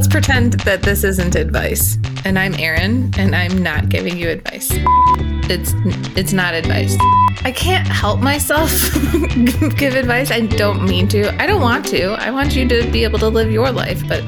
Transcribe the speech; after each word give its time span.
let's 0.00 0.08
pretend 0.08 0.54
that 0.60 0.80
this 0.80 1.04
isn't 1.04 1.34
advice. 1.34 1.98
And 2.24 2.38
I'm 2.38 2.54
Erin, 2.54 3.12
and 3.18 3.36
I'm 3.36 3.62
not 3.62 3.90
giving 3.90 4.16
you 4.16 4.30
advice. 4.30 4.70
It's 4.72 5.74
it's 6.16 6.32
not 6.32 6.54
advice. 6.54 6.96
I 7.44 7.52
can't 7.54 7.86
help 7.86 8.20
myself 8.20 8.70
give 9.76 9.96
advice. 9.96 10.30
I 10.30 10.46
don't 10.46 10.84
mean 10.84 11.06
to. 11.08 11.38
I 11.38 11.46
don't 11.46 11.60
want 11.60 11.84
to. 11.88 12.12
I 12.12 12.30
want 12.30 12.56
you 12.56 12.66
to 12.66 12.90
be 12.90 13.04
able 13.04 13.18
to 13.18 13.28
live 13.28 13.52
your 13.52 13.70
life, 13.70 14.02
but 14.08 14.24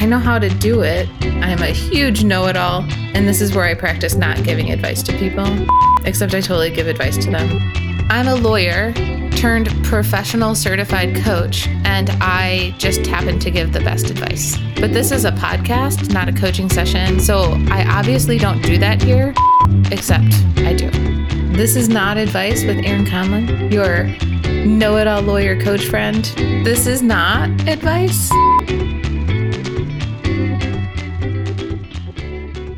I 0.00 0.06
know 0.06 0.18
how 0.18 0.40
to 0.40 0.48
do 0.48 0.82
it. 0.82 1.08
I'm 1.22 1.62
a 1.62 1.66
huge 1.70 2.24
know-it-all, 2.24 2.84
and 3.14 3.28
this 3.28 3.40
is 3.40 3.54
where 3.54 3.66
I 3.66 3.74
practice 3.74 4.16
not 4.16 4.42
giving 4.42 4.72
advice 4.72 5.04
to 5.04 5.16
people. 5.18 5.46
Except 6.04 6.34
I 6.34 6.40
totally 6.40 6.70
give 6.70 6.88
advice 6.88 7.16
to 7.18 7.30
them. 7.30 7.48
I'm 8.10 8.26
a 8.26 8.34
lawyer 8.34 8.92
turned 9.40 9.68
professional 9.82 10.54
certified 10.54 11.16
coach, 11.16 11.66
and 11.84 12.10
I 12.20 12.74
just 12.76 13.06
happen 13.06 13.38
to 13.38 13.50
give 13.50 13.72
the 13.72 13.80
best 13.80 14.10
advice. 14.10 14.58
But 14.78 14.92
this 14.92 15.10
is 15.10 15.24
a 15.24 15.32
podcast, 15.32 16.12
not 16.12 16.28
a 16.28 16.32
coaching 16.32 16.68
session, 16.68 17.18
so 17.18 17.56
I 17.70 17.86
obviously 17.88 18.36
don't 18.36 18.60
do 18.60 18.76
that 18.76 19.02
here, 19.02 19.32
except 19.90 20.34
I 20.58 20.74
do. 20.74 20.90
This 21.56 21.74
is 21.74 21.88
not 21.88 22.18
advice 22.18 22.64
with 22.64 22.84
Erin 22.84 23.06
Conlon, 23.06 23.72
your 23.72 24.08
know 24.66 24.98
it 24.98 25.06
all 25.06 25.22
lawyer 25.22 25.58
coach 25.58 25.86
friend. 25.86 26.22
This 26.62 26.86
is 26.86 27.00
not 27.00 27.48
advice. 27.66 28.30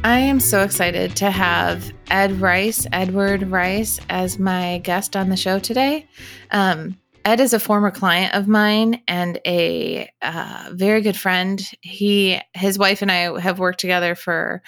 I 0.05 0.19
am 0.19 0.41
so 0.41 0.63
excited 0.63 1.15
to 1.17 1.31
have 1.31 1.93
Ed 2.11 2.41
Rice, 2.41 2.89
Edward 2.91 3.45
Rice, 3.45 4.01
as 4.11 4.37
my 4.37 4.79
guest 4.79 5.15
on 5.15 5.29
the 5.29 5.37
show 5.37 5.61
today. 5.61 6.09
Um, 6.51 6.99
Ed 7.25 7.39
is 7.39 7.53
a 7.53 7.61
former 7.61 7.93
client 7.93 8.35
of 8.35 8.49
mine 8.49 9.01
and 9.07 9.41
a 9.47 10.11
uh, 10.21 10.71
very 10.73 11.03
good 11.03 11.17
friend. 11.17 11.63
He, 11.83 12.41
his 12.53 12.81
wife, 12.81 13.01
and 13.01 13.13
I 13.13 13.39
have 13.39 13.61
worked 13.61 13.79
together 13.79 14.17
for 14.17 14.65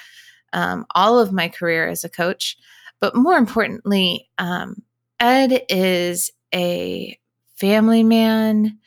um, 0.53 0.87
all 0.95 1.19
of 1.19 1.33
my 1.33 1.49
career 1.49 1.89
as 1.89 2.05
a 2.05 2.09
coach. 2.09 2.57
But 3.01 3.17
more 3.17 3.37
importantly, 3.37 4.31
um, 4.39 4.85
Ed 5.19 5.65
is 5.69 6.31
a 6.55 7.19
family 7.57 8.05
man. 8.05 8.79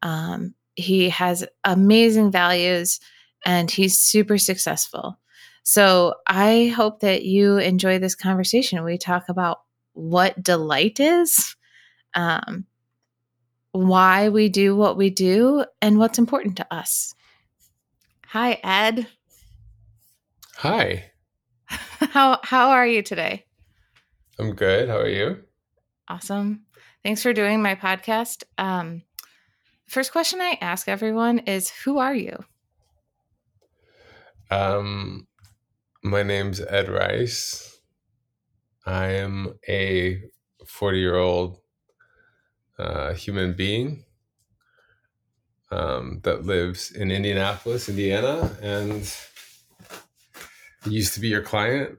Um, 0.00 0.54
he 0.76 1.10
has 1.10 1.44
amazing 1.62 2.32
values 2.32 3.00
and 3.44 3.70
he's 3.70 4.00
super 4.00 4.38
successful. 4.38 5.19
So 5.62 6.14
I 6.26 6.68
hope 6.68 7.00
that 7.00 7.24
you 7.24 7.58
enjoy 7.58 7.98
this 7.98 8.14
conversation. 8.14 8.82
We 8.82 8.98
talk 8.98 9.28
about 9.28 9.60
what 9.92 10.42
delight 10.42 11.00
is, 11.00 11.56
um, 12.14 12.66
why 13.72 14.28
we 14.30 14.48
do 14.48 14.74
what 14.74 14.96
we 14.96 15.10
do, 15.10 15.64
and 15.80 15.98
what's 15.98 16.18
important 16.18 16.56
to 16.56 16.74
us. 16.74 17.14
Hi, 18.28 18.58
Ed. 18.62 19.06
Hi. 20.56 21.10
how 21.68 22.40
how 22.42 22.70
are 22.70 22.86
you 22.86 23.02
today? 23.02 23.44
I'm 24.38 24.54
good. 24.54 24.88
How 24.88 24.98
are 24.98 25.08
you? 25.08 25.42
Awesome. 26.08 26.62
Thanks 27.02 27.22
for 27.22 27.32
doing 27.32 27.62
my 27.62 27.74
podcast. 27.74 28.42
Um, 28.58 29.02
first 29.86 30.12
question 30.12 30.40
I 30.40 30.58
ask 30.60 30.88
everyone 30.88 31.40
is, 31.40 31.70
"Who 31.84 31.98
are 31.98 32.14
you?" 32.14 32.36
Um, 34.50 35.26
my 36.10 36.24
name's 36.24 36.60
Ed 36.60 36.88
Rice. 36.88 37.78
I 38.84 39.06
am 39.10 39.54
a 39.68 40.20
40 40.66 40.98
year 40.98 41.14
old 41.14 41.60
uh, 42.80 43.12
human 43.14 43.52
being 43.52 44.04
um, 45.70 46.18
that 46.24 46.44
lives 46.44 46.90
in 46.90 47.12
Indianapolis, 47.12 47.88
Indiana, 47.88 48.50
and 48.60 49.08
used 50.84 51.14
to 51.14 51.20
be 51.20 51.28
your 51.28 51.42
client. 51.42 51.96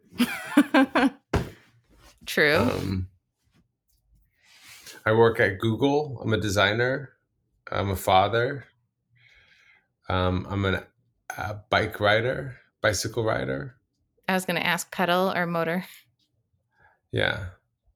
True. 2.26 2.58
Um, 2.58 3.08
I 5.05 5.14
work 5.14 5.39
at 5.39 5.60
Google. 5.60 6.20
I'm 6.21 6.33
a 6.33 6.38
designer. 6.38 7.14
I'm 7.71 7.89
a 7.89 7.95
father. 7.95 8.66
Um, 10.10 10.45
I'm 10.50 10.66
an, 10.66 10.82
a 11.38 11.54
bike 11.70 12.02
rider, 12.02 12.58
bicycle 12.82 13.23
rider. 13.23 13.77
I 14.31 14.33
was 14.33 14.45
going 14.45 14.55
to 14.55 14.65
ask 14.65 14.89
pedal 14.92 15.33
or 15.36 15.45
motor. 15.45 15.86
Yeah, 17.11 17.47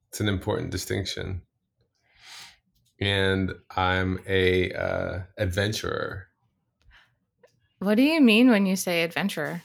it's 0.10 0.20
an 0.20 0.28
important 0.28 0.70
distinction. 0.70 1.42
And 3.00 3.54
I'm 3.76 4.20
a 4.28 4.72
uh, 4.74 5.20
adventurer. 5.38 6.28
What 7.80 7.96
do 7.96 8.04
you 8.04 8.20
mean 8.20 8.50
when 8.50 8.66
you 8.66 8.76
say 8.76 9.04
adventurer? 9.04 9.62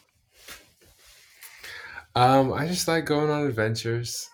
Um, 2.15 2.53
I 2.53 2.69
just 2.69 2.87
like 2.87 3.05
going 3.05 3.31
on 3.31 3.47
adventures. 3.47 4.29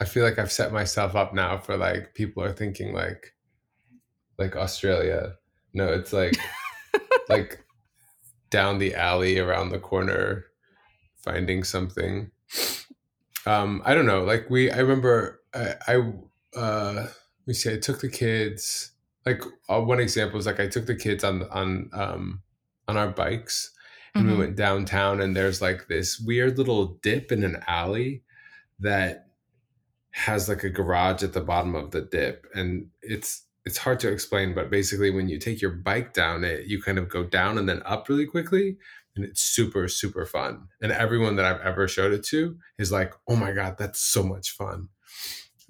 I 0.00 0.06
feel 0.06 0.24
like 0.24 0.40
I've 0.40 0.52
set 0.52 0.72
myself 0.72 1.14
up 1.14 1.34
now 1.34 1.58
for 1.58 1.76
like 1.76 2.14
people 2.14 2.42
are 2.42 2.52
thinking 2.52 2.92
like 2.92 3.32
like 4.38 4.56
Australia. 4.56 5.34
No, 5.72 5.92
it's 5.92 6.12
like 6.12 6.36
like 7.28 7.64
down 8.50 8.78
the 8.78 8.94
alley 8.94 9.38
around 9.38 9.70
the 9.70 9.78
corner 9.78 10.46
finding 11.16 11.64
something 11.64 12.30
um 13.46 13.82
i 13.84 13.94
don't 13.94 14.06
know 14.06 14.22
like 14.22 14.48
we 14.48 14.70
i 14.70 14.78
remember 14.78 15.40
i, 15.54 15.74
I 15.86 15.94
uh 16.56 16.92
let 16.94 17.46
me 17.46 17.54
see 17.54 17.72
i 17.72 17.78
took 17.78 18.00
the 18.00 18.08
kids 18.08 18.92
like 19.26 19.42
uh, 19.68 19.80
one 19.80 20.00
example 20.00 20.38
is 20.38 20.46
like 20.46 20.60
i 20.60 20.68
took 20.68 20.86
the 20.86 20.96
kids 20.96 21.24
on 21.24 21.42
on 21.50 21.90
um 21.92 22.42
on 22.86 22.96
our 22.96 23.08
bikes 23.08 23.70
and 24.14 24.24
mm-hmm. 24.24 24.32
we 24.32 24.38
went 24.38 24.56
downtown 24.56 25.20
and 25.20 25.36
there's 25.36 25.60
like 25.60 25.86
this 25.88 26.18
weird 26.18 26.58
little 26.58 26.98
dip 27.02 27.30
in 27.30 27.44
an 27.44 27.62
alley 27.66 28.22
that 28.80 29.26
has 30.10 30.48
like 30.48 30.64
a 30.64 30.70
garage 30.70 31.22
at 31.22 31.32
the 31.32 31.40
bottom 31.40 31.74
of 31.74 31.90
the 31.90 32.00
dip 32.00 32.46
and 32.54 32.88
it's 33.02 33.44
it's 33.68 33.78
hard 33.78 34.00
to 34.00 34.10
explain 34.10 34.54
but 34.54 34.70
basically 34.70 35.10
when 35.10 35.28
you 35.28 35.38
take 35.38 35.60
your 35.60 35.70
bike 35.70 36.14
down 36.14 36.42
it 36.42 36.66
you 36.66 36.80
kind 36.80 36.98
of 36.98 37.08
go 37.08 37.22
down 37.22 37.58
and 37.58 37.68
then 37.68 37.82
up 37.84 38.08
really 38.08 38.26
quickly 38.26 38.78
and 39.18 39.24
it's 39.24 39.42
super 39.42 39.88
super 39.88 40.24
fun. 40.24 40.68
And 40.80 40.92
everyone 40.92 41.36
that 41.36 41.44
i've 41.44 41.60
ever 41.60 41.86
showed 41.88 42.12
it 42.12 42.24
to 42.26 42.56
is 42.78 42.92
like 42.92 43.12
oh 43.26 43.36
my 43.36 43.52
god 43.52 43.76
that's 43.76 44.00
so 44.00 44.22
much 44.22 44.52
fun. 44.52 44.88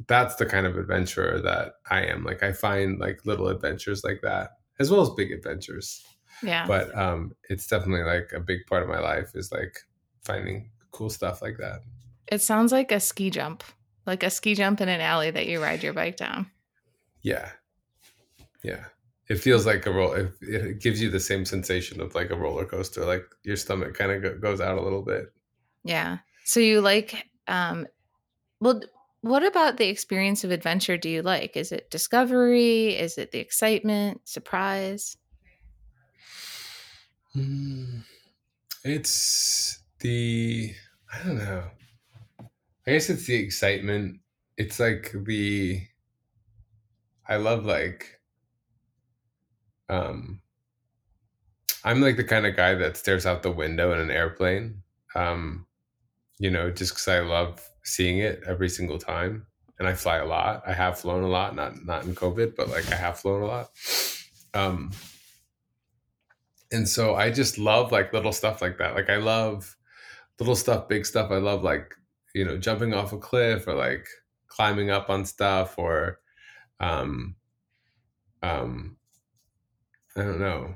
That's 0.06 0.36
the 0.36 0.46
kind 0.46 0.66
of 0.66 0.76
adventurer 0.76 1.40
that 1.40 1.72
i 1.90 2.02
am. 2.02 2.24
Like 2.24 2.42
i 2.42 2.52
find 2.52 3.00
like 3.00 3.24
little 3.24 3.48
adventures 3.48 4.04
like 4.04 4.20
that 4.22 4.50
as 4.78 4.90
well 4.90 5.00
as 5.00 5.10
big 5.10 5.32
adventures. 5.32 6.04
Yeah. 6.42 6.66
But 6.66 6.96
um 6.96 7.32
it's 7.48 7.66
definitely 7.66 8.04
like 8.04 8.32
a 8.34 8.40
big 8.40 8.66
part 8.66 8.82
of 8.82 8.88
my 8.88 9.00
life 9.00 9.32
is 9.34 9.50
like 9.50 9.78
finding 10.24 10.70
cool 10.92 11.10
stuff 11.10 11.42
like 11.42 11.56
that. 11.58 11.80
It 12.30 12.42
sounds 12.42 12.70
like 12.70 12.92
a 12.92 13.00
ski 13.00 13.30
jump 13.30 13.64
like 14.06 14.22
a 14.22 14.30
ski 14.30 14.54
jump 14.54 14.80
in 14.80 14.88
an 14.88 15.00
alley 15.00 15.30
that 15.30 15.46
you 15.46 15.62
ride 15.62 15.82
your 15.82 15.92
bike 15.94 16.16
down. 16.16 16.50
Yeah 17.22 17.48
yeah 18.62 18.84
it 19.28 19.36
feels 19.36 19.66
like 19.66 19.86
a 19.86 19.92
roll. 19.92 20.12
It, 20.12 20.32
it, 20.40 20.80
gives 20.80 21.00
you 21.02 21.10
the 21.10 21.20
same 21.20 21.44
sensation 21.44 22.00
of 22.00 22.14
like 22.14 22.30
a 22.30 22.36
roller 22.36 22.64
coaster. 22.64 23.04
Like 23.04 23.24
your 23.42 23.56
stomach 23.56 23.94
kind 23.94 24.10
of 24.10 24.22
go, 24.22 24.38
goes 24.38 24.60
out 24.60 24.78
a 24.78 24.82
little 24.82 25.02
bit. 25.02 25.32
Yeah. 25.84 26.18
So 26.44 26.60
you 26.60 26.80
like, 26.80 27.28
um, 27.46 27.86
well, 28.60 28.80
what 29.20 29.44
about 29.44 29.76
the 29.76 29.88
experience 29.88 30.44
of 30.44 30.50
adventure 30.50 30.96
do 30.96 31.10
you 31.10 31.22
like? 31.22 31.56
Is 31.56 31.72
it 31.72 31.90
discovery? 31.90 32.96
Is 32.96 33.18
it 33.18 33.32
the 33.32 33.38
excitement, 33.38 34.22
surprise? 34.24 35.16
Mm, 37.36 38.02
it's 38.84 39.80
the, 40.00 40.72
I 41.12 41.26
don't 41.26 41.38
know. 41.38 41.64
I 42.86 42.92
guess 42.92 43.10
it's 43.10 43.26
the 43.26 43.34
excitement. 43.34 44.20
It's 44.56 44.80
like 44.80 45.12
the, 45.14 45.82
I 47.28 47.36
love 47.36 47.66
like 47.66 48.17
um 49.88 50.40
i'm 51.84 52.00
like 52.00 52.16
the 52.16 52.24
kind 52.24 52.46
of 52.46 52.56
guy 52.56 52.74
that 52.74 52.96
stares 52.96 53.26
out 53.26 53.42
the 53.42 53.50
window 53.50 53.92
in 53.92 53.98
an 53.98 54.10
airplane 54.10 54.82
um 55.14 55.66
you 56.38 56.50
know 56.50 56.70
just 56.70 56.92
because 56.92 57.08
i 57.08 57.20
love 57.20 57.68
seeing 57.84 58.18
it 58.18 58.42
every 58.46 58.68
single 58.68 58.98
time 58.98 59.46
and 59.78 59.88
i 59.88 59.94
fly 59.94 60.16
a 60.16 60.26
lot. 60.26 60.62
I 60.66 60.72
have 60.72 60.98
flown 60.98 61.22
a 61.24 61.28
lot 61.28 61.54
not 61.54 61.84
not 61.84 62.04
in 62.04 62.14
covid 62.14 62.56
but 62.56 62.68
like 62.68 62.90
i 62.92 62.96
have 62.96 63.18
flown 63.18 63.42
a 63.42 63.46
lot. 63.46 63.70
Um 64.54 64.92
and 66.70 66.86
so 66.86 67.14
i 67.14 67.30
just 67.30 67.58
love 67.58 67.92
like 67.92 68.12
little 68.12 68.32
stuff 68.32 68.60
like 68.60 68.78
that. 68.78 68.94
Like 68.94 69.08
i 69.08 69.16
love 69.16 69.76
little 70.38 70.56
stuff 70.56 70.88
big 70.88 71.06
stuff. 71.06 71.30
I 71.30 71.38
love 71.38 71.62
like 71.62 71.94
you 72.34 72.44
know 72.44 72.58
jumping 72.58 72.94
off 72.94 73.12
a 73.12 73.18
cliff 73.18 73.66
or 73.66 73.74
like 73.74 74.06
climbing 74.48 74.90
up 74.90 75.10
on 75.10 75.24
stuff 75.24 75.78
or 75.78 76.20
um 76.80 77.36
um 78.42 78.97
I 80.18 80.22
don't 80.22 80.40
know. 80.40 80.74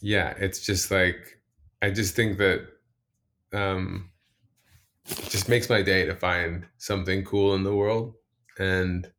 Yeah, 0.00 0.30
it's 0.38 0.64
just 0.64 0.90
like 0.90 1.38
I 1.82 1.90
just 1.90 2.14
think 2.14 2.38
that 2.38 2.66
um 3.52 4.10
it 5.06 5.28
just 5.28 5.50
makes 5.50 5.68
my 5.68 5.82
day 5.82 6.06
to 6.06 6.14
find 6.14 6.66
something 6.78 7.24
cool 7.24 7.54
in 7.54 7.62
the 7.62 7.74
world 7.74 8.14
and 8.58 9.10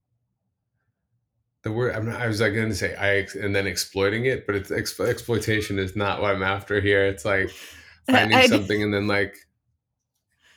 the 1.61 1.71
word 1.71 1.95
I'm 1.95 2.07
not, 2.07 2.19
I 2.19 2.27
was 2.27 2.41
like 2.41 2.55
going 2.55 2.69
to 2.69 2.75
say 2.75 2.95
I 2.95 3.27
and 3.39 3.55
then 3.55 3.67
exploiting 3.67 4.25
it, 4.25 4.47
but 4.47 4.55
it's 4.55 4.71
exploitation 4.71 5.77
is 5.77 5.95
not 5.95 6.21
what 6.21 6.33
I'm 6.33 6.41
after 6.41 6.81
here. 6.81 7.05
It's 7.05 7.23
like 7.23 7.51
finding 8.09 8.35
I, 8.35 8.47
something 8.47 8.81
and 8.81 8.91
then 8.91 9.05
like 9.07 9.35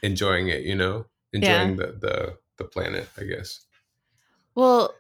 enjoying 0.03 0.49
it, 0.49 0.63
you 0.63 0.77
know, 0.77 1.05
enjoying 1.35 1.77
yeah. 1.77 1.87
the 1.87 1.99
the 2.01 2.39
the 2.57 2.65
planet, 2.65 3.07
I 3.19 3.25
guess. 3.25 3.67
Well, 4.55 4.95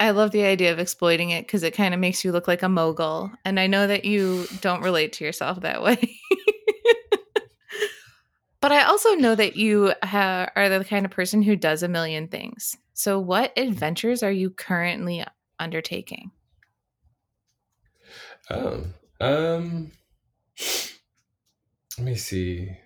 I 0.00 0.10
love 0.10 0.32
the 0.32 0.44
idea 0.44 0.72
of 0.72 0.78
exploiting 0.78 1.30
it 1.30 1.46
because 1.46 1.62
it 1.62 1.74
kind 1.74 1.94
of 1.94 2.00
makes 2.00 2.24
you 2.24 2.32
look 2.32 2.48
like 2.48 2.62
a 2.62 2.68
mogul, 2.68 3.30
and 3.44 3.58
I 3.58 3.66
know 3.66 3.86
that 3.86 4.04
you 4.04 4.46
don't 4.60 4.82
relate 4.82 5.12
to 5.14 5.24
yourself 5.24 5.60
that 5.60 5.82
way. 5.84 6.18
but 8.60 8.72
I 8.72 8.84
also 8.84 9.14
know 9.14 9.34
that 9.34 9.56
you 9.56 9.94
ha- 10.02 10.50
are 10.56 10.68
the 10.68 10.84
kind 10.84 11.04
of 11.04 11.12
person 11.12 11.42
who 11.42 11.56
does 11.56 11.82
a 11.82 11.88
million 11.88 12.28
things. 12.28 12.76
So, 12.92 13.18
what 13.18 13.52
adventures 13.56 14.22
are 14.22 14.32
you 14.32 14.50
currently 14.50 15.24
undertaking? 15.58 16.30
Oh, 18.50 18.84
um, 19.20 19.92
let 21.98 22.04
me 22.04 22.14
see. 22.16 22.76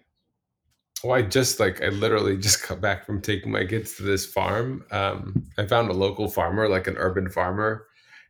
Well, 1.03 1.17
I 1.17 1.23
just 1.23 1.61
like 1.61 1.83
I 1.83 1.89
literally 1.89 2.37
just 2.39 2.67
got 2.67 2.81
back 2.81 3.07
from 3.07 3.21
taking 3.21 3.53
my 3.53 3.65
kids 3.65 3.97
to 3.97 4.03
this 4.03 4.27
farm. 4.27 4.85
Um, 4.91 5.45
I 5.57 5.67
found 5.67 5.91
a 5.91 5.95
local 5.95 6.29
farmer, 6.29 6.69
like 6.69 6.87
an 6.87 6.97
urban 6.97 7.29
farmer, 7.29 7.87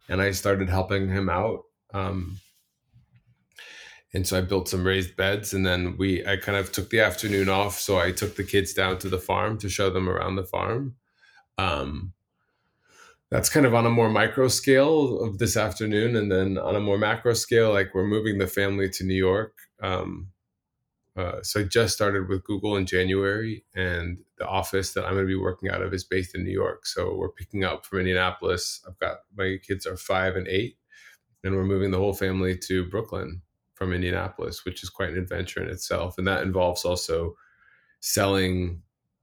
and 0.09 0.21
I 0.21 0.33
started 0.33 0.69
helping 0.69 1.09
him 1.09 1.29
out. 1.29 1.65
Um, 1.95 2.39
and 4.15 4.27
so 4.27 4.39
I 4.39 4.41
built 4.41 4.69
some 4.69 4.87
raised 4.87 5.17
beds, 5.17 5.53
and 5.53 5.67
then 5.67 5.97
we 5.99 6.27
I 6.27 6.37
kind 6.37 6.59
of 6.59 6.73
took 6.73 6.91
the 6.91 7.01
afternoon 7.01 7.49
off. 7.49 7.79
So 7.79 7.99
I 7.99 8.13
took 8.13 8.37
the 8.37 8.45
kids 8.45 8.73
down 8.73 8.99
to 8.99 9.09
the 9.09 9.19
farm 9.19 9.59
to 9.59 9.69
show 9.69 9.91
them 9.91 10.09
around 10.09 10.37
the 10.37 10.45
farm. 10.45 10.95
Um, 11.59 12.13
that's 13.31 13.51
kind 13.51 13.67
of 13.67 13.75
on 13.75 13.85
a 13.85 13.91
more 13.91 14.09
micro 14.09 14.49
scale 14.49 15.21
of 15.23 15.39
this 15.39 15.57
afternoon, 15.57 16.17
and 16.17 16.33
then 16.33 16.57
on 16.59 16.77
a 16.77 16.81
more 16.81 16.99
macro 16.99 17.35
scale, 17.35 17.73
like 17.73 17.95
we're 17.95 18.07
moving 18.07 18.39
the 18.39 18.47
family 18.47 18.89
to 18.91 19.05
New 19.05 19.15
York. 19.15 19.55
Um, 19.83 20.29
uh, 21.19 21.43
so 21.43 21.61
I 21.61 21.65
just 21.65 21.95
started 21.95 22.29
with 22.29 22.45
Google 22.45 22.77
in 22.77 22.87
January, 22.87 23.65
and 23.75 24.19
the 24.37 24.47
office 24.47 24.93
that 24.93 25.05
I'm 25.05 25.15
going 25.15 25.25
to 25.25 25.27
be 25.27 25.35
working 25.35 25.69
out 25.69 25.83
of 25.83 25.93
is 25.93 26.05
based 26.05 26.37
in 26.37 26.45
New 26.45 26.53
York. 26.53 26.87
So 26.87 27.17
we're 27.17 27.33
picking 27.33 27.65
up 27.65 27.85
from 27.85 27.99
Indianapolis. 27.99 28.81
I've 28.87 28.99
got 29.01 29.19
my 29.37 29.57
kids 29.61 29.85
are 29.85 29.97
five 29.97 30.37
and 30.37 30.47
eight, 30.47 30.77
and 31.43 31.57
we're 31.57 31.65
moving 31.65 31.91
the 31.91 31.99
whole 31.99 32.15
family 32.15 32.57
to 32.69 32.89
Brooklyn 32.89 33.43
from 33.75 33.93
Indianapolis, 33.93 34.65
which 34.65 34.85
is 34.85 34.91
quite 34.91 35.11
an 35.11 35.19
adventure 35.19 35.61
in 35.61 35.69
itself, 35.69 36.19
and 36.19 36.27
that 36.29 36.45
involves 36.45 36.85
also 36.85 37.35
selling 37.99 38.83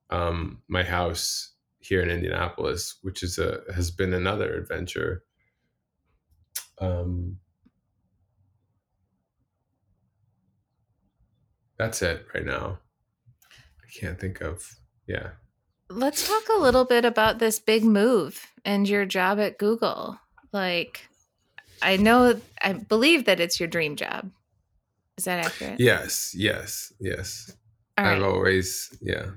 um, 0.10 0.62
my 0.68 0.84
house 0.84 1.54
here 1.80 2.02
in 2.02 2.10
Indianapolis, 2.10 2.98
which 3.04 3.24
is 3.24 3.40
a 3.40 3.62
has 3.74 3.90
been 3.90 4.14
another 4.14 4.54
adventure. 4.54 5.24
Um, 6.80 7.38
that's 11.78 12.02
it 12.02 12.26
right 12.34 12.46
now. 12.46 12.80
I 13.52 14.00
can't 14.00 14.20
think 14.20 14.42
of 14.42 14.76
yeah. 15.08 15.32
Let's 15.90 16.28
talk 16.28 16.44
a 16.50 16.60
little 16.60 16.86
bit 16.86 17.06
about 17.06 17.40
this 17.40 17.60
big 17.60 17.84
move 17.84 18.52
and 18.66 18.90
your 18.90 19.06
job 19.06 19.40
at 19.40 19.60
Google. 19.60 20.20
Like, 20.52 21.08
I 21.82 21.98
know, 21.98 22.42
I 22.62 22.74
believe 22.74 23.26
that 23.26 23.40
it's 23.40 23.60
your 23.60 23.70
dream 23.70 23.96
job. 23.96 24.32
Is 25.18 25.26
that 25.26 25.46
accurate? 25.46 25.80
Yes, 25.80 26.34
yes, 26.36 26.92
yes. 27.00 27.56
I've 27.98 28.24
always, 28.24 28.98
yeah, 29.00 29.28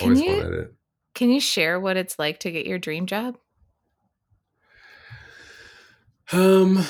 always 0.00 0.20
you, 0.20 0.30
wanted 0.30 0.54
it. 0.54 0.74
Can 1.14 1.30
you 1.30 1.40
share 1.40 1.78
what 1.78 1.96
it's 1.96 2.18
like 2.18 2.40
to 2.40 2.50
get 2.50 2.66
your 2.66 2.78
dream 2.78 3.06
job? 3.06 3.36
Um, 6.32 6.84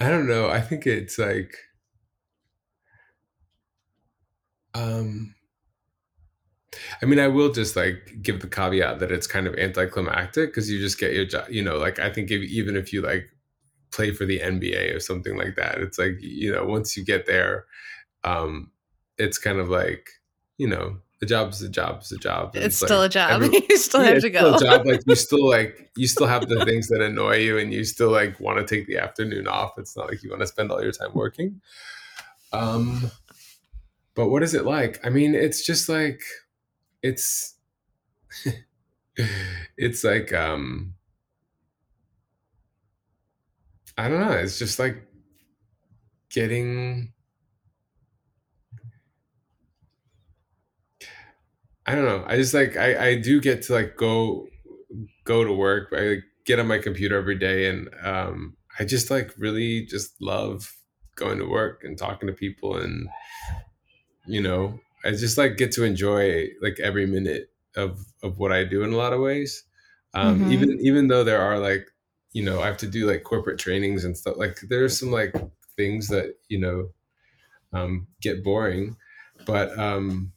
I 0.00 0.08
don't 0.08 0.26
know. 0.26 0.50
I 0.50 0.60
think 0.60 0.86
it's 0.86 1.18
like, 1.18 1.54
um, 4.74 5.34
I 7.02 7.06
mean, 7.06 7.18
I 7.18 7.28
will 7.28 7.52
just 7.52 7.76
like 7.76 8.18
give 8.22 8.40
the 8.40 8.46
caveat 8.46 9.00
that 9.00 9.10
it's 9.10 9.26
kind 9.26 9.46
of 9.46 9.54
anticlimactic 9.56 10.50
because 10.50 10.70
you 10.70 10.78
just 10.78 10.98
get 10.98 11.12
your 11.12 11.24
job. 11.24 11.48
You 11.50 11.62
know, 11.62 11.76
like 11.76 11.98
I 11.98 12.10
think 12.10 12.30
if, 12.30 12.42
even 12.42 12.76
if 12.76 12.92
you 12.92 13.02
like 13.02 13.28
play 13.90 14.12
for 14.12 14.24
the 14.24 14.38
NBA 14.38 14.94
or 14.94 15.00
something 15.00 15.36
like 15.36 15.56
that, 15.56 15.78
it's 15.78 15.98
like 15.98 16.16
you 16.20 16.52
know 16.52 16.64
once 16.64 16.96
you 16.96 17.04
get 17.04 17.26
there, 17.26 17.66
um, 18.24 18.70
it's 19.18 19.38
kind 19.38 19.58
of 19.58 19.68
like 19.68 20.10
you 20.58 20.68
know 20.68 20.98
the 21.20 21.26
job 21.26 21.50
is 21.50 21.60
a 21.62 21.68
job 21.68 22.02
is 22.02 22.12
a 22.12 22.16
job. 22.16 22.54
it's, 22.54 22.66
it's, 22.66 22.76
still 22.76 22.98
like, 22.98 23.10
a 23.10 23.12
job. 23.12 23.42
Every, 23.42 23.66
you 23.68 23.76
still 23.76 24.02
yeah, 24.02 24.10
have 24.10 24.22
to 24.22 24.30
go. 24.30 24.58
job. 24.58 24.86
Like 24.86 25.02
you 25.06 25.16
still 25.16 25.48
like 25.50 25.90
you 25.96 26.06
still 26.06 26.26
have 26.26 26.48
the 26.48 26.64
things 26.64 26.88
that 26.88 27.00
annoy 27.00 27.38
you, 27.38 27.58
and 27.58 27.72
you 27.72 27.84
still 27.84 28.10
like 28.10 28.38
want 28.38 28.58
to 28.58 28.64
take 28.64 28.86
the 28.86 28.98
afternoon 28.98 29.48
off. 29.48 29.72
It's 29.76 29.96
not 29.96 30.08
like 30.08 30.22
you 30.22 30.30
want 30.30 30.42
to 30.42 30.46
spend 30.46 30.70
all 30.70 30.82
your 30.82 30.92
time 30.92 31.10
working. 31.14 31.60
Um, 32.52 33.10
but 34.20 34.28
what 34.28 34.42
is 34.42 34.52
it 34.52 34.66
like? 34.66 35.00
I 35.02 35.08
mean, 35.08 35.34
it's 35.34 35.64
just 35.64 35.88
like 35.88 36.20
it's 37.02 37.54
it's 39.78 40.04
like 40.04 40.30
um 40.34 40.92
I 43.96 44.10
don't 44.10 44.20
know. 44.20 44.32
It's 44.32 44.58
just 44.58 44.78
like 44.78 45.06
getting 46.28 47.14
I 51.86 51.94
don't 51.94 52.04
know. 52.04 52.22
I 52.26 52.36
just 52.36 52.52
like 52.52 52.76
I 52.76 53.06
I 53.08 53.14
do 53.14 53.40
get 53.40 53.62
to 53.62 53.72
like 53.72 53.96
go 53.96 54.48
go 55.24 55.44
to 55.44 55.52
work. 55.54 55.94
I 55.96 56.00
like, 56.00 56.24
get 56.44 56.58
on 56.58 56.66
my 56.66 56.76
computer 56.76 57.16
every 57.16 57.38
day, 57.38 57.70
and 57.70 57.88
um, 58.04 58.58
I 58.78 58.84
just 58.84 59.10
like 59.10 59.32
really 59.38 59.86
just 59.86 60.20
love 60.20 60.70
going 61.16 61.38
to 61.38 61.46
work 61.46 61.84
and 61.84 61.96
talking 61.96 62.26
to 62.26 62.34
people, 62.34 62.76
and 62.76 63.08
you 64.26 64.42
know, 64.42 64.80
I 65.04 65.10
just 65.10 65.38
like 65.38 65.56
get 65.56 65.72
to 65.72 65.84
enjoy 65.84 66.48
like 66.60 66.78
every 66.80 67.06
minute 67.06 67.50
of 67.76 68.04
of 68.22 68.38
what 68.38 68.52
I 68.52 68.64
do 68.64 68.82
in 68.82 68.92
a 68.92 68.96
lot 68.96 69.12
of 69.12 69.20
ways. 69.20 69.64
Um, 70.14 70.40
mm-hmm. 70.40 70.52
Even 70.52 70.78
even 70.80 71.08
though 71.08 71.24
there 71.24 71.40
are 71.40 71.58
like 71.58 71.88
you 72.32 72.44
know 72.44 72.60
I 72.60 72.66
have 72.66 72.76
to 72.78 72.86
do 72.86 73.06
like 73.06 73.22
corporate 73.24 73.58
trainings 73.58 74.04
and 74.04 74.16
stuff. 74.16 74.36
Like 74.36 74.58
there's 74.68 74.98
some 74.98 75.10
like 75.10 75.34
things 75.76 76.08
that 76.08 76.36
you 76.48 76.58
know 76.58 76.90
um, 77.72 78.06
get 78.20 78.44
boring, 78.44 78.96
but 79.46 79.76
um, 79.78 80.32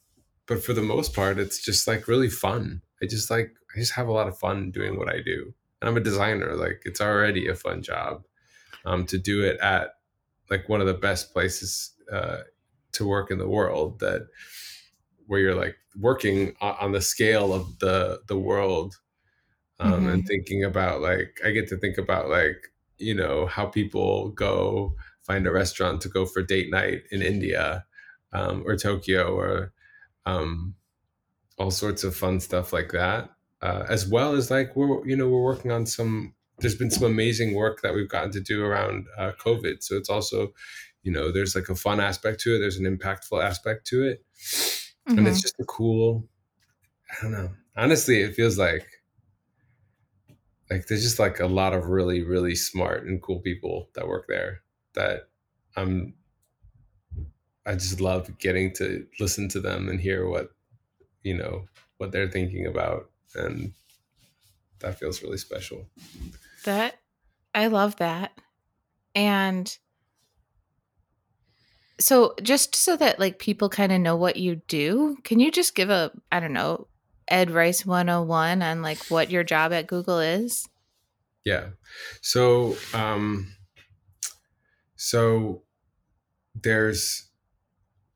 but 0.48 0.64
for 0.64 0.74
the 0.74 0.82
most 0.82 1.14
part, 1.14 1.40
it's 1.40 1.64
just 1.64 1.88
like 1.88 2.08
really 2.08 2.30
fun. 2.30 2.82
I 3.02 3.06
just 3.06 3.30
like 3.30 3.52
I 3.76 3.80
just 3.80 3.94
have 3.94 4.08
a 4.08 4.14
lot 4.14 4.28
of 4.28 4.38
fun 4.38 4.72
doing 4.72 4.98
what 4.98 5.10
I 5.10 5.22
do. 5.22 5.54
And 5.82 5.90
I'm 5.90 5.98
a 5.98 6.02
designer. 6.02 6.56
Like 6.56 6.82
it's 6.86 7.02
already 7.02 7.48
a 7.48 7.56
fun 7.56 7.82
job. 7.82 8.24
Um, 8.86 9.06
to 9.06 9.18
do 9.18 9.44
it 9.44 9.58
at 9.62 9.96
like 10.50 10.68
one 10.68 10.82
of 10.82 10.88
the 10.88 10.94
best 10.94 11.32
places 11.32 11.94
uh, 12.12 12.40
to 12.94 13.08
work 13.08 13.32
in 13.32 13.38
the 13.38 13.48
world 13.48 14.00
that 14.00 14.28
where 15.28 15.40
you're 15.40 15.56
like 15.56 15.76
working 16.00 16.56
on 16.62 16.92
the 16.92 17.02
scale 17.02 17.54
of 17.54 17.80
the 17.80 18.22
the 18.28 18.38
world 18.38 18.96
um, 19.80 19.94
mm-hmm. 19.94 20.10
and 20.10 20.28
thinking 20.28 20.64
about 20.64 21.02
like 21.02 21.40
I 21.46 21.52
get 21.52 21.68
to 21.70 21.78
think 21.78 21.98
about 21.98 22.30
like 22.30 22.72
you 22.98 23.14
know 23.14 23.46
how 23.46 23.66
people 23.66 24.30
go 24.30 24.96
find 25.22 25.48
a 25.48 25.52
restaurant 25.52 26.02
to 26.02 26.10
go 26.10 26.26
for 26.26 26.42
date 26.42 26.70
night 26.70 27.04
in 27.12 27.22
India 27.22 27.86
um, 28.34 28.64
or 28.66 28.76
Tokyo 28.76 29.36
or 29.36 29.74
um, 30.26 30.76
all 31.58 31.72
sorts 31.72 32.04
of 32.04 32.16
fun 32.16 32.40
stuff 32.40 32.74
like 32.74 32.92
that. 32.92 33.30
Uh, 33.62 33.86
as 33.88 34.08
well 34.08 34.36
as 34.36 34.52
like 34.52 34.76
we're 34.76 35.06
you 35.08 35.16
know 35.16 35.28
we're 35.30 35.44
working 35.44 35.72
on 35.72 35.86
some. 35.86 36.34
There's 36.60 36.76
been 36.76 36.92
some 36.92 37.06
amazing 37.06 37.56
work 37.56 37.82
that 37.82 37.96
we've 37.96 38.10
gotten 38.10 38.32
to 38.32 38.40
do 38.40 38.64
around 38.64 39.08
uh, 39.18 39.32
COVID. 39.44 39.82
So 39.82 39.96
it's 39.98 40.10
also, 40.10 40.54
you 41.04 41.12
know, 41.12 41.32
there's 41.32 41.56
like 41.56 41.70
a 41.70 41.76
fun 41.76 42.00
aspect 42.00 42.40
to 42.42 42.56
it. 42.56 42.60
There's 42.60 42.78
an 42.78 42.86
impactful 42.86 43.44
aspect 43.44 43.86
to 43.88 44.04
it, 44.04 44.24
mm-hmm. 44.36 45.18
and 45.18 45.28
it's 45.28 45.38
mm-hmm. 45.38 45.42
just 45.42 45.60
a 45.60 45.66
cool. 45.66 46.28
I 47.12 47.22
don't 47.22 47.32
know. 47.32 47.52
Honestly, 47.76 48.22
it 48.22 48.36
feels 48.36 48.58
like 48.58 48.88
like 50.70 50.88
there's 50.88 51.04
just 51.04 51.20
like 51.20 51.40
a 51.40 51.46
lot 51.46 51.74
of 51.74 51.88
really 51.88 52.24
really 52.24 52.56
smart 52.56 53.06
and 53.06 53.22
cool 53.22 53.40
people 53.40 53.90
that 53.96 54.08
work 54.08 54.26
there 54.28 54.62
that 54.96 55.28
I'm 55.76 56.16
I 57.66 57.74
just 57.74 58.02
love 58.02 58.38
getting 58.40 58.74
to 58.76 59.06
listen 59.20 59.48
to 59.50 59.60
them 59.60 59.90
and 59.90 60.00
hear 60.00 60.28
what 60.28 60.50
you 61.22 61.38
know 61.38 61.66
what 61.98 62.12
they're 62.12 62.30
thinking 62.30 62.66
about 62.66 63.10
and 63.36 63.74
that 64.80 65.00
feels 65.00 65.24
really 65.24 65.38
special. 65.38 65.88
That 66.66 66.96
I 67.56 67.68
love 67.68 67.96
that. 67.98 68.38
And 69.16 69.76
so 72.00 72.36
just 72.42 72.76
so 72.76 72.98
that 72.98 73.20
like 73.20 73.40
people 73.40 73.70
kind 73.70 73.92
of 73.92 74.02
know 74.02 74.16
what 74.16 74.38
you 74.38 74.58
do, 74.68 75.18
can 75.24 75.40
you 75.40 75.52
just 75.52 75.76
give 75.76 75.90
a 75.90 76.12
I 76.32 76.40
don't 76.40 76.54
know, 76.54 76.88
Ed 77.28 77.52
Rice 77.52 77.86
101 77.86 78.62
on 78.62 78.82
like 78.82 79.06
what 79.08 79.32
your 79.32 79.44
job 79.44 79.74
at 79.74 79.88
Google 79.88 80.20
is? 80.20 80.68
Yeah. 81.46 81.70
So 82.22 82.78
um 82.94 83.54
so 84.96 85.64
there's 86.56 87.30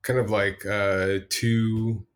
kind 0.02 0.18
of 0.18 0.30
like 0.30 0.64
uh, 0.64 1.18
two 1.28 2.06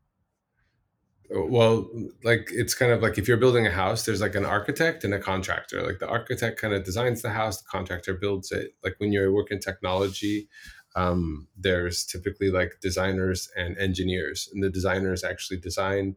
well 1.30 1.88
like 2.24 2.48
it's 2.50 2.74
kind 2.74 2.92
of 2.92 3.02
like 3.02 3.16
if 3.16 3.26
you're 3.26 3.38
building 3.38 3.66
a 3.66 3.70
house 3.70 4.04
there's 4.04 4.20
like 4.20 4.34
an 4.34 4.44
architect 4.44 5.02
and 5.02 5.14
a 5.14 5.18
contractor 5.18 5.82
like 5.82 5.98
the 5.98 6.08
architect 6.08 6.60
kind 6.60 6.74
of 6.74 6.84
designs 6.84 7.22
the 7.22 7.30
house 7.30 7.62
the 7.62 7.68
contractor 7.70 8.12
builds 8.12 8.52
it 8.52 8.74
like 8.84 8.94
when 8.98 9.12
you're 9.12 9.32
working 9.32 9.58
technology 9.58 10.46
um, 10.94 11.48
there's 11.56 12.04
typically 12.04 12.50
like 12.50 12.78
designers 12.80 13.50
and 13.56 13.78
engineers 13.78 14.48
and 14.52 14.62
the 14.62 14.70
designers 14.70 15.24
actually 15.24 15.58
design 15.58 16.16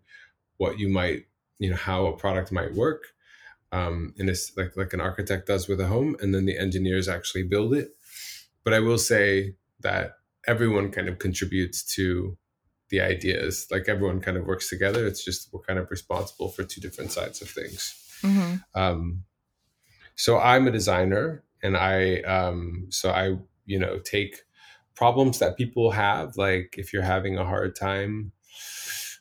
what 0.58 0.79
you 0.79 0.89
might 0.89 1.25
you 1.60 1.70
know 1.70 1.75
how 1.75 2.05
a 2.05 2.17
product 2.17 2.51
might 2.51 2.74
work 2.74 3.13
um, 3.72 4.13
and 4.17 4.29
it's 4.29 4.55
like 4.55 4.77
like 4.77 4.94
an 4.94 5.01
architect 5.01 5.48
does 5.48 5.67
with 5.67 5.82
a 5.82 5.88
home 5.88 6.15
and 6.22 6.34
then 6.34 6.46
the 6.46 6.58
engineers 6.58 7.10
actually 7.10 7.44
build 7.44 7.74
it. 7.74 7.89
But 8.63 8.74
i 8.74 8.79
will 8.79 8.98
say 8.98 9.55
that 9.82 10.17
everyone 10.48 10.91
kind 10.91 11.10
of 11.10 11.20
contributes 11.20 11.84
to 11.96 12.38
the 12.89 13.01
ideas. 13.01 13.67
Like 13.72 13.89
everyone 13.89 14.22
kind 14.22 14.38
of 14.38 14.46
works 14.46 14.70
together. 14.70 15.05
It's 15.08 15.25
just 15.25 15.50
we're 15.51 15.62
kind 15.62 15.79
of 15.79 15.89
responsible 15.89 16.50
for 16.50 16.63
two 16.63 16.79
different 16.79 17.12
sides 17.12 17.41
of 17.41 17.50
things. 17.50 18.01
Mm-hmm. 18.24 18.55
um, 18.79 19.24
so 20.15 20.39
i'm 20.39 20.65
a 20.67 20.72
designer 20.72 21.44
and 21.62 21.75
i 21.75 22.22
um, 22.22 22.88
so 22.89 23.12
i 23.12 23.38
you 23.65 23.77
know 23.77 24.00
take 24.00 24.45
problems 24.96 25.40
that 25.40 25.58
people 25.58 25.92
have 25.92 26.38
like 26.38 26.75
if 26.78 26.94
you're 26.94 27.02
having 27.02 27.38
a 27.38 27.46
hard 27.46 27.75
time 27.75 28.32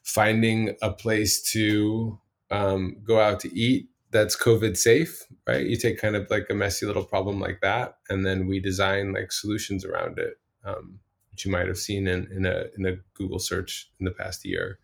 finding 0.05 0.77
a 0.83 0.91
place 0.93 1.43
to 1.43 2.19
um, 2.51 2.97
go 3.05 3.21
out 3.21 3.41
to 3.41 3.59
eat 3.59 3.89
that's 4.11 4.37
covid 4.37 4.77
safe 4.77 5.23
right? 5.47 5.67
You 5.67 5.77
take 5.77 6.01
kind 6.01 6.17
of 6.17 6.31
like 6.31 6.47
a 6.51 6.55
messy 6.55 6.87
little 6.87 7.05
problem 7.05 7.41
like 7.41 7.61
that 7.63 7.97
and 8.09 8.25
then 8.25 8.47
we 8.47 8.61
design 8.61 9.13
like 9.13 9.33
solutions 9.33 9.85
around 9.85 10.19
it 10.19 10.35
um, 10.65 11.01
which 11.35 11.45
you 11.45 11.51
might 11.51 11.67
have 11.67 11.79
seen 11.79 12.07
in, 12.07 12.29
in 12.31 12.47
a 12.47 12.67
in 12.79 12.87
a 12.87 12.97
google 13.15 13.41
search 13.41 13.91
in 13.99 14.05
the 14.05 14.13
past 14.13 14.45
year. 14.45 14.79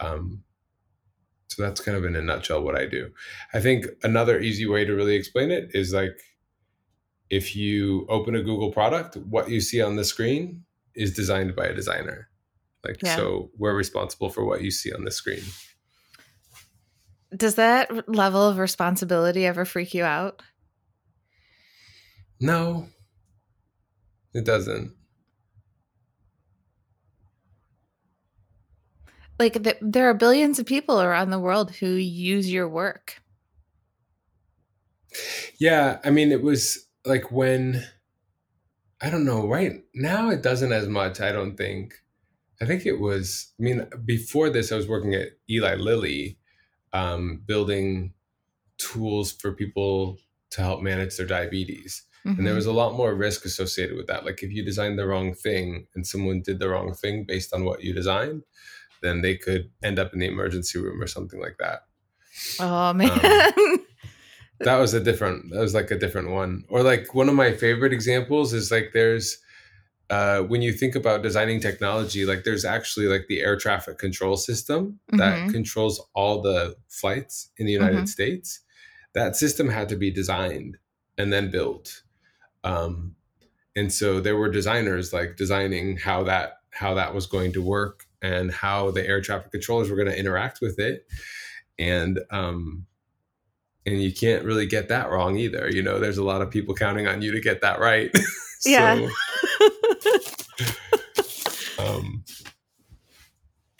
Um, 0.00 0.42
so 1.48 1.62
that's 1.62 1.80
kind 1.80 1.96
of 1.96 2.04
in 2.04 2.16
a 2.16 2.22
nutshell 2.22 2.62
what 2.62 2.76
i 2.76 2.86
do. 2.86 3.10
I 3.52 3.60
think 3.60 3.86
another 4.02 4.40
easy 4.40 4.66
way 4.66 4.84
to 4.84 4.94
really 4.94 5.14
explain 5.14 5.50
it 5.50 5.70
is 5.74 5.92
like 5.92 6.18
if 7.30 7.56
you 7.56 8.06
open 8.08 8.34
a 8.34 8.42
Google 8.42 8.70
product, 8.70 9.16
what 9.16 9.50
you 9.50 9.60
see 9.60 9.80
on 9.80 9.96
the 9.96 10.04
screen 10.04 10.64
is 10.94 11.14
designed 11.14 11.56
by 11.56 11.66
a 11.66 11.74
designer. 11.74 12.28
Like, 12.84 13.02
yeah. 13.02 13.16
so 13.16 13.50
we're 13.58 13.74
responsible 13.74 14.30
for 14.30 14.44
what 14.44 14.62
you 14.62 14.70
see 14.70 14.92
on 14.92 15.04
the 15.04 15.10
screen. 15.10 15.42
Does 17.36 17.56
that 17.56 18.08
level 18.08 18.48
of 18.48 18.58
responsibility 18.58 19.44
ever 19.44 19.64
freak 19.64 19.92
you 19.92 20.04
out? 20.04 20.42
No, 22.38 22.86
it 24.32 24.44
doesn't. 24.44 24.92
Like, 29.38 29.54
the, 29.54 29.76
there 29.82 30.08
are 30.08 30.14
billions 30.14 30.58
of 30.58 30.66
people 30.66 31.02
around 31.02 31.30
the 31.30 31.40
world 31.40 31.72
who 31.72 31.88
use 31.88 32.50
your 32.50 32.68
work. 32.68 33.20
Yeah. 35.58 35.98
I 36.04 36.10
mean, 36.10 36.30
it 36.30 36.42
was 36.42 36.85
like 37.06 37.30
when 37.30 37.84
I 39.00 39.10
don't 39.10 39.24
know, 39.24 39.46
right 39.46 39.84
now 39.94 40.30
it 40.30 40.42
doesn't 40.42 40.72
as 40.72 40.88
much, 40.88 41.20
I 41.20 41.32
don't 41.32 41.56
think. 41.56 41.94
I 42.60 42.64
think 42.64 42.86
it 42.86 42.98
was, 42.98 43.52
I 43.60 43.62
mean, 43.62 43.86
before 44.04 44.48
this, 44.48 44.72
I 44.72 44.76
was 44.76 44.88
working 44.88 45.14
at 45.14 45.28
Eli 45.50 45.74
Lilly, 45.74 46.38
um, 46.92 47.42
building 47.44 48.14
tools 48.78 49.32
for 49.32 49.52
people 49.52 50.18
to 50.50 50.62
help 50.62 50.80
manage 50.80 51.16
their 51.16 51.26
diabetes. 51.26 52.02
Mm-hmm. 52.20 52.38
And 52.38 52.46
there 52.46 52.52
mm-hmm. 52.52 52.56
was 52.56 52.66
a 52.66 52.72
lot 52.72 52.94
more 52.94 53.14
risk 53.14 53.44
associated 53.44 53.96
with 53.96 54.06
that. 54.06 54.24
Like 54.24 54.42
if 54.42 54.50
you 54.50 54.64
designed 54.64 54.98
the 54.98 55.06
wrong 55.06 55.34
thing 55.34 55.86
and 55.94 56.06
someone 56.06 56.40
did 56.40 56.58
the 56.58 56.70
wrong 56.70 56.94
thing 56.94 57.24
based 57.24 57.52
on 57.52 57.64
what 57.64 57.82
you 57.82 57.92
designed, 57.92 58.42
then 59.02 59.20
they 59.20 59.36
could 59.36 59.70
end 59.82 59.98
up 59.98 60.14
in 60.14 60.20
the 60.20 60.26
emergency 60.26 60.78
room 60.78 61.02
or 61.02 61.06
something 61.06 61.40
like 61.40 61.58
that. 61.58 61.82
Oh 62.58 62.92
man. 62.94 63.10
Um, 63.10 63.85
that 64.60 64.76
was 64.76 64.94
a 64.94 65.00
different 65.00 65.50
that 65.50 65.60
was 65.60 65.74
like 65.74 65.90
a 65.90 65.98
different 65.98 66.30
one 66.30 66.64
or 66.68 66.82
like 66.82 67.14
one 67.14 67.28
of 67.28 67.34
my 67.34 67.52
favorite 67.52 67.92
examples 67.92 68.52
is 68.52 68.70
like 68.70 68.90
there's 68.92 69.38
uh, 70.08 70.40
when 70.42 70.62
you 70.62 70.72
think 70.72 70.94
about 70.94 71.22
designing 71.22 71.60
technology 71.60 72.24
like 72.24 72.44
there's 72.44 72.64
actually 72.64 73.06
like 73.06 73.26
the 73.28 73.40
air 73.40 73.56
traffic 73.56 73.98
control 73.98 74.36
system 74.36 75.00
mm-hmm. 75.12 75.18
that 75.18 75.50
controls 75.50 76.00
all 76.14 76.40
the 76.40 76.76
flights 76.88 77.50
in 77.58 77.66
the 77.66 77.72
united 77.72 77.96
mm-hmm. 77.96 78.06
states 78.06 78.60
that 79.14 79.36
system 79.36 79.68
had 79.68 79.88
to 79.88 79.96
be 79.96 80.10
designed 80.10 80.76
and 81.18 81.32
then 81.32 81.50
built 81.50 82.02
um, 82.64 83.14
and 83.74 83.92
so 83.92 84.20
there 84.20 84.36
were 84.36 84.50
designers 84.50 85.12
like 85.12 85.36
designing 85.36 85.96
how 85.96 86.22
that 86.22 86.58
how 86.70 86.94
that 86.94 87.14
was 87.14 87.26
going 87.26 87.52
to 87.52 87.62
work 87.62 88.04
and 88.22 88.50
how 88.50 88.90
the 88.90 89.06
air 89.06 89.20
traffic 89.20 89.50
controllers 89.50 89.90
were 89.90 89.96
going 89.96 90.08
to 90.08 90.18
interact 90.18 90.60
with 90.60 90.78
it 90.78 91.06
and 91.78 92.20
um, 92.30 92.86
and 93.86 94.02
you 94.02 94.12
can't 94.12 94.44
really 94.44 94.66
get 94.66 94.88
that 94.88 95.10
wrong 95.10 95.36
either. 95.36 95.70
You 95.70 95.82
know, 95.82 95.98
there's 95.98 96.18
a 96.18 96.24
lot 96.24 96.42
of 96.42 96.50
people 96.50 96.74
counting 96.74 97.06
on 97.06 97.22
you 97.22 97.32
to 97.32 97.40
get 97.40 97.60
that 97.60 97.78
right. 97.78 98.10
so, 98.58 98.70
yeah. 98.70 99.08
um, 101.78 102.24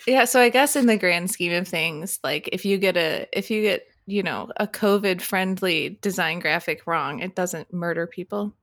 yeah. 0.06 0.24
So 0.24 0.40
I 0.40 0.48
guess 0.48 0.76
in 0.76 0.86
the 0.86 0.96
grand 0.96 1.30
scheme 1.30 1.52
of 1.52 1.66
things, 1.66 2.20
like 2.22 2.48
if 2.52 2.64
you 2.64 2.78
get 2.78 2.96
a, 2.96 3.26
if 3.32 3.50
you 3.50 3.62
get, 3.62 3.88
you 4.06 4.22
know, 4.22 4.50
a 4.56 4.68
COVID 4.68 5.20
friendly 5.20 5.98
design 6.00 6.38
graphic 6.38 6.86
wrong, 6.86 7.18
it 7.18 7.34
doesn't 7.34 7.72
murder 7.72 8.06
people, 8.06 8.54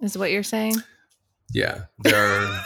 is 0.00 0.18
what 0.18 0.32
you're 0.32 0.42
saying? 0.42 0.74
Yeah. 1.52 1.82
There 2.00 2.16
are, 2.16 2.62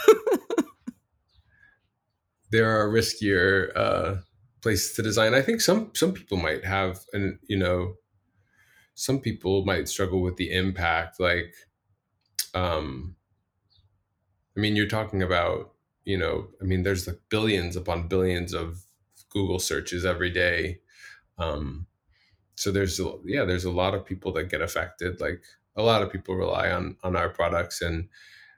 there 2.51 2.79
are 2.79 2.89
riskier, 2.89 3.71
uh, 3.75 4.15
places 4.63 4.95
to 4.95 5.03
design. 5.03 5.33
I 5.33 5.41
think 5.41 5.61
some 5.61 5.91
some 5.93 6.13
people 6.13 6.37
might 6.37 6.65
have 6.65 6.99
an 7.13 7.39
you 7.47 7.57
know 7.57 7.93
some 8.97 9.19
people 9.19 9.63
might 9.63 9.87
struggle 9.87 10.23
with 10.23 10.37
the 10.37 10.51
impact 10.51 11.19
like 11.19 11.53
um 12.55 13.15
i 14.55 14.59
mean 14.59 14.75
you're 14.75 14.87
talking 14.87 15.21
about 15.21 15.71
you 16.03 16.17
know 16.17 16.47
i 16.59 16.65
mean 16.65 16.81
there's 16.81 17.05
like 17.05 17.19
billions 17.29 17.75
upon 17.75 18.07
billions 18.07 18.55
of 18.55 18.81
google 19.29 19.59
searches 19.59 20.03
every 20.03 20.31
day 20.31 20.79
um 21.37 21.85
so 22.55 22.71
there's 22.71 22.99
a, 22.99 23.13
yeah 23.23 23.45
there's 23.45 23.65
a 23.65 23.71
lot 23.71 23.93
of 23.93 24.03
people 24.03 24.33
that 24.33 24.49
get 24.49 24.61
affected 24.63 25.21
like 25.21 25.43
a 25.75 25.83
lot 25.83 26.01
of 26.01 26.11
people 26.11 26.35
rely 26.35 26.71
on 26.71 26.97
on 27.03 27.15
our 27.15 27.29
products 27.29 27.83
and 27.83 28.09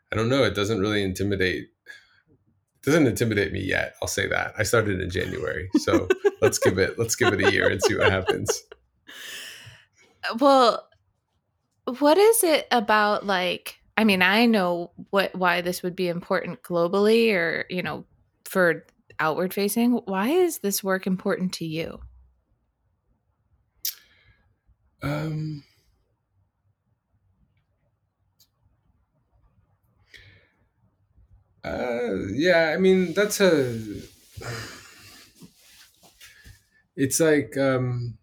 i 0.10 0.16
don't 0.16 0.30
know 0.30 0.46
it 0.46 0.56
doesn't 0.56 0.80
really 0.80 1.04
intimidate 1.04 1.66
it 1.66 2.86
doesn't 2.86 3.08
intimidate 3.08 3.52
me 3.52 3.60
yet 3.62 3.96
i'll 4.02 4.08
say 4.08 4.26
that. 4.26 4.54
I 4.58 4.64
started 4.64 5.02
in 5.02 5.10
january 5.10 5.70
so 5.80 6.08
let's 6.42 6.60
give 6.60 6.78
it 6.78 6.98
let's 6.98 7.18
give 7.18 7.34
it 7.34 7.46
a 7.46 7.52
year 7.52 7.68
and 7.68 7.84
see 7.84 7.98
what 7.98 8.10
happens 8.10 8.64
well, 10.40 10.90
what 12.00 12.18
is 12.18 12.44
it 12.44 12.68
about 12.72 13.26
like 13.26 13.78
I 13.98 14.06
mean, 14.06 14.22
I 14.22 14.46
know 14.46 14.94
what 15.10 15.36
why 15.36 15.60
this 15.62 15.84
would 15.84 15.96
be 15.96 16.08
important 16.08 16.64
globally 16.64 17.34
or, 17.34 17.66
you 17.70 17.84
know, 17.84 18.06
for 18.46 18.86
outward 19.20 19.54
facing. 19.54 19.92
Why 19.92 20.30
is 20.30 20.60
this 20.60 20.84
work 20.84 21.06
important 21.06 21.54
to 21.56 21.66
you? 21.66 22.00
Um 25.02 25.64
uh 31.64 32.16
yeah, 32.34 32.72
I 32.76 32.78
mean, 32.78 33.14
that's 33.14 33.40
a 33.42 34.02
it's 36.96 37.20
like 37.20 37.58
um 37.58 38.18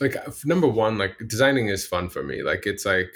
like 0.00 0.16
number 0.44 0.66
one 0.66 0.98
like 0.98 1.16
designing 1.26 1.68
is 1.68 1.86
fun 1.86 2.08
for 2.08 2.22
me 2.22 2.42
like 2.42 2.66
it's 2.66 2.84
like 2.84 3.12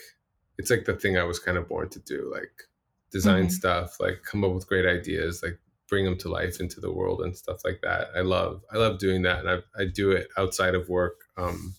it's 0.58 0.70
like 0.70 0.84
the 0.84 0.94
thing 0.94 1.18
i 1.18 1.24
was 1.24 1.38
kind 1.38 1.58
of 1.58 1.68
born 1.68 1.88
to 1.88 1.98
do 2.00 2.30
like 2.32 2.68
design 3.10 3.44
mm-hmm. 3.44 3.50
stuff 3.50 3.98
like 4.00 4.22
come 4.22 4.44
up 4.44 4.52
with 4.52 4.68
great 4.68 4.86
ideas 4.86 5.42
like 5.42 5.58
bring 5.88 6.04
them 6.04 6.16
to 6.16 6.28
life 6.28 6.60
into 6.60 6.80
the 6.80 6.92
world 6.92 7.20
and 7.20 7.36
stuff 7.36 7.60
like 7.64 7.80
that 7.82 8.08
i 8.16 8.20
love 8.20 8.62
i 8.72 8.76
love 8.76 8.98
doing 8.98 9.22
that 9.22 9.40
and 9.40 9.48
i, 9.48 9.82
I 9.82 9.86
do 9.86 10.12
it 10.12 10.28
outside 10.36 10.74
of 10.74 10.88
work 10.88 11.16
um 11.36 11.74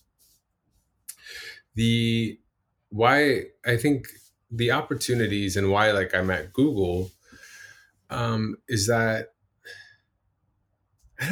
the 1.74 2.38
why 2.90 3.44
i 3.66 3.76
think 3.76 4.08
the 4.50 4.70
opportunities 4.70 5.56
and 5.56 5.70
why 5.70 5.92
like 5.92 6.14
i'm 6.14 6.30
at 6.30 6.52
google 6.52 7.10
um 8.10 8.56
is 8.68 8.86
that 8.86 9.31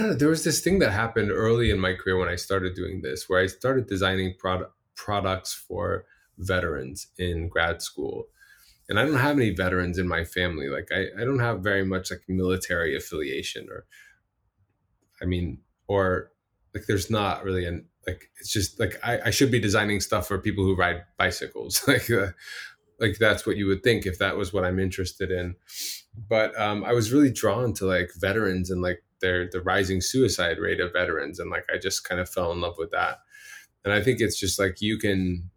don't 0.00 0.10
know. 0.10 0.16
There 0.16 0.28
was 0.28 0.44
this 0.44 0.60
thing 0.60 0.78
that 0.80 0.92
happened 0.92 1.30
early 1.30 1.70
in 1.70 1.78
my 1.78 1.94
career 1.94 2.18
when 2.18 2.28
I 2.28 2.36
started 2.36 2.74
doing 2.74 3.02
this, 3.02 3.28
where 3.28 3.40
I 3.40 3.46
started 3.46 3.86
designing 3.86 4.34
product 4.38 4.72
products 4.96 5.52
for 5.54 6.04
veterans 6.38 7.08
in 7.18 7.48
grad 7.48 7.82
school. 7.82 8.26
And 8.88 8.98
I 8.98 9.04
don't 9.04 9.14
have 9.14 9.36
any 9.36 9.50
veterans 9.50 9.98
in 9.98 10.08
my 10.08 10.24
family. 10.24 10.68
Like 10.68 10.88
I, 10.92 11.06
I 11.20 11.24
don't 11.24 11.38
have 11.38 11.60
very 11.60 11.84
much 11.84 12.10
like 12.10 12.22
military 12.28 12.96
affiliation 12.96 13.68
or 13.70 13.86
I 15.22 15.26
mean, 15.26 15.58
or 15.86 16.32
like 16.74 16.86
there's 16.86 17.10
not 17.10 17.44
really 17.44 17.66
an 17.66 17.86
like 18.06 18.30
it's 18.40 18.52
just 18.52 18.80
like 18.80 18.98
I, 19.02 19.20
I 19.26 19.30
should 19.30 19.50
be 19.50 19.60
designing 19.60 20.00
stuff 20.00 20.26
for 20.26 20.38
people 20.38 20.64
who 20.64 20.74
ride 20.74 21.04
bicycles. 21.18 21.84
like 21.88 22.10
uh, 22.10 22.28
like 23.00 23.18
that's 23.18 23.46
what 23.46 23.56
you 23.56 23.66
would 23.66 23.82
think 23.82 24.06
if 24.06 24.18
that 24.18 24.36
was 24.36 24.52
what 24.52 24.64
i'm 24.64 24.78
interested 24.78 25.30
in. 25.30 25.56
But 26.28 26.58
um, 26.60 26.84
i 26.84 26.92
was 26.92 27.12
really 27.12 27.32
drawn 27.32 27.72
to 27.74 27.86
like 27.86 28.10
veterans 28.16 28.70
and 28.70 28.82
like 28.82 29.02
their 29.20 29.48
the 29.50 29.60
rising 29.60 30.00
suicide 30.00 30.58
rate 30.58 30.80
of 30.80 30.92
veterans 30.92 31.38
and 31.38 31.50
like 31.50 31.66
i 31.72 31.78
just 31.78 32.08
kind 32.08 32.20
of 32.20 32.28
fell 32.28 32.52
in 32.52 32.60
love 32.60 32.76
with 32.78 32.90
that. 32.92 33.18
And 33.84 33.92
i 33.92 34.02
think 34.02 34.20
it's 34.20 34.38
just 34.38 34.58
like 34.58 34.80
you 34.80 34.98
can 34.98 35.50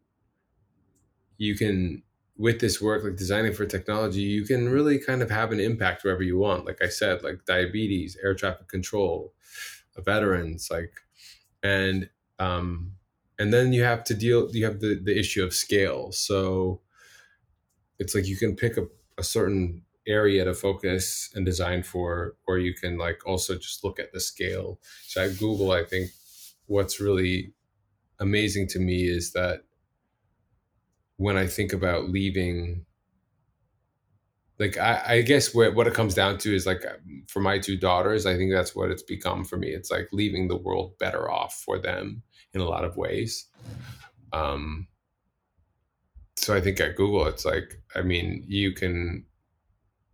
you 1.38 1.56
can 1.56 2.04
with 2.38 2.60
this 2.60 2.82
work 2.82 3.04
like 3.04 3.16
designing 3.16 3.54
for 3.54 3.66
technology 3.66 4.22
you 4.22 4.44
can 4.44 4.70
really 4.70 4.98
kind 4.98 5.22
of 5.22 5.30
have 5.30 5.52
an 5.52 5.60
impact 5.60 6.04
wherever 6.04 6.24
you 6.24 6.38
want. 6.38 6.66
Like 6.66 6.82
i 6.82 6.88
said 6.88 7.24
like 7.24 7.46
diabetes 7.46 8.18
air 8.24 8.34
traffic 8.34 8.68
control 8.68 9.34
veterans 10.00 10.70
like 10.72 10.94
and 11.62 12.10
um 12.40 12.94
and 13.40 13.54
then 13.54 13.74
you 13.74 13.84
have 13.84 14.04
to 14.06 14.14
deal 14.14 14.50
you 14.56 14.66
have 14.66 14.80
the 14.80 14.96
the 14.96 15.18
issue 15.18 15.44
of 15.44 15.54
scale. 15.54 16.12
So 16.12 16.82
it's 18.04 18.16
like 18.16 18.28
you 18.28 18.38
can 18.38 18.56
pick 18.56 18.78
a, 18.78 18.86
a 19.18 19.24
certain 19.24 19.82
area 20.06 20.44
to 20.44 20.54
focus 20.54 21.32
and 21.34 21.46
design 21.46 21.82
for 21.82 22.36
or 22.48 22.58
you 22.58 22.74
can 22.74 22.98
like 22.98 23.26
also 23.26 23.56
just 23.56 23.84
look 23.84 24.00
at 24.00 24.12
the 24.12 24.20
scale 24.20 24.80
so 25.08 25.24
at 25.24 25.40
google 25.40 25.72
i 25.72 25.84
think 25.84 26.10
what's 26.66 27.00
really 27.00 27.54
amazing 28.20 28.68
to 28.68 28.80
me 28.80 29.04
is 29.04 29.34
that 29.34 29.62
when 31.18 31.38
I 31.38 31.48
think 31.48 31.74
about 31.74 32.10
leaving, 32.10 32.86
like 34.60 34.78
I, 34.78 35.04
I 35.06 35.22
guess 35.22 35.54
what 35.54 35.76
what 35.76 35.88
it 35.88 35.94
comes 35.94 36.14
down 36.14 36.38
to 36.40 36.54
is 36.54 36.66
like 36.66 36.84
for 37.28 37.40
my 37.40 37.60
two 37.60 37.78
daughters, 37.78 38.26
I 38.26 38.36
think 38.36 38.52
that's 38.52 38.76
what 38.76 38.92
it's 38.92 39.04
become 39.04 39.44
for 39.44 39.58
me. 39.58 39.70
It's 39.70 39.92
like 39.92 40.10
leaving 40.12 40.48
the 40.48 40.58
world 40.58 40.98
better 41.00 41.30
off 41.30 41.54
for 41.66 41.80
them 41.80 42.24
in 42.54 42.62
a 42.62 42.66
lot 42.66 42.86
of 42.86 42.98
ways. 42.98 43.48
Um, 44.32 44.88
so 46.44 46.54
I 46.54 46.60
think 46.60 46.82
at 46.82 46.98
Google, 46.98 47.26
it's 47.28 47.46
like 47.46 47.82
I 47.96 48.02
mean, 48.02 48.44
you 48.48 48.74
can 48.74 49.26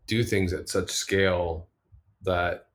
do 0.06 0.24
things 0.24 0.54
at 0.54 0.70
such 0.70 0.92
scale 0.92 1.68
that 2.22 2.68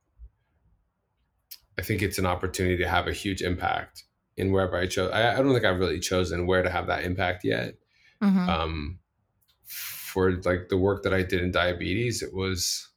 I 1.78 1.82
think 1.82 2.02
it's 2.02 2.18
an 2.18 2.26
opportunity 2.26 2.76
to 2.78 2.88
have 2.88 3.06
a 3.06 3.12
huge 3.12 3.42
impact 3.42 4.04
in 4.36 4.50
wherever 4.50 4.76
I 4.76 4.86
chose. 4.86 5.12
I, 5.12 5.32
I 5.32 5.36
don't 5.36 5.52
think 5.52 5.64
I've 5.64 5.78
really 5.78 6.00
chosen 6.00 6.46
where 6.46 6.62
to 6.62 6.70
have 6.70 6.88
that 6.88 7.04
impact 7.04 7.44
yet 7.44 7.74
mm-hmm. 8.22 8.48
um, 8.48 8.98
for 9.64 10.32
like 10.44 10.68
the 10.68 10.76
work 10.76 11.04
that 11.04 11.14
I 11.14 11.22
did 11.22 11.40
in 11.40 11.52
diabetes, 11.52 12.22
it 12.22 12.34
was 12.34 12.88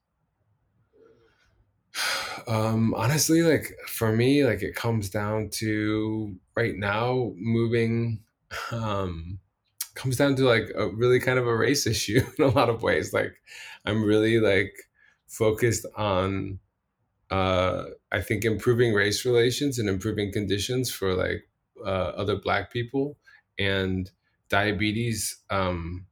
um, 2.48 2.96
honestly 2.96 3.44
like 3.44 3.76
for 3.88 4.12
me, 4.12 4.44
like 4.44 4.64
it 4.64 4.76
comes 4.76 5.10
down 5.10 5.50
to 5.54 6.36
right 6.56 6.76
now 6.76 7.34
moving 7.38 8.24
um, 8.72 9.40
comes 9.98 10.18
down 10.18 10.36
to 10.36 10.44
like 10.44 10.72
a 10.76 10.88
really 10.90 11.20
kind 11.20 11.40
of 11.40 11.48
a 11.48 11.56
race 11.56 11.86
issue 11.94 12.22
in 12.38 12.44
a 12.44 12.50
lot 12.50 12.70
of 12.70 12.84
ways. 12.84 13.14
Like 13.14 13.34
I'm 13.86 14.04
really 14.04 14.40
like 14.40 14.74
focused 15.28 15.86
on 15.96 16.60
uh, 17.30 17.86
I 18.12 18.22
think 18.22 18.46
improving 18.46 18.94
race 18.94 19.26
relations 19.26 19.80
and 19.80 19.90
improving 19.90 20.32
conditions 20.32 20.90
for 20.90 21.14
like 21.14 21.50
uh, 21.86 22.14
other 22.16 22.38
Black 22.38 22.72
people, 22.72 23.18
and 23.60 24.10
diabetes 24.50 25.38
um, 25.50 26.06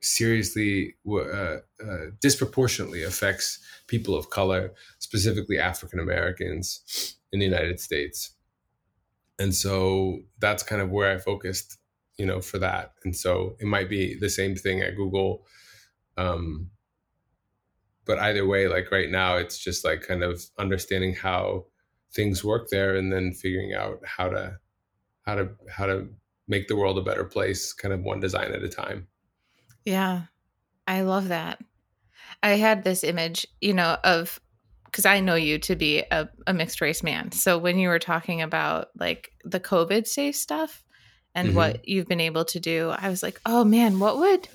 seriously 0.00 0.94
uh, 1.08 1.56
uh, 1.84 2.06
disproportionately 2.20 3.02
affects 3.02 3.58
people 3.86 4.14
of 4.14 4.30
color, 4.30 4.72
specifically 4.98 5.58
African 5.58 5.98
Americans 5.98 7.16
in 7.32 7.40
the 7.40 7.46
United 7.46 7.80
States. 7.80 8.30
And 9.38 9.54
so 9.54 10.20
that's 10.38 10.62
kind 10.62 10.82
of 10.82 10.90
where 10.90 11.12
I 11.12 11.18
focused, 11.18 11.78
you 12.20 12.26
know, 12.26 12.42
for 12.42 12.58
that. 12.58 12.92
And 13.02 13.16
so 13.16 13.56
it 13.60 13.66
might 13.66 13.88
be 13.88 14.14
the 14.14 14.28
same 14.28 14.54
thing 14.54 14.82
at 14.82 14.94
Google. 14.94 15.46
Um, 16.18 16.68
but 18.04 18.18
either 18.18 18.46
way, 18.46 18.68
like 18.68 18.92
right 18.92 19.08
now, 19.08 19.38
it's 19.38 19.56
just 19.56 19.86
like 19.86 20.02
kind 20.02 20.22
of 20.22 20.44
understanding 20.58 21.14
how 21.14 21.64
things 22.12 22.44
work 22.44 22.68
there 22.68 22.94
and 22.94 23.10
then 23.10 23.32
figuring 23.32 23.72
out 23.72 24.00
how 24.04 24.28
to 24.28 24.58
how 25.22 25.34
to 25.36 25.48
how 25.70 25.86
to 25.86 26.08
make 26.46 26.68
the 26.68 26.76
world 26.76 26.98
a 26.98 27.02
better 27.02 27.24
place, 27.24 27.72
kind 27.72 27.94
of 27.94 28.02
one 28.02 28.20
design 28.20 28.52
at 28.52 28.62
a 28.62 28.68
time. 28.68 29.06
Yeah, 29.86 30.24
I 30.86 31.00
love 31.00 31.28
that. 31.28 31.58
I 32.42 32.50
had 32.50 32.84
this 32.84 33.02
image, 33.02 33.46
you 33.62 33.72
know, 33.72 33.96
of 34.04 34.38
because 34.84 35.06
I 35.06 35.20
know 35.20 35.36
you 35.36 35.58
to 35.60 35.74
be 35.74 36.00
a, 36.10 36.28
a, 36.46 36.52
mixed 36.52 36.82
race 36.82 37.02
man. 37.02 37.32
So 37.32 37.56
when 37.56 37.78
you 37.78 37.88
were 37.88 37.98
talking 37.98 38.42
about 38.42 38.88
like 38.98 39.30
the 39.42 39.60
COVID 39.60 40.06
safe 40.06 40.36
stuff 40.36 40.84
and 41.34 41.48
mm-hmm. 41.48 41.56
what 41.56 41.88
you've 41.88 42.08
been 42.08 42.20
able 42.20 42.44
to 42.46 42.60
do, 42.60 42.90
I 42.90 43.08
was 43.08 43.22
like, 43.22 43.40
oh 43.46 43.64
man, 43.64 43.98
what 43.98 44.18
would 44.18 44.48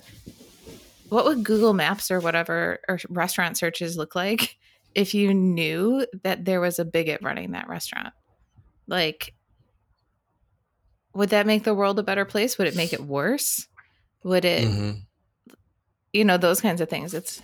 what 1.10 1.26
would 1.26 1.44
Google 1.44 1.74
Maps 1.74 2.12
or 2.12 2.20
whatever 2.20 2.80
or 2.88 3.00
restaurant 3.10 3.58
searches 3.58 3.98
look 3.98 4.16
like 4.16 4.58
if 4.96 5.14
you 5.14 5.34
knew 5.34 6.06
that 6.24 6.46
there 6.46 6.60
was 6.60 6.80
a 6.80 6.86
bigot 6.86 7.22
running 7.22 7.52
that 7.52 7.70
restaurant? 7.70 8.14
Like 8.88 9.34
would 11.16 11.30
that 11.30 11.48
make 11.48 11.64
the 11.64 11.74
world 11.74 11.98
a 11.98 12.04
better 12.04 12.26
place? 12.26 12.58
Would 12.58 12.68
it 12.68 12.76
make 12.76 12.94
it 12.94 13.00
worse? 13.00 13.68
Would 14.24 14.44
it, 14.44 14.68
mm-hmm. 14.68 15.00
you 16.12 16.26
know, 16.26 16.38
those 16.38 16.60
kinds 16.60 16.82
of 16.82 16.90
things? 16.90 17.14
It's 17.14 17.42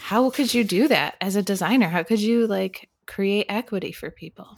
how 0.00 0.28
could 0.30 0.52
you 0.52 0.64
do 0.64 0.88
that 0.88 1.14
as 1.20 1.36
a 1.36 1.42
designer? 1.42 1.88
How 1.88 2.02
could 2.02 2.20
you 2.20 2.48
like 2.48 2.90
create 3.06 3.46
equity 3.48 3.92
for 3.92 4.10
people? 4.10 4.48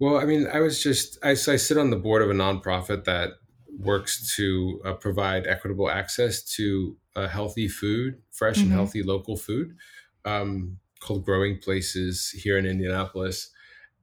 Well, 0.00 0.16
I 0.16 0.24
mean, 0.24 0.48
I 0.50 0.60
was 0.60 0.82
just, 0.82 1.18
I, 1.22 1.32
I 1.32 1.34
sit 1.34 1.76
on 1.76 1.90
the 1.90 1.96
board 1.96 2.22
of 2.22 2.30
a 2.30 2.34
nonprofit 2.34 3.04
that 3.04 3.32
works 3.78 4.34
to 4.36 4.80
uh, 4.84 4.94
provide 4.94 5.46
equitable 5.46 5.90
access 5.90 6.42
to 6.56 6.96
uh, 7.16 7.28
healthy 7.28 7.68
food, 7.68 8.20
fresh 8.30 8.56
mm-hmm. 8.56 8.64
and 8.64 8.72
healthy 8.72 9.02
local 9.02 9.36
food, 9.36 9.76
um, 10.24 10.78
called 11.00 11.24
Growing 11.24 11.58
Places 11.58 12.30
here 12.30 12.56
in 12.56 12.64
Indianapolis. 12.64 13.50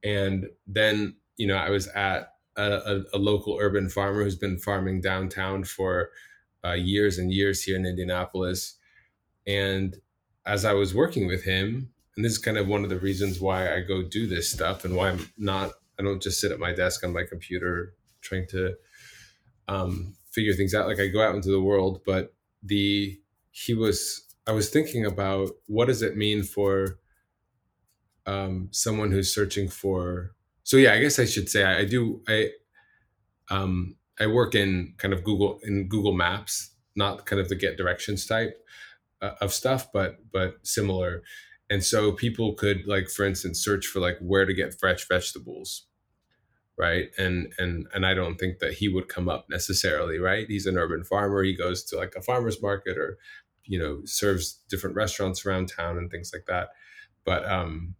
And 0.04 0.46
then, 0.68 1.16
you 1.36 1.48
know, 1.48 1.58
I 1.58 1.72
was 1.72 1.88
at 1.88 2.34
a, 2.56 3.02
a, 3.14 3.18
local 3.18 3.58
urban 3.60 3.90
farmer 3.90 4.24
who's 4.24 4.36
been 4.36 4.58
farming 4.58 5.02
downtown 5.02 5.64
for 5.64 6.10
uh, 6.64 6.74
years 6.74 7.18
and 7.18 7.32
years 7.32 7.64
here 7.64 7.76
in 7.76 7.86
Indianapolis. 7.86 8.78
And 9.46 9.96
as 10.46 10.66
I 10.66 10.74
was 10.74 10.94
working 10.94 11.28
with 11.28 11.44
him, 11.44 11.90
and 12.16 12.26
this 12.26 12.34
is 12.34 12.38
kind 12.40 12.58
of 12.58 12.68
one 12.68 12.84
of 12.84 12.90
the 12.90 13.00
reasons 13.00 13.40
why 13.40 13.74
I 13.74 13.82
go 13.82 14.02
do 14.02 14.28
this 14.28 14.50
stuff 14.50 14.86
and 14.86 14.96
why 14.96 15.10
I'm 15.10 15.30
not, 15.38 15.74
I 16.00 16.04
don't 16.04 16.22
just 16.22 16.40
sit 16.40 16.52
at 16.52 16.60
my 16.60 16.74
desk 16.74 17.04
on 17.04 17.14
my 17.14 17.24
computer 17.24 17.94
trying 18.22 18.48
to 18.50 18.76
um, 19.68 20.16
figure 20.32 20.54
things 20.54 20.74
out. 20.74 20.88
Like 20.88 21.00
I 21.00 21.08
go 21.08 21.22
out 21.22 21.36
into 21.36 21.50
the 21.50 21.62
world, 21.62 22.02
but 22.06 22.34
the, 22.64 23.20
he 23.52 23.74
was, 23.74 24.26
I 24.46 24.52
was 24.52 24.70
thinking 24.70 25.06
about 25.06 25.52
what 25.68 25.86
does 25.86 26.02
it 26.02 26.16
mean 26.18 26.44
for 26.44 27.00
um, 28.26 28.70
someone 28.72 29.12
who's 29.12 29.34
searching 29.34 29.68
for 29.70 30.36
so 30.68 30.76
yeah, 30.76 30.92
I 30.92 31.00
guess 31.00 31.18
I 31.18 31.24
should 31.24 31.48
say 31.48 31.64
I, 31.64 31.80
I 31.80 31.86
do 31.86 32.22
I 32.28 32.50
um 33.50 33.96
I 34.20 34.28
work 34.28 34.54
in 34.54 34.96
kind 34.98 35.14
of 35.14 35.24
Google 35.24 35.62
in 35.64 35.88
Google 35.88 36.12
Maps, 36.12 36.72
not 36.94 37.26
kind 37.26 37.40
of 37.40 37.48
the 37.48 37.56
get 37.56 37.78
directions 37.78 38.26
type 38.26 38.62
uh, 39.22 39.36
of 39.40 39.54
stuff, 39.54 39.94
but 39.94 40.18
but 40.34 40.56
similar. 40.64 41.24
And 41.70 41.86
so 41.86 42.12
people 42.12 42.54
could 42.54 42.86
like, 42.86 43.10
for 43.10 43.26
instance, 43.26 43.64
search 43.64 43.86
for 43.88 44.02
like 44.02 44.18
where 44.20 44.46
to 44.46 44.54
get 44.54 44.78
fresh 44.78 45.08
vegetables, 45.08 45.87
right? 46.78 47.10
And 47.18 47.54
and 47.58 47.88
and 47.94 48.06
I 48.06 48.14
don't 48.14 48.38
think 48.38 48.60
that 48.60 48.74
he 48.74 48.88
would 48.88 49.08
come 49.08 49.30
up 49.30 49.50
necessarily, 49.50 50.20
right? 50.20 50.48
He's 50.48 50.66
an 50.66 50.78
urban 50.78 51.04
farmer. 51.04 51.44
He 51.44 51.56
goes 51.56 51.84
to 51.86 51.98
like 51.98 52.16
a 52.16 52.22
farmer's 52.22 52.62
market 52.62 52.98
or, 52.98 53.18
you 53.66 53.80
know, 53.80 54.02
serves 54.06 54.62
different 54.70 54.96
restaurants 54.96 55.46
around 55.46 55.68
town 55.70 55.98
and 55.98 56.10
things 56.10 56.32
like 56.34 56.46
that. 56.48 56.70
But 57.26 57.50
um, 57.50 57.96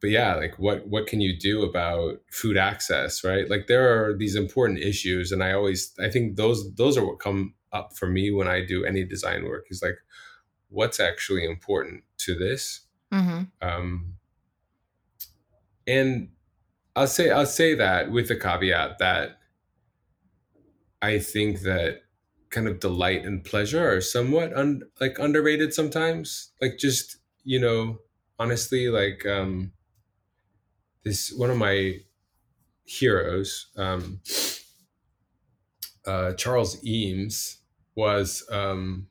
but 0.00 0.10
yeah 0.10 0.34
like 0.34 0.58
what 0.58 0.86
what 0.86 1.06
can 1.06 1.20
you 1.20 1.36
do 1.36 1.62
about 1.62 2.20
food 2.30 2.56
access 2.56 3.24
right 3.24 3.50
like 3.50 3.66
there 3.66 3.88
are 3.92 4.16
these 4.16 4.34
important 4.34 4.78
issues 4.78 5.32
and 5.32 5.42
i 5.42 5.52
always 5.52 5.92
i 6.00 6.08
think 6.08 6.36
those 6.36 6.72
those 6.74 6.96
are 6.96 7.04
what 7.04 7.18
come 7.18 7.54
up 7.72 7.96
for 7.96 8.06
me 8.06 8.30
when 8.30 8.48
i 8.48 8.64
do 8.64 8.84
any 8.84 9.04
design 9.04 9.44
work 9.44 9.66
is 9.70 9.82
like 9.82 9.98
what's 10.68 11.00
actually 11.00 11.44
important 11.44 12.02
to 12.16 12.34
this 12.34 12.82
mm-hmm. 13.12 13.42
um 13.60 14.14
and 15.86 16.28
i'll 16.98 17.06
say 17.06 17.30
i'll 17.30 17.46
say 17.46 17.74
that 17.74 18.10
with 18.10 18.28
the 18.28 18.36
caveat 18.36 18.98
that 18.98 19.38
i 21.00 21.18
think 21.18 21.60
that 21.60 22.02
kind 22.50 22.66
of 22.66 22.80
delight 22.80 23.24
and 23.24 23.44
pleasure 23.44 23.90
are 23.90 24.00
somewhat 24.00 24.52
un, 24.54 24.82
like 25.00 25.18
underrated 25.18 25.74
sometimes. 25.74 26.52
Like 26.60 26.78
just 26.78 27.18
you 27.44 27.60
know 27.60 27.98
honestly 28.38 28.88
like 28.88 29.26
um 29.26 29.72
this 31.04 31.32
one 31.32 31.50
of 31.50 31.56
my 31.56 32.00
heroes, 32.84 33.68
um, 33.76 34.20
uh, 36.06 36.32
Charles 36.32 36.84
Eames, 36.84 37.58
was 37.94 38.46
um, 38.50 39.06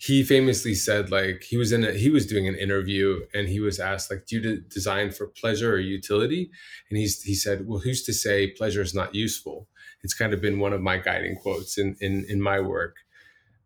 he 0.00 0.22
famously 0.22 0.74
said 0.74 1.10
like 1.10 1.42
he 1.42 1.58
was 1.58 1.72
in 1.72 1.84
a 1.84 1.92
he 1.92 2.08
was 2.08 2.26
doing 2.26 2.48
an 2.48 2.54
interview 2.54 3.20
and 3.34 3.48
he 3.48 3.60
was 3.60 3.78
asked 3.78 4.10
like 4.10 4.24
do 4.24 4.36
you 4.36 4.40
de- 4.40 4.60
design 4.62 5.10
for 5.10 5.26
pleasure 5.26 5.74
or 5.74 5.78
utility? 5.78 6.50
And 6.88 6.98
he's 6.98 7.22
he 7.22 7.34
said 7.34 7.66
well 7.66 7.80
who's 7.80 8.02
to 8.04 8.14
say 8.14 8.46
pleasure 8.46 8.80
is 8.80 8.94
not 8.94 9.14
useful? 9.14 9.68
It's 10.02 10.14
kind 10.14 10.32
of 10.32 10.40
been 10.40 10.58
one 10.58 10.72
of 10.72 10.80
my 10.80 10.96
guiding 10.96 11.36
quotes 11.36 11.76
in 11.76 11.96
in 12.00 12.24
in 12.30 12.40
my 12.40 12.60
work 12.60 12.96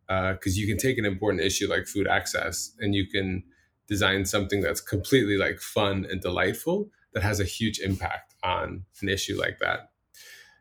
because 0.09 0.55
uh, 0.55 0.61
you 0.61 0.67
can 0.67 0.77
take 0.77 0.99
an 0.99 1.05
important 1.05 1.41
issue 1.41 1.71
like 1.71 1.87
food 1.87 2.09
access 2.09 2.73
and 2.81 2.97
you 2.97 3.07
can 3.07 3.45
design 3.87 4.25
something 4.25 4.61
that's 4.61 4.81
completely 4.81 5.37
like 5.37 5.61
fun 5.61 6.05
and 6.11 6.21
delightful 6.21 6.91
that 7.13 7.23
has 7.23 7.39
a 7.39 7.45
huge 7.45 7.79
impact 7.79 8.35
on 8.43 8.85
an 9.01 9.09
issue 9.09 9.39
like 9.39 9.61
that. 9.61 9.91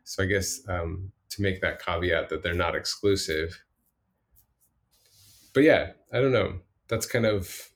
So 0.04 0.22
i 0.22 0.26
guess 0.26 0.60
um, 0.68 1.10
to 1.30 1.42
make 1.42 1.60
that 1.62 1.84
caveat 1.84 2.28
that 2.28 2.44
they're 2.44 2.54
not 2.54 2.76
exclusive 2.76 3.63
but 5.54 5.62
yeah, 5.62 5.92
I 6.12 6.20
don't 6.20 6.32
know. 6.32 6.58
That's 6.88 7.06
kind 7.06 7.24
of. 7.24 7.70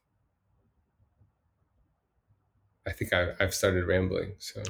I 2.86 2.92
think 2.92 3.12
I, 3.12 3.32
I've 3.40 3.54
started 3.54 3.86
rambling. 3.86 4.34
So. 4.38 4.62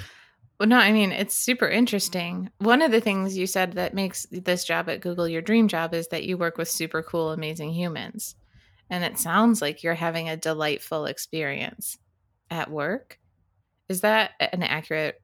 Well, 0.58 0.68
no, 0.68 0.76
I 0.76 0.90
mean, 0.90 1.12
it's 1.12 1.36
super 1.36 1.68
interesting. 1.68 2.50
One 2.58 2.82
of 2.82 2.90
the 2.90 3.00
things 3.00 3.36
you 3.36 3.46
said 3.46 3.74
that 3.74 3.94
makes 3.94 4.26
this 4.30 4.64
job 4.64 4.88
at 4.88 5.00
Google 5.00 5.28
your 5.28 5.42
dream 5.42 5.68
job 5.68 5.94
is 5.94 6.08
that 6.08 6.24
you 6.24 6.36
work 6.36 6.58
with 6.58 6.68
super 6.68 7.02
cool, 7.02 7.30
amazing 7.30 7.72
humans. 7.72 8.34
And 8.90 9.04
it 9.04 9.18
sounds 9.18 9.62
like 9.62 9.82
you're 9.82 9.94
having 9.94 10.28
a 10.28 10.36
delightful 10.36 11.06
experience 11.06 11.96
at 12.50 12.70
work. 12.70 13.20
Is 13.88 14.00
that 14.00 14.32
an 14.40 14.64
accurate? 14.64 15.20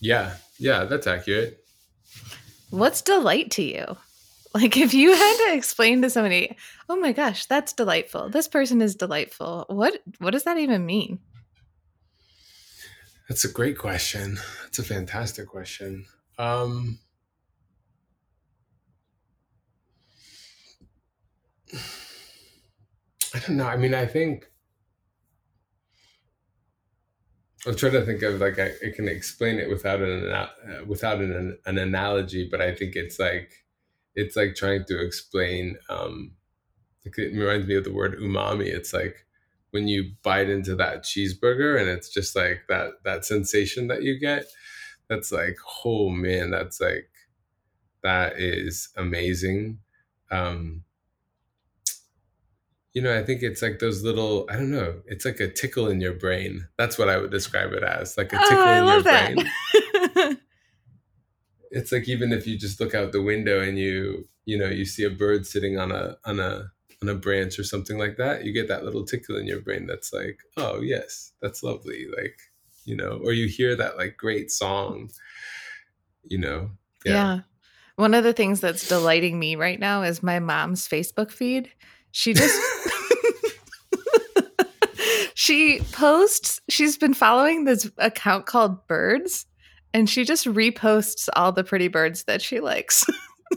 Yeah, 0.00 0.34
yeah, 0.58 0.84
that's 0.84 1.06
accurate. 1.06 1.64
What's 2.70 3.00
delight 3.00 3.50
to 3.52 3.62
you? 3.62 3.96
Like 4.54 4.76
if 4.78 4.94
you 4.94 5.12
had 5.12 5.36
to 5.46 5.54
explain 5.54 6.00
to 6.02 6.10
somebody, 6.10 6.56
"Oh 6.88 6.96
my 6.96 7.12
gosh, 7.12 7.44
that's 7.46 7.74
delightful. 7.74 8.30
This 8.30 8.48
person 8.48 8.80
is 8.80 8.96
delightful." 8.96 9.66
What 9.68 10.02
what 10.18 10.30
does 10.30 10.44
that 10.44 10.56
even 10.56 10.86
mean? 10.86 11.18
That's 13.28 13.44
a 13.44 13.52
great 13.52 13.76
question. 13.76 14.38
That's 14.62 14.78
a 14.78 14.84
fantastic 14.84 15.48
question. 15.48 16.06
Um 16.38 16.98
I 23.34 23.38
don't 23.40 23.58
know. 23.58 23.66
I 23.66 23.76
mean, 23.76 23.92
I 23.94 24.06
think 24.06 24.46
I'm 27.66 27.76
trying 27.76 27.92
to 27.92 28.04
think 28.04 28.22
of 28.22 28.40
like 28.40 28.58
I, 28.58 28.70
I 28.86 28.90
can 28.94 29.08
explain 29.08 29.58
it 29.58 29.68
without 29.68 30.00
an 30.00 30.30
uh, 30.30 30.48
without 30.86 31.20
an, 31.20 31.58
an 31.66 31.78
analogy, 31.78 32.48
but 32.50 32.60
I 32.62 32.74
think 32.74 32.96
it's 32.96 33.18
like 33.18 33.52
it's 34.14 34.36
like 34.36 34.54
trying 34.54 34.84
to 34.86 35.04
explain 35.04 35.76
um 35.88 36.32
it 37.04 37.34
reminds 37.34 37.66
me 37.66 37.74
of 37.76 37.84
the 37.84 37.92
word 37.92 38.18
umami. 38.18 38.66
It's 38.66 38.92
like 38.92 39.24
when 39.70 39.88
you 39.88 40.12
bite 40.22 40.50
into 40.50 40.74
that 40.76 41.04
cheeseburger 41.04 41.80
and 41.80 41.88
it's 41.88 42.08
just 42.08 42.36
like 42.36 42.62
that 42.68 43.02
that 43.04 43.24
sensation 43.24 43.88
that 43.88 44.02
you 44.02 44.18
get 44.18 44.44
that's 45.08 45.32
like 45.32 45.56
oh 45.84 46.08
man 46.08 46.50
that's 46.50 46.80
like 46.80 47.10
that 48.02 48.38
is 48.38 48.88
amazing. 48.96 49.78
Um 50.30 50.84
you 52.94 53.02
know 53.02 53.16
i 53.16 53.22
think 53.22 53.42
it's 53.42 53.62
like 53.62 53.78
those 53.78 54.02
little 54.02 54.46
i 54.50 54.54
don't 54.54 54.72
know 54.72 54.94
it's 55.06 55.24
like 55.24 55.38
a 55.40 55.48
tickle 55.48 55.88
in 55.88 56.00
your 56.00 56.14
brain. 56.14 56.66
That's 56.76 56.98
what 56.98 57.08
i 57.08 57.16
would 57.18 57.30
describe 57.30 57.72
it 57.72 57.82
as 57.82 58.16
like 58.16 58.32
a 58.32 58.38
tickle 58.38 58.56
oh, 58.58 58.78
in 58.78 58.86
your 58.86 59.02
that. 59.02 59.34
brain 59.34 59.50
it's 61.70 61.92
like 61.92 62.08
even 62.08 62.32
if 62.32 62.46
you 62.46 62.58
just 62.58 62.80
look 62.80 62.94
out 62.94 63.12
the 63.12 63.22
window 63.22 63.60
and 63.60 63.78
you 63.78 64.26
you 64.44 64.58
know 64.58 64.68
you 64.68 64.84
see 64.84 65.04
a 65.04 65.10
bird 65.10 65.46
sitting 65.46 65.78
on 65.78 65.92
a 65.92 66.16
on 66.24 66.40
a 66.40 66.70
on 67.02 67.08
a 67.08 67.14
branch 67.14 67.58
or 67.58 67.64
something 67.64 67.98
like 67.98 68.16
that 68.16 68.44
you 68.44 68.52
get 68.52 68.68
that 68.68 68.84
little 68.84 69.04
tickle 69.04 69.36
in 69.36 69.46
your 69.46 69.60
brain 69.60 69.86
that's 69.86 70.12
like 70.12 70.40
oh 70.56 70.80
yes 70.80 71.32
that's 71.40 71.62
lovely 71.62 72.06
like 72.16 72.38
you 72.84 72.96
know 72.96 73.20
or 73.22 73.32
you 73.32 73.46
hear 73.46 73.76
that 73.76 73.96
like 73.96 74.16
great 74.16 74.50
song 74.50 75.10
you 76.24 76.38
know 76.38 76.70
yeah. 77.04 77.12
yeah. 77.12 77.40
one 77.96 78.14
of 78.14 78.24
the 78.24 78.32
things 78.32 78.60
that's 78.60 78.88
delighting 78.88 79.38
me 79.38 79.54
right 79.54 79.78
now 79.78 80.02
is 80.02 80.22
my 80.22 80.38
mom's 80.38 80.88
facebook 80.88 81.30
feed 81.30 81.70
she 82.10 82.32
just 82.32 82.58
she 85.34 85.80
posts 85.92 86.60
she's 86.68 86.96
been 86.98 87.14
following 87.14 87.64
this 87.64 87.88
account 87.98 88.46
called 88.46 88.86
birds 88.88 89.46
and 89.98 90.08
she 90.08 90.24
just 90.24 90.46
reposts 90.46 91.28
all 91.34 91.50
the 91.50 91.64
pretty 91.64 91.88
birds 91.88 92.22
that 92.24 92.40
she 92.40 92.60
likes. 92.60 93.04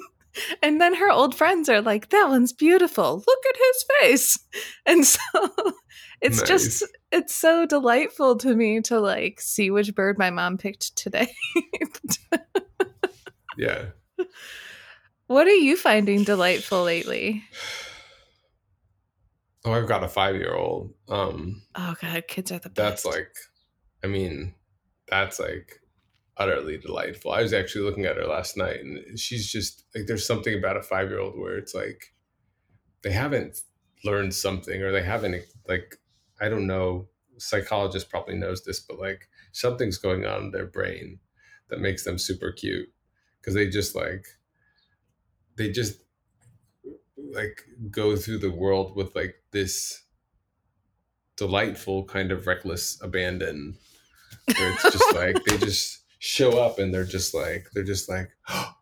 and 0.64 0.82
then 0.82 0.96
her 0.96 1.12
old 1.12 1.36
friends 1.36 1.70
are 1.70 1.82
like, 1.82 2.10
"That 2.10 2.30
one's 2.30 2.52
beautiful. 2.52 3.24
Look 3.26 3.46
at 3.48 3.56
his 3.58 3.86
face." 4.00 4.40
And 4.88 5.06
so 5.06 5.20
it's 6.22 6.40
nice. 6.40 6.48
just 6.48 6.84
it's 7.12 7.36
so 7.36 7.68
delightful 7.68 8.38
to 8.38 8.56
me 8.56 8.82
to 8.82 9.00
like 9.00 9.40
see 9.40 9.70
which 9.70 9.94
bird 9.94 10.18
my 10.18 10.32
mom 10.32 10.58
picked 10.58 10.96
today. 10.96 11.32
yeah. 13.56 13.86
What 15.28 15.46
are 15.46 15.52
you 15.52 15.78
finding 15.78 16.24
delightful 16.24 16.84
lately? 16.84 17.44
Oh, 19.64 19.74
I've 19.74 19.88
got 19.88 20.04
a 20.04 20.08
5-year-old. 20.08 20.92
Um 21.08 21.62
Oh 21.76 21.94
god, 22.02 22.24
kids 22.28 22.52
are 22.52 22.58
the 22.58 22.70
best. 22.70 23.04
That's 23.04 23.06
like 23.06 23.36
I 24.04 24.08
mean, 24.08 24.56
that's 25.08 25.40
like 25.40 25.81
utterly 26.38 26.78
delightful. 26.78 27.32
I 27.32 27.42
was 27.42 27.54
actually 27.54 27.84
looking 27.84 28.06
at 28.06 28.18
her 28.18 28.26
last 28.26 28.58
night, 28.58 28.82
and 28.82 29.20
she's 29.20 29.52
just 29.52 29.84
like 29.96 30.06
there's 30.08 30.26
something 30.26 30.58
about 30.58 30.78
a 30.78 30.82
five 30.82 31.10
year 31.10 31.20
old 31.20 31.38
where 31.38 31.58
it's 31.58 31.74
like 31.74 32.14
they 33.04 33.12
haven't 33.12 33.60
learned 34.04 34.34
something, 34.34 34.82
or 34.82 34.92
they 34.92 35.04
haven't 35.04 35.44
like 35.68 35.98
I 36.40 36.50
don't 36.50 36.68
know. 36.68 37.08
Psychologist 37.38 38.10
probably 38.10 38.36
knows 38.36 38.64
this, 38.64 38.80
but 38.80 39.00
like 39.00 39.28
something's 39.52 39.98
going 39.98 40.26
on 40.26 40.44
in 40.44 40.52
their 40.52 40.68
brain 40.68 41.20
that 41.70 41.80
makes 41.80 42.04
them 42.04 42.18
super 42.18 42.52
cute 42.52 42.88
because 43.40 43.56
they 43.56 43.68
just 43.68 43.96
like 43.96 44.26
they 45.56 45.72
just 45.72 46.02
like 47.34 47.64
go 47.90 48.16
through 48.16 48.38
the 48.38 48.52
world 48.52 48.96
with 48.96 49.16
like 49.16 49.36
this 49.52 50.04
delightful 51.38 52.04
kind 52.06 52.32
of 52.32 52.46
reckless 52.46 53.02
abandon 53.02 53.76
where 54.58 54.72
it's 54.72 54.84
just 54.84 55.16
like 55.16 55.44
they 55.46 55.58
just 55.58 56.01
show 56.24 56.60
up 56.60 56.78
and 56.78 56.94
they're 56.94 57.04
just 57.04 57.34
like 57.34 57.68
they're 57.74 57.84
just 57.84 58.08
like 58.08 58.30
oh, 58.48 58.74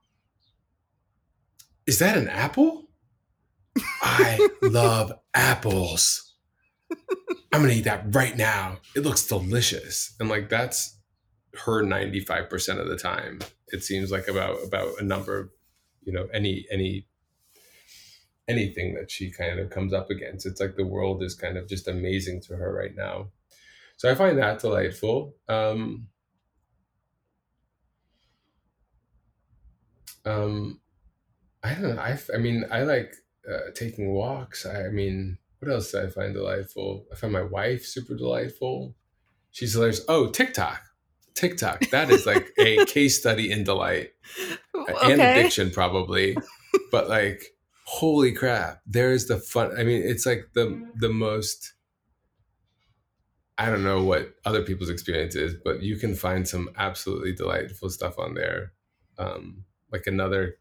is 1.87 1.99
that 1.99 2.17
an 2.17 2.27
apple? 2.27 2.89
I 4.01 4.49
love 4.61 5.13
apples. 5.33 6.35
I'm 7.53 7.61
gonna 7.61 7.73
eat 7.73 7.85
that 7.85 8.13
right 8.13 8.35
now. 8.35 8.79
It 8.93 9.03
looks 9.03 9.25
delicious. 9.25 10.15
And 10.19 10.27
like 10.27 10.49
that's 10.49 10.97
her 11.65 11.81
95% 11.81 12.77
of 12.77 12.89
the 12.89 12.97
time. 12.97 13.39
It 13.69 13.83
seems 13.83 14.11
like 14.11 14.27
about 14.27 14.57
about 14.61 14.99
a 14.99 15.03
number 15.05 15.39
of 15.39 15.49
you 16.03 16.11
know 16.11 16.27
any 16.33 16.65
any 16.69 17.07
anything 18.49 18.95
that 18.95 19.09
she 19.09 19.31
kind 19.31 19.59
of 19.61 19.69
comes 19.69 19.93
up 19.93 20.09
against. 20.09 20.45
It's 20.45 20.59
like 20.59 20.75
the 20.75 20.85
world 20.85 21.23
is 21.23 21.35
kind 21.35 21.57
of 21.57 21.69
just 21.69 21.87
amazing 21.87 22.41
to 22.47 22.57
her 22.57 22.73
right 22.73 22.95
now. 22.95 23.29
So 23.95 24.11
i 24.11 24.15
find 24.15 24.37
that 24.39 24.59
delightful. 24.59 25.35
Um 25.47 26.07
Um, 30.29 30.79
I 31.63 31.73
don't 31.73 31.95
know. 31.95 32.01
I, 32.01 32.17
I 32.33 32.37
mean, 32.37 32.65
I 32.71 32.83
like 32.83 33.13
uh, 33.49 33.71
taking 33.73 34.13
walks. 34.13 34.65
I, 34.65 34.85
I 34.85 34.89
mean, 34.89 35.37
what 35.59 35.71
else 35.71 35.91
do 35.91 36.01
I 36.01 36.09
find 36.09 36.33
delightful? 36.33 37.05
I 37.11 37.15
find 37.15 37.33
my 37.33 37.41
wife 37.41 37.85
super 37.85 38.15
delightful. 38.15 38.95
She's 39.51 39.73
hilarious. 39.73 40.01
Oh, 40.07 40.29
TikTok. 40.29 40.81
TikTok. 41.33 41.89
That 41.89 42.09
is 42.11 42.25
like 42.25 42.51
a 42.57 42.85
case 42.85 43.19
study 43.19 43.51
in 43.51 43.63
delight 43.63 44.11
okay. 44.75 45.11
and 45.11 45.21
addiction, 45.21 45.71
probably. 45.71 46.37
but 46.91 47.09
like, 47.09 47.43
holy 47.85 48.31
crap! 48.31 48.81
There 48.85 49.11
is 49.11 49.27
the 49.27 49.37
fun. 49.37 49.71
I 49.77 49.83
mean, 49.83 50.01
it's 50.03 50.25
like 50.25 50.49
the 50.53 50.87
the 50.95 51.09
most. 51.09 51.73
I 53.57 53.69
don't 53.69 53.83
know 53.83 54.03
what 54.03 54.35
other 54.45 54.63
people's 54.63 54.89
experience 54.89 55.35
is, 55.35 55.53
but 55.65 55.81
you 55.81 55.97
can 55.97 56.15
find 56.15 56.47
some 56.47 56.69
absolutely 56.77 57.33
delightful 57.33 57.89
stuff 57.89 58.17
on 58.17 58.33
there. 58.33 58.71
Um, 59.17 59.65
like 59.91 60.07
another 60.07 60.55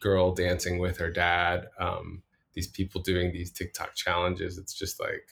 girl 0.00 0.34
dancing 0.34 0.78
with 0.78 0.98
her 0.98 1.10
dad. 1.10 1.68
Um, 1.78 2.22
these 2.54 2.66
people 2.66 3.00
doing 3.00 3.32
these 3.32 3.50
TikTok 3.50 3.94
challenges. 3.94 4.58
It's 4.58 4.74
just 4.74 5.00
like 5.00 5.26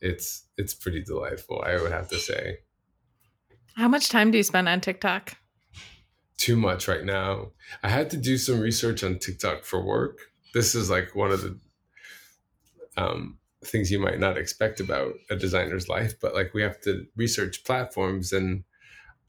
it's 0.00 0.44
it's 0.56 0.74
pretty 0.74 1.02
delightful. 1.02 1.62
I 1.64 1.80
would 1.80 1.92
have 1.92 2.08
to 2.08 2.18
say. 2.18 2.58
How 3.74 3.88
much 3.88 4.08
time 4.08 4.30
do 4.30 4.38
you 4.38 4.44
spend 4.44 4.68
on 4.68 4.80
TikTok? 4.80 5.36
Too 6.36 6.56
much 6.56 6.88
right 6.88 7.04
now. 7.04 7.52
I 7.82 7.88
had 7.88 8.10
to 8.10 8.16
do 8.16 8.36
some 8.36 8.60
research 8.60 9.04
on 9.04 9.18
TikTok 9.18 9.64
for 9.64 9.82
work. 9.82 10.18
This 10.52 10.74
is 10.74 10.90
like 10.90 11.14
one 11.14 11.30
of 11.30 11.40
the 11.40 11.58
um, 12.96 13.38
things 13.64 13.90
you 13.90 14.00
might 14.00 14.18
not 14.18 14.36
expect 14.36 14.80
about 14.80 15.14
a 15.30 15.36
designer's 15.36 15.88
life, 15.88 16.14
but 16.20 16.34
like 16.34 16.52
we 16.52 16.62
have 16.62 16.80
to 16.82 17.06
research 17.16 17.64
platforms 17.64 18.32
and 18.32 18.64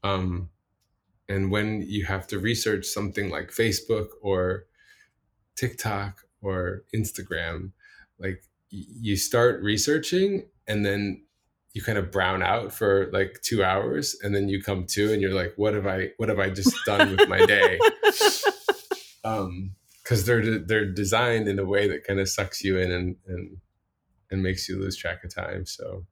um, 0.02 0.50
and 1.28 1.50
when 1.50 1.82
you 1.82 2.04
have 2.04 2.26
to 2.28 2.38
research 2.38 2.86
something 2.86 3.30
like 3.30 3.50
Facebook 3.50 4.08
or 4.22 4.66
TikTok 5.56 6.22
or 6.42 6.84
Instagram, 6.94 7.72
like 8.18 8.42
you 8.70 9.16
start 9.16 9.62
researching 9.62 10.46
and 10.66 10.84
then 10.84 11.24
you 11.72 11.82
kind 11.82 11.98
of 11.98 12.10
brown 12.10 12.42
out 12.42 12.72
for 12.72 13.10
like 13.12 13.40
two 13.42 13.64
hours 13.64 14.16
and 14.22 14.34
then 14.34 14.48
you 14.48 14.62
come 14.62 14.86
to 14.86 15.12
and 15.12 15.20
you're 15.20 15.34
like 15.34 15.52
what 15.56 15.74
have 15.74 15.86
i 15.86 16.08
what 16.18 16.28
have 16.28 16.38
i 16.38 16.48
just 16.48 16.74
done 16.86 17.16
with 17.16 17.28
my 17.28 17.44
day? 17.46 17.78
Um 19.24 19.74
because 20.02 20.26
they're 20.26 20.58
they're 20.58 20.84
designed 20.84 21.48
in 21.48 21.58
a 21.58 21.64
way 21.64 21.88
that 21.88 22.04
kind 22.06 22.20
of 22.20 22.28
sucks 22.28 22.62
you 22.62 22.76
in 22.76 22.92
and 22.92 23.16
and 23.26 23.56
and 24.30 24.42
makes 24.42 24.68
you 24.68 24.78
lose 24.78 24.98
track 24.98 25.24
of 25.24 25.34
time 25.34 25.64
so 25.64 26.04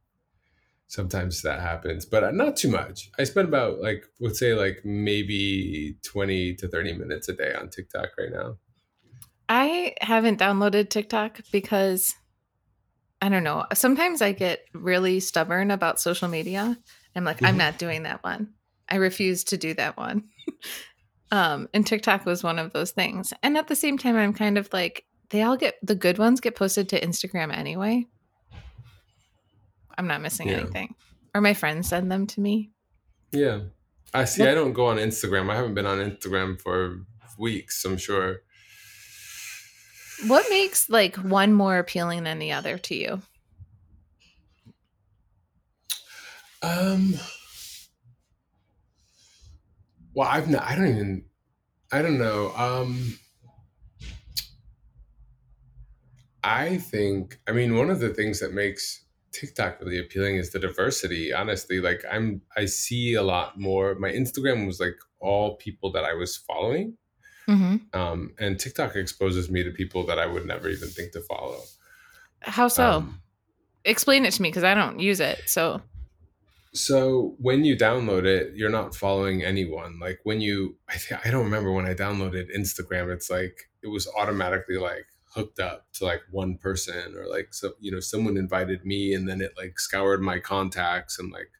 sometimes 0.92 1.42
that 1.42 1.60
happens 1.60 2.04
but 2.04 2.34
not 2.34 2.56
too 2.56 2.68
much 2.68 3.10
i 3.18 3.24
spend 3.24 3.48
about 3.48 3.80
like 3.80 4.04
let's 4.20 4.38
say 4.38 4.54
like 4.54 4.80
maybe 4.84 5.96
20 6.04 6.54
to 6.54 6.68
30 6.68 6.94
minutes 6.94 7.28
a 7.28 7.32
day 7.32 7.54
on 7.54 7.68
tiktok 7.68 8.08
right 8.18 8.32
now 8.32 8.56
i 9.48 9.94
haven't 10.00 10.38
downloaded 10.38 10.90
tiktok 10.90 11.40
because 11.50 12.14
I 13.22 13.28
don't 13.28 13.44
know. 13.44 13.64
Sometimes 13.72 14.20
I 14.20 14.32
get 14.32 14.64
really 14.74 15.20
stubborn 15.20 15.70
about 15.70 16.00
social 16.00 16.26
media. 16.26 16.76
I'm 17.14 17.24
like, 17.24 17.36
mm-hmm. 17.36 17.46
I'm 17.46 17.56
not 17.56 17.78
doing 17.78 18.02
that 18.02 18.24
one. 18.24 18.52
I 18.88 18.96
refuse 18.96 19.44
to 19.44 19.56
do 19.56 19.74
that 19.74 19.96
one. 19.96 20.24
um, 21.30 21.68
and 21.72 21.86
TikTok 21.86 22.26
was 22.26 22.42
one 22.42 22.58
of 22.58 22.72
those 22.72 22.90
things. 22.90 23.32
And 23.44 23.56
at 23.56 23.68
the 23.68 23.76
same 23.76 23.96
time, 23.96 24.16
I'm 24.16 24.34
kind 24.34 24.58
of 24.58 24.68
like, 24.72 25.04
they 25.30 25.42
all 25.42 25.56
get 25.56 25.76
the 25.84 25.94
good 25.94 26.18
ones 26.18 26.40
get 26.40 26.56
posted 26.56 26.88
to 26.88 27.00
Instagram 27.00 27.56
anyway. 27.56 28.06
I'm 29.96 30.06
not 30.06 30.22
missing 30.22 30.48
yeah. 30.48 30.58
anything. 30.58 30.94
Or 31.34 31.40
my 31.40 31.54
friends 31.54 31.88
send 31.88 32.10
them 32.10 32.26
to 32.28 32.40
me. 32.40 32.70
Yeah. 33.30 33.60
I 34.14 34.24
see. 34.24 34.46
I 34.46 34.54
don't 34.54 34.74
go 34.74 34.86
on 34.86 34.98
Instagram. 34.98 35.50
I 35.50 35.56
haven't 35.56 35.74
been 35.74 35.86
on 35.86 35.98
Instagram 35.98 36.60
for 36.60 36.98
weeks, 37.38 37.84
I'm 37.84 37.96
sure. 37.96 38.42
What 40.26 40.46
makes 40.50 40.88
like 40.88 41.16
one 41.16 41.52
more 41.52 41.78
appealing 41.78 42.24
than 42.24 42.38
the 42.38 42.52
other 42.52 42.78
to 42.78 42.94
you? 42.94 43.22
Um. 46.62 47.14
Well, 50.14 50.28
I've 50.28 50.48
not. 50.48 50.62
I 50.62 50.76
don't 50.76 50.88
even. 50.88 51.24
I 51.90 52.02
don't 52.02 52.18
know. 52.18 52.52
Um. 52.54 53.18
I 56.44 56.76
think. 56.76 57.40
I 57.48 57.52
mean, 57.52 57.76
one 57.76 57.90
of 57.90 57.98
the 57.98 58.10
things 58.10 58.40
that 58.40 58.52
makes 58.52 59.01
TikTok 59.32 59.80
really 59.80 59.98
appealing 59.98 60.36
is 60.36 60.50
the 60.50 60.58
diversity. 60.58 61.32
Honestly, 61.32 61.80
like 61.80 62.04
I'm. 62.10 62.42
I 62.56 62.66
see 62.66 63.14
a 63.14 63.22
lot 63.22 63.58
more. 63.58 63.94
My 63.94 64.10
Instagram 64.10 64.66
was 64.66 64.80
like 64.80 64.96
all 65.20 65.56
people 65.56 65.92
that 65.92 66.04
I 66.04 66.14
was 66.14 66.36
following 66.36 66.96
Mm-hmm. 67.48 67.98
Um, 67.98 68.34
and 68.38 68.58
TikTok 68.58 68.96
exposes 68.96 69.50
me 69.50 69.62
to 69.62 69.70
people 69.70 70.06
that 70.06 70.18
I 70.18 70.26
would 70.26 70.46
never 70.46 70.68
even 70.68 70.88
think 70.88 71.12
to 71.12 71.20
follow. 71.20 71.60
How 72.40 72.68
so? 72.68 72.90
Um, 72.90 73.22
Explain 73.84 74.24
it 74.24 74.32
to 74.34 74.42
me 74.42 74.48
because 74.48 74.62
I 74.64 74.74
don't 74.74 75.00
use 75.00 75.18
it. 75.18 75.42
So, 75.46 75.82
so 76.72 77.34
when 77.38 77.64
you 77.64 77.76
download 77.76 78.26
it, 78.26 78.54
you're 78.54 78.70
not 78.70 78.94
following 78.94 79.42
anyone. 79.42 79.98
Like 79.98 80.20
when 80.22 80.40
you, 80.40 80.76
I 80.88 80.98
think 80.98 81.26
I 81.26 81.30
don't 81.30 81.44
remember 81.44 81.72
when 81.72 81.86
I 81.86 81.94
downloaded 81.94 82.56
Instagram. 82.56 83.12
It's 83.12 83.28
like 83.28 83.70
it 83.82 83.88
was 83.88 84.08
automatically 84.16 84.78
like 84.78 85.06
hooked 85.34 85.58
up 85.58 85.86
to 85.92 86.04
like 86.04 86.20
one 86.30 86.58
person 86.58 87.14
or 87.16 87.26
like 87.26 87.54
so 87.54 87.72
you 87.80 87.90
know 87.90 88.00
someone 88.00 88.36
invited 88.36 88.84
me 88.84 89.14
and 89.14 89.28
then 89.28 89.40
it 89.40 89.52
like 89.56 89.78
scoured 89.78 90.20
my 90.20 90.38
contacts 90.38 91.18
and 91.18 91.32
like 91.32 91.50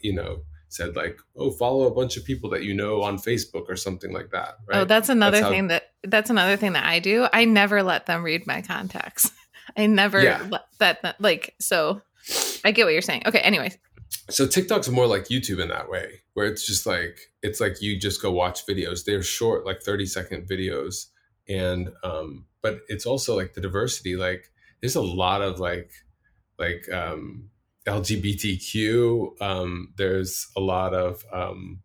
you 0.00 0.12
know 0.12 0.42
said 0.72 0.96
like, 0.96 1.18
"Oh, 1.36 1.50
follow 1.50 1.86
a 1.86 1.94
bunch 1.94 2.16
of 2.16 2.24
people 2.24 2.50
that 2.50 2.64
you 2.64 2.74
know 2.74 3.02
on 3.02 3.18
Facebook 3.18 3.68
or 3.68 3.76
something 3.76 4.12
like 4.12 4.30
that." 4.30 4.56
Right? 4.66 4.78
Oh, 4.78 4.84
that's 4.84 5.08
another 5.08 5.40
that's 5.40 5.50
thing 5.50 5.68
that 5.68 5.90
that's 6.04 6.30
another 6.30 6.56
thing 6.56 6.72
that 6.72 6.84
I 6.84 6.98
do. 6.98 7.28
I 7.32 7.44
never 7.44 7.82
let 7.82 8.06
them 8.06 8.22
read 8.22 8.46
my 8.46 8.62
contacts. 8.62 9.30
I 9.76 9.86
never 9.86 10.22
yeah. 10.22 10.46
let 10.50 10.62
that 10.78 11.16
like 11.20 11.54
so. 11.60 12.02
I 12.64 12.72
get 12.72 12.84
what 12.84 12.92
you're 12.92 13.02
saying. 13.02 13.22
Okay. 13.26 13.40
Anyway. 13.40 13.72
So 14.30 14.46
TikTok's 14.46 14.88
more 14.88 15.06
like 15.06 15.24
YouTube 15.24 15.60
in 15.60 15.68
that 15.68 15.88
way, 15.88 16.20
where 16.34 16.46
it's 16.46 16.66
just 16.66 16.86
like 16.86 17.18
it's 17.42 17.60
like 17.60 17.80
you 17.82 17.98
just 17.98 18.22
go 18.22 18.30
watch 18.30 18.66
videos. 18.66 19.04
They're 19.04 19.22
short, 19.22 19.66
like 19.66 19.82
30 19.82 20.06
second 20.06 20.48
videos, 20.48 21.06
and 21.48 21.90
um, 22.04 22.46
but 22.62 22.80
it's 22.88 23.06
also 23.06 23.36
like 23.36 23.54
the 23.54 23.60
diversity. 23.60 24.16
Like 24.16 24.50
there's 24.80 24.96
a 24.96 25.02
lot 25.02 25.42
of 25.42 25.58
like 25.58 25.90
like 26.58 26.88
um 26.92 27.50
LGBTQ. 27.86 29.40
Um, 29.40 29.92
there's 29.96 30.48
a 30.56 30.60
lot 30.60 30.94
of 30.94 31.24
um, 31.32 31.80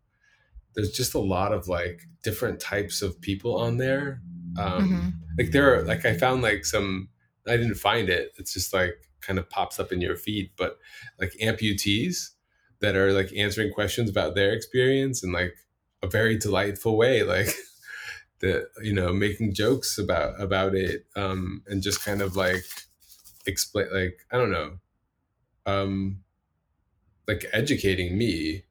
there's 0.75 0.91
just 0.91 1.15
a 1.15 1.19
lot 1.19 1.53
of 1.53 1.67
like 1.67 2.01
different 2.23 2.59
types 2.59 3.01
of 3.01 3.19
people 3.21 3.57
on 3.57 3.77
there. 3.77 4.21
Um, 4.57 4.89
mm-hmm. 4.89 5.09
Like 5.37 5.51
there 5.51 5.75
are 5.75 5.83
like 5.83 6.05
I 6.05 6.15
found 6.15 6.41
like 6.41 6.65
some 6.65 7.09
I 7.47 7.57
didn't 7.57 7.75
find 7.75 8.09
it. 8.09 8.31
It's 8.37 8.53
just 8.53 8.73
like 8.73 8.95
kind 9.21 9.39
of 9.39 9.49
pops 9.49 9.79
up 9.79 9.91
in 9.91 10.01
your 10.01 10.15
feed, 10.15 10.51
but 10.57 10.77
like 11.19 11.33
amputees 11.41 12.29
that 12.81 12.95
are 12.95 13.11
like 13.11 13.31
answering 13.35 13.73
questions 13.73 14.09
about 14.09 14.35
their 14.35 14.53
experience 14.53 15.23
in 15.23 15.31
like 15.31 15.55
a 16.03 16.07
very 16.07 16.37
delightful 16.37 16.95
way, 16.95 17.23
like 17.23 17.47
the 18.39 18.67
you 18.83 18.93
know 18.93 19.13
making 19.13 19.53
jokes 19.53 19.97
about 19.97 20.39
about 20.39 20.75
it 20.75 21.05
um, 21.15 21.63
and 21.67 21.81
just 21.81 22.03
kind 22.03 22.21
of 22.21 22.35
like 22.35 22.63
explain 23.45 23.87
like 23.93 24.19
I 24.31 24.37
don't 24.37 24.51
know 24.51 24.79
um, 25.67 26.23
like 27.27 27.45
educating 27.53 28.17
me, 28.17 28.63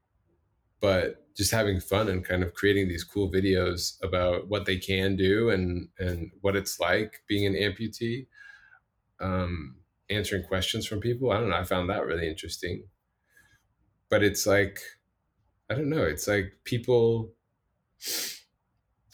but 0.81 1.23
just 1.37 1.53
having 1.53 1.79
fun 1.79 2.09
and 2.09 2.25
kind 2.25 2.43
of 2.43 2.55
creating 2.55 2.89
these 2.89 3.05
cool 3.05 3.31
videos 3.31 4.03
about 4.03 4.49
what 4.49 4.65
they 4.65 4.79
can 4.79 5.15
do 5.15 5.51
and 5.51 5.89
and 5.99 6.33
what 6.41 6.57
it's 6.57 6.81
like 6.81 7.23
being 7.29 7.47
an 7.47 7.55
amputee. 7.55 8.27
Um, 9.21 9.77
answering 10.09 10.45
questions 10.45 10.87
from 10.87 11.01
people. 11.01 11.31
I 11.31 11.39
don't 11.39 11.51
know. 11.51 11.57
I 11.57 11.65
found 11.65 11.91
that 11.91 12.05
really 12.07 12.29
interesting. 12.29 12.85
But 14.09 14.23
it's 14.23 14.47
like, 14.47 14.79
I 15.69 15.75
don't 15.75 15.91
know. 15.91 16.03
It's 16.03 16.27
like 16.29 16.59
people. 16.65 17.33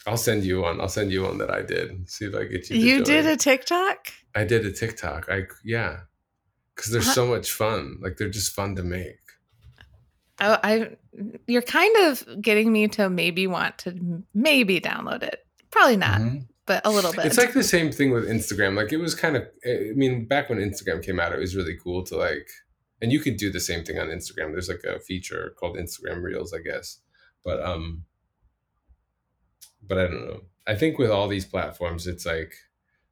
I'll 0.05 0.17
send 0.17 0.43
you 0.43 0.61
one. 0.61 0.81
I'll 0.81 0.89
send 0.89 1.11
you 1.11 1.23
one 1.23 1.37
that 1.37 1.49
I 1.49 1.61
did. 1.61 2.09
See 2.09 2.25
if 2.25 2.35
I 2.35 2.43
get 2.45 2.69
you. 2.69 2.77
You 2.77 3.03
did 3.03 3.25
a 3.25 3.37
TikTok. 3.37 4.09
I 4.35 4.43
did 4.43 4.65
a 4.65 4.71
TikTok. 4.71 5.29
I 5.29 5.43
yeah 5.63 6.01
because 6.75 6.91
they're 6.91 7.01
so 7.01 7.27
much 7.27 7.51
fun. 7.51 7.97
Like 8.01 8.17
they're 8.17 8.29
just 8.29 8.53
fun 8.53 8.75
to 8.75 8.83
make. 8.83 9.19
Oh, 10.39 10.57
I 10.63 10.97
you're 11.47 11.61
kind 11.61 11.95
of 12.05 12.41
getting 12.41 12.71
me 12.71 12.87
to 12.89 13.09
maybe 13.09 13.47
want 13.47 13.77
to 13.79 14.23
maybe 14.33 14.81
download 14.81 15.23
it. 15.23 15.45
Probably 15.71 15.97
not, 15.97 16.21
mm-hmm. 16.21 16.39
but 16.65 16.85
a 16.85 16.89
little 16.89 17.13
bit. 17.13 17.25
It's 17.25 17.37
like 17.37 17.53
the 17.53 17.63
same 17.63 17.91
thing 17.91 18.11
with 18.11 18.27
Instagram. 18.27 18.75
Like 18.75 18.91
it 18.91 18.97
was 18.97 19.15
kind 19.15 19.35
of 19.35 19.43
I 19.65 19.91
mean, 19.95 20.25
back 20.25 20.49
when 20.49 20.57
Instagram 20.57 21.03
came 21.03 21.19
out, 21.19 21.33
it 21.33 21.39
was 21.39 21.55
really 21.55 21.77
cool 21.81 22.03
to 22.05 22.17
like 22.17 22.49
and 23.01 23.11
you 23.11 23.19
could 23.19 23.37
do 23.37 23.51
the 23.51 23.59
same 23.59 23.83
thing 23.83 23.99
on 23.99 24.07
Instagram. 24.07 24.51
There's 24.51 24.69
like 24.69 24.83
a 24.83 24.99
feature 24.99 25.53
called 25.59 25.77
Instagram 25.77 26.23
Reels, 26.23 26.53
I 26.53 26.59
guess. 26.59 26.99
But 27.45 27.63
um 27.63 28.05
but 29.87 29.97
I 29.97 30.03
don't 30.03 30.25
know. 30.27 30.41
I 30.65 30.75
think 30.75 30.97
with 30.97 31.11
all 31.11 31.27
these 31.27 31.45
platforms 31.45 32.07
it's 32.07 32.25
like 32.25 32.55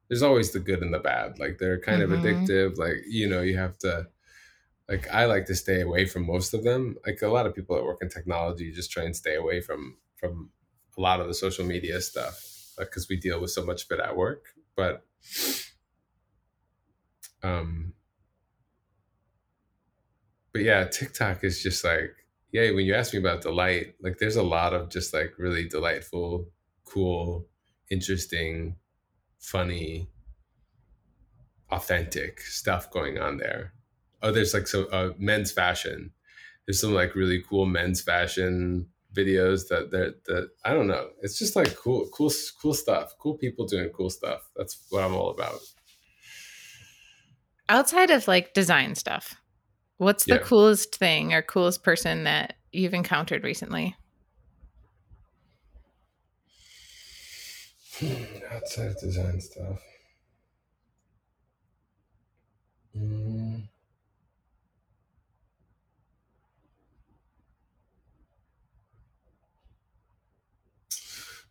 there's 0.08 0.22
always 0.22 0.52
the 0.52 0.60
good 0.60 0.82
and 0.82 0.92
the 0.92 0.98
bad. 0.98 1.38
Like 1.38 1.58
they're 1.58 1.80
kind 1.80 2.02
mm-hmm. 2.02 2.12
of 2.12 2.20
addictive. 2.20 2.76
Like, 2.76 2.96
you 3.08 3.28
know, 3.28 3.40
you 3.40 3.56
have 3.56 3.78
to 3.78 4.08
like 4.88 5.08
I 5.10 5.24
like 5.24 5.46
to 5.46 5.54
stay 5.54 5.80
away 5.80 6.04
from 6.04 6.26
most 6.26 6.52
of 6.52 6.64
them. 6.64 6.96
Like 7.06 7.22
a 7.22 7.28
lot 7.28 7.46
of 7.46 7.54
people 7.54 7.76
that 7.76 7.84
work 7.84 7.98
in 8.02 8.08
technology 8.08 8.72
just 8.72 8.90
try 8.90 9.04
and 9.04 9.16
stay 9.16 9.36
away 9.36 9.60
from 9.60 9.96
from 10.16 10.50
a 10.98 11.00
lot 11.00 11.20
of 11.20 11.28
the 11.28 11.34
social 11.34 11.64
media 11.64 12.00
stuff 12.00 12.74
because 12.78 13.04
uh, 13.04 13.08
we 13.10 13.16
deal 13.16 13.40
with 13.40 13.50
so 13.50 13.64
much 13.64 13.84
of 13.84 13.90
it 13.92 14.00
at 14.00 14.16
work. 14.16 14.44
But 14.76 15.02
um 17.42 17.94
but 20.52 20.60
yeah, 20.60 20.84
TikTok 20.84 21.42
is 21.42 21.62
just 21.62 21.84
like 21.84 22.14
yeah, 22.52 22.70
when 22.72 22.84
you 22.84 22.94
ask 22.94 23.14
me 23.14 23.18
about 23.18 23.40
delight, 23.40 23.94
like 24.02 24.18
there's 24.18 24.36
a 24.36 24.42
lot 24.42 24.74
of 24.74 24.90
just 24.90 25.14
like 25.14 25.32
really 25.38 25.66
delightful, 25.66 26.48
cool, 26.92 27.46
interesting 27.90 28.76
funny, 29.38 30.08
authentic 31.70 32.40
stuff 32.40 32.90
going 32.90 33.18
on 33.18 33.38
there. 33.38 33.72
Oh, 34.22 34.30
there's 34.30 34.54
like 34.54 34.68
some 34.68 34.86
uh, 34.92 35.10
men's 35.18 35.52
fashion. 35.52 36.12
There's 36.66 36.80
some 36.80 36.94
like 36.94 37.14
really 37.14 37.42
cool 37.48 37.66
men's 37.66 38.00
fashion 38.00 38.86
videos 39.14 39.68
that 39.68 39.90
that 39.90 40.24
that 40.26 40.50
I 40.64 40.72
don't 40.72 40.86
know. 40.86 41.08
It's 41.22 41.38
just 41.38 41.56
like 41.56 41.74
cool, 41.76 42.08
cool, 42.12 42.30
cool 42.60 42.74
stuff. 42.74 43.14
Cool 43.18 43.34
people 43.34 43.66
doing 43.66 43.90
cool 43.90 44.10
stuff. 44.10 44.48
That's 44.56 44.78
what 44.90 45.04
I'm 45.04 45.14
all 45.14 45.30
about. 45.30 45.60
Outside 47.68 48.10
of 48.10 48.28
like 48.28 48.54
design 48.54 48.94
stuff, 48.94 49.34
what's 49.96 50.24
the 50.24 50.34
yeah. 50.34 50.40
coolest 50.40 50.96
thing 50.96 51.32
or 51.32 51.42
coolest 51.42 51.82
person 51.82 52.24
that 52.24 52.54
you've 52.70 52.94
encountered 52.94 53.44
recently? 53.44 53.96
Outside 58.52 58.88
of 58.88 59.00
design 59.00 59.40
stuff. 59.40 59.82
Mm. 62.96 63.68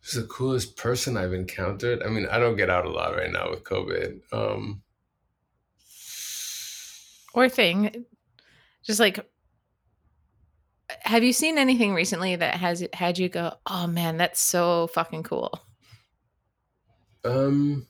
Who's 0.00 0.14
the 0.14 0.26
coolest 0.28 0.76
person 0.76 1.16
I've 1.16 1.32
encountered? 1.32 2.02
I 2.02 2.08
mean, 2.08 2.26
I 2.30 2.38
don't 2.38 2.56
get 2.56 2.70
out 2.70 2.86
a 2.86 2.90
lot 2.90 3.14
right 3.16 3.30
now 3.30 3.50
with 3.50 3.64
COVID. 3.64 4.20
Um, 4.32 4.82
or 7.34 7.48
thing. 7.48 8.04
Just 8.84 9.00
like 9.00 9.24
have 11.02 11.24
you 11.24 11.32
seen 11.32 11.58
anything 11.58 11.94
recently 11.94 12.36
that 12.36 12.56
has 12.56 12.86
had 12.92 13.18
you 13.18 13.28
go, 13.28 13.54
"Oh 13.66 13.86
man, 13.86 14.16
that's 14.18 14.40
so 14.40 14.88
fucking 14.88 15.22
cool"? 15.22 15.52
Um 17.24 17.86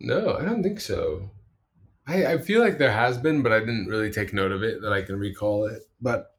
No, 0.00 0.34
I 0.36 0.44
don't 0.44 0.62
think 0.62 0.80
so. 0.80 1.30
I, 2.06 2.26
I 2.26 2.38
feel 2.38 2.60
like 2.62 2.78
there 2.78 2.92
has 2.92 3.18
been, 3.18 3.42
but 3.42 3.52
I 3.52 3.60
didn't 3.60 3.86
really 3.88 4.10
take 4.12 4.32
note 4.34 4.52
of 4.52 4.62
it 4.62 4.82
that 4.82 4.92
I 4.92 5.02
can 5.02 5.18
recall 5.18 5.66
it. 5.66 5.82
But 6.00 6.36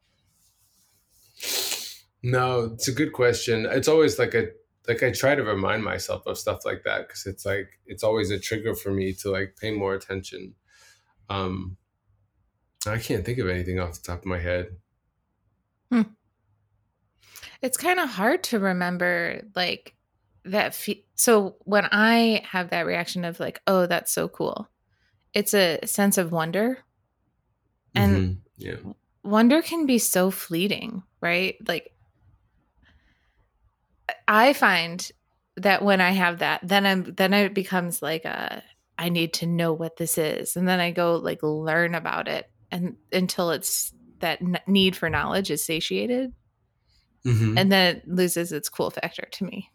no, 2.21 2.71
it's 2.73 2.87
a 2.87 2.91
good 2.91 3.13
question. 3.13 3.65
It's 3.69 3.87
always 3.87 4.17
like 4.19 4.33
a 4.33 4.47
like 4.87 5.01
I 5.03 5.11
try 5.11 5.35
to 5.35 5.43
remind 5.43 5.83
myself 5.83 6.25
of 6.27 6.37
stuff 6.37 6.65
like 6.65 6.83
that 6.83 7.07
because 7.07 7.25
it's 7.25 7.45
like 7.45 7.79
it's 7.85 8.03
always 8.03 8.31
a 8.31 8.39
trigger 8.39 8.75
for 8.75 8.91
me 8.91 9.13
to 9.13 9.29
like 9.31 9.55
pay 9.59 9.71
more 9.71 9.93
attention. 9.93 10.55
Um, 11.29 11.77
I 12.91 12.97
can't 12.97 13.25
think 13.25 13.39
of 13.39 13.49
anything 13.49 13.79
off 13.79 13.93
the 13.93 14.01
top 14.01 14.19
of 14.19 14.25
my 14.25 14.39
head. 14.39 14.75
Hmm. 15.91 16.01
It's 17.61 17.77
kind 17.77 17.99
of 17.99 18.09
hard 18.09 18.43
to 18.45 18.59
remember 18.59 19.41
like 19.55 19.95
that. 20.45 20.75
Fe- 20.75 21.05
so 21.15 21.55
when 21.59 21.87
I 21.91 22.43
have 22.49 22.71
that 22.71 22.85
reaction 22.85 23.23
of 23.23 23.39
like, 23.39 23.61
"Oh, 23.67 23.85
that's 23.85 24.11
so 24.11 24.27
cool," 24.27 24.67
it's 25.33 25.53
a 25.53 25.79
sense 25.85 26.17
of 26.17 26.31
wonder, 26.31 26.79
and 27.95 28.17
mm-hmm. 28.17 28.33
yeah, 28.57 28.75
wonder 29.23 29.61
can 29.61 29.85
be 29.85 29.97
so 29.97 30.29
fleeting, 30.29 31.03
right? 31.21 31.55
Like 31.65 31.93
I 34.27 34.53
find 34.53 35.09
that 35.57 35.83
when 35.83 36.01
I 36.01 36.11
have 36.11 36.39
that, 36.39 36.61
then 36.63 36.85
I'm 36.85 37.03
then 37.15 37.33
it 37.33 37.53
becomes 37.53 38.01
like 38.01 38.25
a 38.25 38.63
I 38.97 39.09
need 39.09 39.33
to 39.35 39.45
know 39.45 39.73
what 39.73 39.97
this 39.97 40.17
is, 40.17 40.55
and 40.55 40.67
then 40.67 40.79
I 40.79 40.91
go 40.91 41.15
like 41.15 41.43
learn 41.43 41.95
about 41.95 42.27
it, 42.27 42.49
and 42.73 42.95
until 43.11 43.51
it's 43.51 43.93
that 44.19 44.41
n- 44.41 44.59
need 44.65 44.95
for 44.95 45.09
knowledge 45.09 45.51
is 45.51 45.63
satiated, 45.63 46.33
mm-hmm. 47.25 47.57
and 47.57 47.71
then 47.71 47.97
it 47.97 48.07
loses 48.07 48.51
its 48.51 48.67
cool 48.67 48.89
factor 48.89 49.27
to 49.31 49.43
me. 49.45 49.69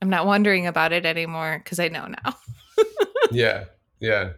I'm 0.00 0.08
not 0.08 0.26
wondering 0.26 0.66
about 0.66 0.92
it 0.92 1.04
anymore 1.04 1.60
because 1.62 1.78
I 1.78 1.88
know 1.88 2.06
now. 2.06 2.36
yeah, 3.30 3.64
yeah. 4.00 4.30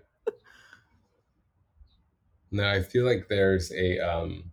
No, 2.51 2.69
I 2.69 2.83
feel 2.83 3.07
like 3.07 3.29
there's 3.29 3.71
a. 3.73 4.01
Um, 4.01 4.51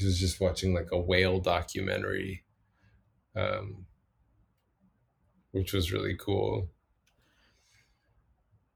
I 0.00 0.04
was 0.04 0.18
just 0.18 0.40
watching 0.40 0.74
like 0.74 0.88
a 0.92 0.98
whale 0.98 1.38
documentary. 1.38 2.44
Um, 3.36 3.86
which 5.52 5.72
was 5.72 5.92
really 5.92 6.16
cool. 6.18 6.68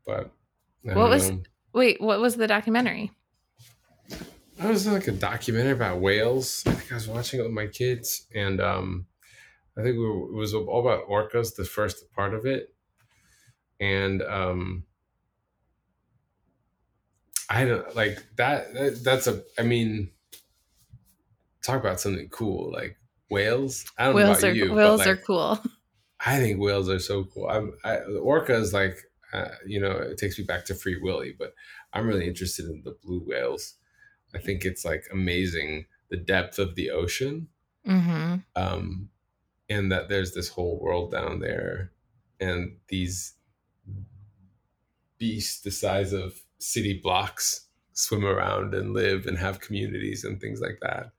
But 0.07 0.33
what 0.83 1.11
was 1.11 1.31
know. 1.31 1.43
wait? 1.73 2.01
What 2.01 2.21
was 2.21 2.37
the 2.37 2.47
documentary? 2.47 3.11
It 4.59 4.69
was 4.69 4.87
like 4.87 5.09
a 5.09 5.13
documentary 5.13 5.73
about 5.73 6.01
whales. 6.01 6.63
I 6.67 6.73
think 6.73 6.93
I 6.93 6.95
was 6.97 7.09
watching 7.09 7.41
it 7.41 7.45
with 7.45 7.53
my 7.53 7.67
kids, 7.67 8.27
and 8.35 8.61
um, 8.61 9.07
I 9.77 9.83
think 9.83 9.97
we 9.97 10.05
were, 10.05 10.29
it 10.29 10.35
was 10.35 10.55
all 10.55 10.81
about 10.81 11.09
orcas. 11.09 11.57
The 11.57 11.65
first 11.65 12.13
part 12.13 12.35
of 12.35 12.47
it, 12.47 12.75
and 13.81 14.23
um, 14.23 14.85
I 17.49 17.65
don't 17.65 17.97
like 17.97 18.23
that, 18.37 18.73
that. 18.75 19.05
That's 19.05 19.27
a. 19.27 19.43
I 19.59 19.63
mean, 19.63 20.11
talk 21.63 21.81
about 21.81 22.01
something 22.01 22.29
cool 22.29 22.73
like 22.73 22.99
whales. 23.31 23.85
I 23.99 24.07
don't 24.07 24.15
whales 24.15 24.43
know 24.43 24.49
about 24.49 24.57
are, 24.61 24.67
you. 24.67 24.75
Whales 24.75 24.99
like, 25.01 25.09
are 25.09 25.17
cool. 25.17 25.61
I 26.25 26.39
think 26.39 26.61
whales 26.61 26.89
are 26.89 26.99
so 26.99 27.25
cool. 27.25 27.49
I'm 27.49 27.73
I, 27.85 27.97
orca 28.21 28.55
is 28.55 28.73
like 28.73 28.99
uh, 29.33 29.49
you 29.67 29.81
know 29.81 29.93
it 29.93 30.19
takes 30.19 30.39
me 30.39 30.45
back 30.45 30.65
to 30.67 30.75
Free 30.75 30.99
Willy, 31.03 31.35
but 31.37 31.55
I'm 31.93 32.07
really 32.07 32.29
interested 32.29 32.67
in 32.67 32.83
the 32.85 32.97
blue 33.03 33.23
whales. 33.27 33.75
I 34.35 34.39
think 34.39 34.65
it's 34.65 34.85
like 34.85 35.05
amazing 35.13 35.87
the 36.09 36.17
depth 36.17 36.59
of 36.59 36.75
the 36.75 36.91
ocean, 36.91 37.49
mm-hmm. 37.87 38.37
um, 38.57 39.09
and 39.69 39.91
that 39.93 40.09
there's 40.09 40.33
this 40.33 40.49
whole 40.49 40.79
world 40.81 41.11
down 41.11 41.41
there, 41.41 41.93
and 42.41 42.77
these 42.89 43.35
beasts 45.19 45.61
the 45.61 45.71
size 45.71 46.13
of 46.13 46.35
city 46.59 46.99
blocks 47.01 47.69
swim 47.93 48.25
around 48.25 48.75
and 48.75 48.93
live 48.93 49.27
and 49.27 49.39
have 49.39 49.61
communities 49.61 50.25
and 50.25 50.41
things 50.41 50.61
like 50.61 50.79
that. 50.83 51.13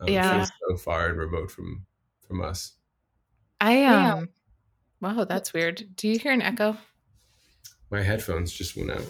Um, 0.00 0.08
yeah, 0.08 0.44
so 0.68 0.76
far 0.76 1.08
and 1.08 1.18
remote 1.18 1.50
from 1.50 1.86
from 2.26 2.42
us. 2.42 2.72
I 3.60 3.84
um 3.84 4.30
yeah. 5.00 5.14
wow, 5.14 5.24
that's 5.24 5.52
weird. 5.52 5.84
Do 5.96 6.08
you 6.08 6.18
hear 6.18 6.32
an 6.32 6.42
echo? 6.42 6.76
My 7.90 8.02
headphones 8.02 8.52
just 8.52 8.76
went 8.76 8.90
out. 8.90 9.06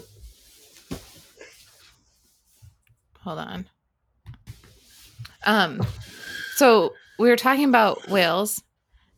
Hold 3.23 3.39
on. 3.39 3.65
Um 5.45 5.81
so 6.55 6.93
we 7.19 7.29
were 7.29 7.35
talking 7.35 7.67
about 7.67 8.09
whales, 8.09 8.61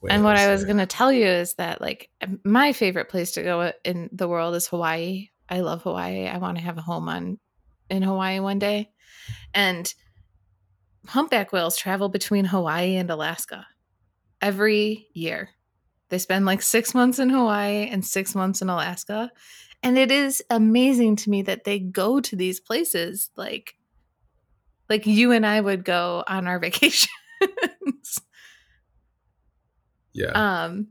whales 0.02 0.13
and 0.13 0.24
what 0.24 0.38
I 0.38 0.52
was 0.52 0.63
going 0.65 0.78
to 0.78 0.86
tell 0.86 1.12
you 1.12 1.26
is 1.26 1.56
that 1.56 1.82
like 1.82 2.10
my 2.44 2.74
favorite 2.74 3.10
place 3.10 3.32
to 3.34 3.44
go 3.44 3.72
in 3.84 4.10
the 4.12 4.28
world 4.28 4.56
is 4.56 4.68
Hawaii. 4.68 5.30
I 5.50 5.62
love 5.62 5.84
Hawaii. 5.84 6.28
I 6.28 6.38
want 6.38 6.58
to 6.58 6.63
have 6.63 6.78
a 6.78 6.82
home 6.82 7.10
on 7.10 7.39
in 7.89 8.02
Hawaii 8.02 8.39
one 8.39 8.60
day. 8.60 8.89
And 9.54 9.94
humpback 11.08 11.52
whales 11.52 11.78
travel 11.78 12.10
between 12.10 12.46
Hawaii 12.46 12.96
and 12.96 13.10
Alaska 13.10 13.68
every 14.41 15.08
year. 15.13 15.50
They 16.10 16.18
spend 16.18 16.46
like 16.46 16.62
six 16.62 16.94
months 16.94 17.20
in 17.20 17.30
Hawaii 17.30 17.89
and 17.89 18.06
six 18.06 18.36
months 18.36 18.62
in 18.62 18.70
Alaska. 18.70 19.32
And 19.84 19.98
it 19.98 20.12
is 20.12 20.44
amazing 20.50 21.15
to 21.18 21.30
me 21.30 21.41
that 21.44 21.63
they 21.63 21.80
go 21.80 22.20
to 22.20 22.36
these 22.36 22.60
places 22.60 23.30
like 23.36 23.76
like 24.89 25.06
you 25.06 25.32
and 25.32 25.45
I 25.45 25.60
would 25.60 25.84
go 25.84 26.24
on 26.28 26.48
our 26.48 26.60
vacations. 26.60 27.10
yeah. 30.13 30.63
Um 30.63 30.88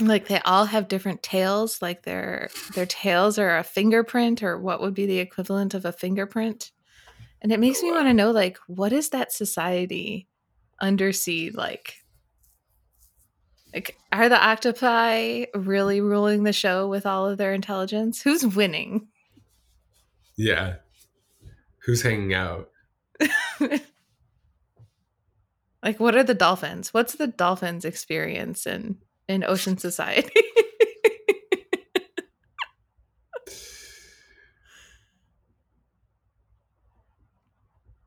like 0.00 0.28
they 0.28 0.40
all 0.40 0.64
have 0.64 0.88
different 0.88 1.22
tails, 1.22 1.82
like 1.82 2.04
their 2.04 2.48
their 2.74 2.86
tails 2.86 3.38
are 3.38 3.58
a 3.58 3.64
fingerprint 3.64 4.42
or 4.42 4.58
what 4.58 4.80
would 4.80 4.94
be 4.94 5.06
the 5.06 5.18
equivalent 5.18 5.74
of 5.74 5.84
a 5.84 5.92
fingerprint. 5.92 6.70
And 7.42 7.52
it 7.52 7.60
makes 7.60 7.82
me 7.82 7.90
want 7.90 8.06
to 8.06 8.14
know 8.14 8.30
like 8.30 8.58
what 8.66 8.92
is 8.92 9.10
that 9.10 9.32
society 9.32 10.28
undersea 10.80 11.50
like? 11.50 11.96
Like, 13.72 13.96
are 14.10 14.28
the 14.28 14.42
octopi 14.42 15.44
really 15.54 16.00
ruling 16.00 16.42
the 16.42 16.52
show 16.52 16.88
with 16.88 17.06
all 17.06 17.28
of 17.28 17.38
their 17.38 17.54
intelligence? 17.54 18.20
Who's 18.20 18.44
winning? 18.44 19.08
Yeah. 20.36 20.76
Who's 21.84 22.02
hanging 22.02 22.34
out? 22.34 22.69
like, 25.82 26.00
what 26.00 26.14
are 26.14 26.22
the 26.22 26.34
dolphins? 26.34 26.94
What's 26.94 27.14
the 27.14 27.26
dolphins' 27.26 27.84
experience 27.84 28.66
in 28.66 28.98
in 29.28 29.44
ocean 29.44 29.78
society? 29.78 30.32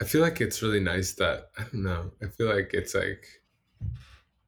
I 0.03 0.05
feel 0.05 0.21
like 0.21 0.41
it's 0.41 0.61
really 0.61 0.81
nice 0.81 1.13
that 1.13 1.51
I 1.57 1.63
don't 1.63 1.83
know. 1.83 2.11
I 2.21 2.27
feel 2.27 2.53
like 2.53 2.71
it's 2.73 2.93
like 2.93 3.25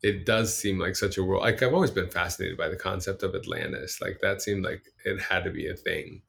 it 0.04 0.26
does 0.26 0.56
seem 0.56 0.80
like 0.80 0.98
such 0.98 1.18
a 1.18 1.24
world. 1.24 1.44
Like 1.44 1.64
I've 1.64 1.74
always 1.74 1.92
been 1.92 2.10
fascinated 2.10 2.58
by 2.58 2.68
the 2.68 2.76
concept 2.76 3.24
of 3.24 3.34
Atlantis. 3.34 4.02
Like 4.02 4.20
that 4.22 4.42
seemed 4.42 4.66
like 4.66 4.84
it 5.06 5.22
had 5.22 5.46
to 5.46 5.52
be 5.52 5.70
a 5.70 5.74
thing, 5.74 6.24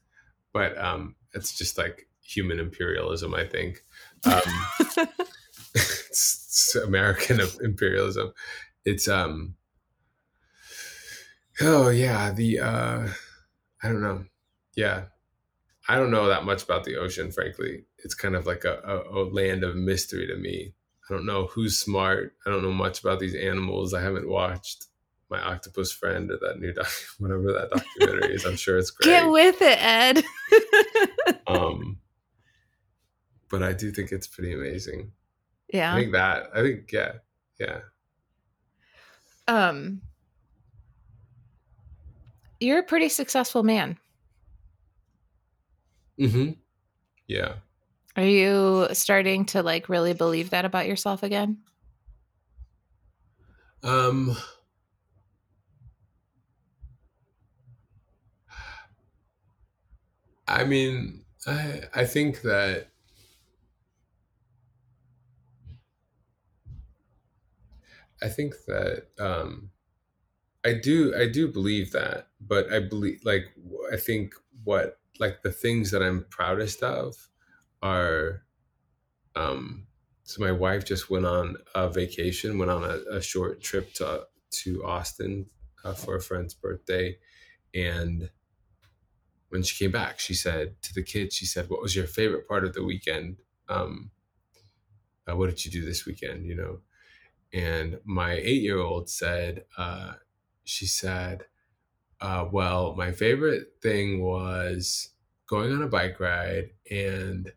but 0.52 0.78
um, 0.78 1.16
it's 1.34 1.58
just 1.58 1.76
like 1.76 2.08
human 2.22 2.60
imperialism. 2.60 3.34
I 3.34 3.44
think 3.44 3.82
um, 4.24 4.40
it's, 4.80 4.98
it's 5.74 6.74
American 6.84 7.40
imperialism. 7.62 8.32
It's 8.84 9.08
um, 9.08 9.54
oh 11.60 11.88
yeah, 11.88 12.32
the 12.32 12.60
uh, 12.60 13.08
I 13.82 13.88
don't 13.88 14.02
know, 14.02 14.24
yeah, 14.76 15.04
I 15.88 15.96
don't 15.96 16.10
know 16.10 16.28
that 16.28 16.44
much 16.44 16.62
about 16.62 16.84
the 16.84 16.96
ocean. 16.96 17.30
Frankly, 17.32 17.84
it's 17.98 18.14
kind 18.14 18.36
of 18.36 18.46
like 18.46 18.64
a, 18.64 18.78
a, 18.84 19.22
a 19.22 19.24
land 19.24 19.64
of 19.64 19.76
mystery 19.76 20.26
to 20.26 20.36
me. 20.36 20.74
I 21.08 21.14
don't 21.14 21.26
know 21.26 21.46
who's 21.46 21.78
smart. 21.78 22.34
I 22.46 22.50
don't 22.50 22.62
know 22.62 22.72
much 22.72 23.00
about 23.00 23.20
these 23.20 23.34
animals. 23.34 23.94
I 23.94 24.02
haven't 24.02 24.28
watched 24.28 24.86
my 25.28 25.40
octopus 25.40 25.92
friend 25.92 26.30
or 26.30 26.38
that 26.38 26.60
new 26.60 26.72
doc, 26.72 26.88
whatever 27.18 27.52
that 27.52 27.70
documentary 27.70 28.34
is. 28.34 28.44
I'm 28.44 28.56
sure 28.56 28.78
it's 28.78 28.90
great. 28.90 29.10
Get 29.10 29.30
with 29.30 29.60
it, 29.60 29.78
Ed. 29.80 30.24
um, 31.46 31.98
but 33.50 33.62
I 33.62 33.72
do 33.72 33.90
think 33.90 34.12
it's 34.12 34.26
pretty 34.26 34.52
amazing. 34.52 35.12
Yeah, 35.72 35.94
I 35.94 36.00
think 36.00 36.12
that. 36.12 36.50
I 36.54 36.62
think 36.62 36.92
yeah, 36.92 37.12
yeah. 37.58 37.80
Um, 39.48 40.02
you're 42.60 42.78
a 42.80 42.82
pretty 42.82 43.08
successful 43.08 43.62
man. 43.62 43.98
Hmm. 46.18 46.52
Yeah. 47.26 47.56
Are 48.16 48.24
you 48.24 48.88
starting 48.92 49.44
to 49.46 49.62
like 49.62 49.88
really 49.88 50.14
believe 50.14 50.50
that 50.50 50.64
about 50.64 50.86
yourself 50.86 51.22
again? 51.22 51.58
Um 53.82 54.36
I 60.48 60.64
mean, 60.64 61.24
I 61.46 61.82
I 61.94 62.04
think 62.06 62.42
that 62.42 62.88
I 68.22 68.28
think 68.28 68.54
that 68.66 69.08
um 69.18 69.70
I 70.64 70.74
do 70.74 71.14
I 71.16 71.28
do 71.28 71.48
believe 71.48 71.92
that, 71.92 72.28
but 72.40 72.72
I 72.72 72.80
believe 72.80 73.20
like 73.24 73.46
I 73.92 73.96
think 73.96 74.34
what 74.64 75.00
like 75.20 75.42
the 75.42 75.52
things 75.52 75.90
that 75.92 76.02
I'm 76.02 76.26
proudest 76.30 76.82
of 76.82 77.28
are 77.82 78.42
um 79.36 79.86
so 80.24 80.42
my 80.42 80.52
wife 80.52 80.84
just 80.84 81.10
went 81.10 81.26
on 81.26 81.56
a 81.74 81.88
vacation, 81.90 82.58
went 82.58 82.70
on 82.70 82.84
a, 82.84 83.16
a 83.16 83.22
short 83.22 83.62
trip 83.62 83.94
to 83.94 84.26
to 84.50 84.84
Austin 84.84 85.46
uh, 85.84 85.94
for 85.94 86.16
a 86.16 86.22
friend's 86.22 86.54
birthday, 86.54 87.18
and 87.74 88.30
when 89.48 89.62
she 89.62 89.82
came 89.84 89.92
back, 89.92 90.18
she 90.18 90.34
said 90.34 90.80
to 90.82 90.94
the 90.94 91.02
kids, 91.02 91.34
she 91.34 91.46
said, 91.46 91.68
"What 91.68 91.82
was 91.82 91.94
your 91.96 92.06
favorite 92.06 92.48
part 92.48 92.64
of 92.64 92.74
the 92.74 92.84
weekend? 92.84 93.38
Um, 93.68 94.10
uh, 95.28 95.36
what 95.36 95.48
did 95.50 95.64
you 95.64 95.70
do 95.70 95.84
this 95.84 96.06
weekend? 96.06 96.46
You 96.46 96.54
know?" 96.54 96.80
And 97.56 98.00
my 98.04 98.34
eight 98.34 98.60
year 98.60 98.78
old 98.78 99.08
said, 99.08 99.64
uh, 99.78 100.12
she 100.64 100.84
said, 100.86 101.46
uh, 102.20 102.46
"Well, 102.52 102.94
my 102.94 103.12
favorite 103.12 103.76
thing 103.80 104.22
was 104.22 105.10
going 105.48 105.72
on 105.72 105.82
a 105.82 105.88
bike 105.88 106.20
ride 106.20 106.70
and 106.90 107.50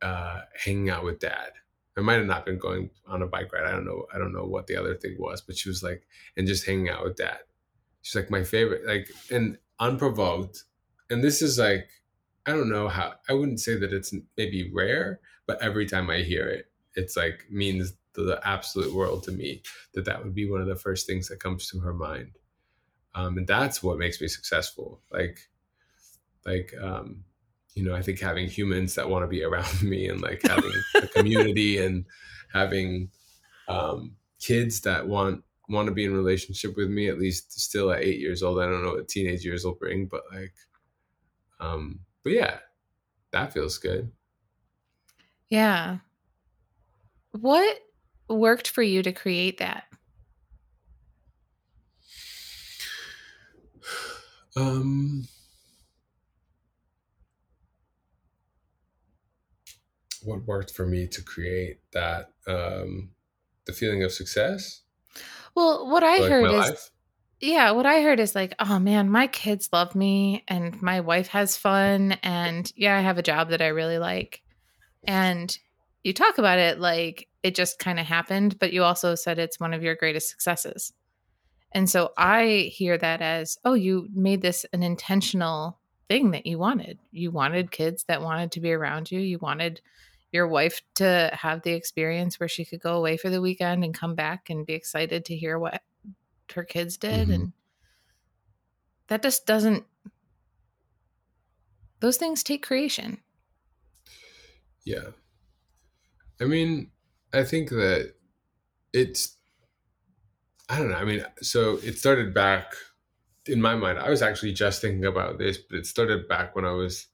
uh, 0.00 0.40
hanging 0.64 0.88
out 0.88 1.04
with 1.04 1.18
dad." 1.18 1.52
I 1.98 2.00
might 2.00 2.14
have 2.14 2.26
not 2.26 2.46
been 2.46 2.58
going 2.58 2.90
on 3.06 3.20
a 3.20 3.26
bike 3.26 3.52
ride. 3.52 3.66
I 3.66 3.72
don't 3.72 3.84
know. 3.84 4.06
I 4.14 4.18
don't 4.18 4.32
know 4.32 4.46
what 4.46 4.66
the 4.66 4.76
other 4.76 4.94
thing 4.94 5.16
was, 5.18 5.42
but 5.42 5.58
she 5.58 5.68
was 5.68 5.82
like, 5.82 6.06
and 6.36 6.46
just 6.46 6.64
hanging 6.64 6.88
out 6.88 7.04
with 7.04 7.16
dad. 7.16 7.40
She's 8.00 8.14
like 8.14 8.30
my 8.30 8.44
favorite, 8.44 8.86
like, 8.86 9.10
and 9.30 9.58
unprovoked. 9.78 10.64
And 11.10 11.22
this 11.22 11.42
is 11.42 11.58
like, 11.58 11.90
I 12.46 12.52
don't 12.52 12.70
know 12.70 12.88
how. 12.88 13.14
I 13.28 13.34
wouldn't 13.34 13.60
say 13.60 13.76
that 13.76 13.92
it's 13.92 14.14
maybe 14.38 14.70
rare, 14.72 15.20
but 15.46 15.60
every 15.60 15.84
time 15.84 16.08
I 16.08 16.18
hear 16.18 16.46
it, 16.48 16.70
it's 16.94 17.16
like 17.16 17.44
means 17.50 17.92
the, 18.24 18.40
absolute 18.46 18.94
world 18.94 19.22
to 19.24 19.32
me. 19.32 19.62
That 19.94 20.04
that 20.04 20.22
would 20.22 20.34
be 20.34 20.50
one 20.50 20.60
of 20.60 20.66
the 20.66 20.76
first 20.76 21.06
things 21.06 21.28
that 21.28 21.40
comes 21.40 21.68
to 21.70 21.78
her 21.80 21.94
mind, 21.94 22.32
um, 23.14 23.38
and 23.38 23.46
that's 23.46 23.82
what 23.82 23.98
makes 23.98 24.20
me 24.20 24.28
successful. 24.28 25.00
Like, 25.10 25.38
like 26.44 26.72
um, 26.80 27.24
you 27.74 27.84
know, 27.84 27.94
I 27.94 28.02
think 28.02 28.20
having 28.20 28.48
humans 28.48 28.94
that 28.94 29.08
want 29.08 29.22
to 29.22 29.28
be 29.28 29.44
around 29.44 29.82
me 29.82 30.08
and 30.08 30.20
like 30.20 30.42
having 30.42 30.72
a 30.96 31.06
community 31.14 31.78
and 31.78 32.04
having 32.52 33.10
um, 33.68 34.16
kids 34.40 34.80
that 34.82 35.06
want 35.06 35.42
want 35.68 35.86
to 35.86 35.94
be 35.94 36.04
in 36.04 36.14
relationship 36.14 36.76
with 36.76 36.88
me 36.88 37.08
at 37.08 37.18
least 37.18 37.60
still 37.60 37.92
at 37.92 38.02
eight 38.02 38.18
years 38.18 38.42
old. 38.42 38.58
I 38.58 38.66
don't 38.66 38.82
know 38.82 38.94
what 38.94 39.08
teenage 39.08 39.44
years 39.44 39.64
will 39.64 39.74
bring, 39.74 40.06
but 40.06 40.22
like, 40.32 40.54
um, 41.60 42.00
but 42.24 42.32
yeah, 42.32 42.58
that 43.32 43.52
feels 43.52 43.78
good. 43.78 44.10
Yeah. 45.50 45.98
What 47.32 47.78
worked 48.28 48.68
for 48.68 48.82
you 48.82 49.02
to 49.02 49.12
create 49.12 49.58
that? 49.58 49.84
Um, 54.56 55.28
what 60.22 60.44
worked 60.46 60.72
for 60.72 60.86
me 60.86 61.06
to 61.06 61.22
create 61.22 61.80
that 61.92 62.32
um, 62.46 63.10
the 63.66 63.72
feeling 63.72 64.02
of 64.02 64.12
success 64.12 64.82
Well, 65.54 65.88
what 65.88 66.02
I 66.02 66.18
like 66.18 66.30
heard 66.30 66.50
is 66.50 66.58
life 66.58 66.90
yeah, 67.40 67.70
what 67.70 67.86
I 67.86 68.02
heard 68.02 68.18
is 68.18 68.34
like, 68.34 68.54
oh 68.58 68.78
man, 68.80 69.10
my 69.10 69.28
kids 69.28 69.68
love 69.72 69.94
me 69.94 70.42
and 70.48 70.80
my 70.82 71.00
wife 71.00 71.28
has 71.28 71.56
fun 71.56 72.12
and 72.22 72.70
yeah, 72.74 72.96
I 72.96 73.00
have 73.00 73.18
a 73.18 73.22
job 73.22 73.50
that 73.50 73.62
I 73.62 73.68
really 73.68 73.98
like. 73.98 74.42
And 75.04 75.56
you 76.02 76.12
talk 76.12 76.38
about 76.38 76.58
it 76.58 76.80
like 76.80 77.28
it 77.48 77.54
just 77.54 77.78
kind 77.78 77.98
of 77.98 78.06
happened, 78.06 78.58
but 78.58 78.72
you 78.72 78.84
also 78.84 79.14
said 79.14 79.38
it's 79.38 79.58
one 79.58 79.72
of 79.74 79.82
your 79.82 79.94
greatest 79.96 80.28
successes. 80.28 80.92
And 81.72 81.88
so 81.88 82.12
I 82.16 82.70
hear 82.72 82.96
that 82.98 83.20
as, 83.22 83.58
oh, 83.64 83.74
you 83.74 84.08
made 84.14 84.42
this 84.42 84.64
an 84.72 84.82
intentional 84.82 85.78
thing 86.08 86.30
that 86.32 86.46
you 86.46 86.58
wanted. 86.58 86.98
You 87.10 87.30
wanted 87.30 87.70
kids 87.70 88.04
that 88.04 88.22
wanted 88.22 88.52
to 88.52 88.60
be 88.60 88.72
around 88.72 89.10
you. 89.10 89.20
You 89.20 89.38
wanted 89.38 89.80
your 90.30 90.46
wife 90.46 90.82
to 90.96 91.30
have 91.32 91.62
the 91.62 91.72
experience 91.72 92.38
where 92.38 92.48
she 92.48 92.64
could 92.64 92.80
go 92.80 92.96
away 92.96 93.16
for 93.16 93.30
the 93.30 93.40
weekend 93.40 93.82
and 93.82 93.94
come 93.94 94.14
back 94.14 94.50
and 94.50 94.66
be 94.66 94.74
excited 94.74 95.24
to 95.24 95.36
hear 95.36 95.58
what 95.58 95.82
her 96.54 96.64
kids 96.64 96.96
did. 96.98 97.28
Mhm. 97.28 97.34
And 97.34 97.52
that 99.08 99.22
just 99.22 99.46
doesn't, 99.46 99.84
those 102.00 102.18
things 102.18 102.42
take 102.42 102.62
creation. 102.66 103.22
yeah 104.84 105.10
i 106.40 106.44
mean 106.44 106.90
i 107.32 107.42
think 107.44 107.70
that 107.70 108.14
it's 108.92 109.36
i 110.68 110.78
don't 110.78 110.90
know 110.90 110.96
i 110.96 111.04
mean 111.04 111.24
so 111.40 111.78
it 111.82 111.98
started 111.98 112.34
back 112.34 112.74
in 113.46 113.60
my 113.60 113.74
mind 113.74 113.98
i 113.98 114.10
was 114.10 114.22
actually 114.22 114.52
just 114.52 114.80
thinking 114.80 115.04
about 115.04 115.38
this 115.38 115.58
but 115.58 115.78
it 115.78 115.86
started 115.86 116.28
back 116.28 116.54
when 116.54 116.64
i 116.64 116.72
was 116.72 117.06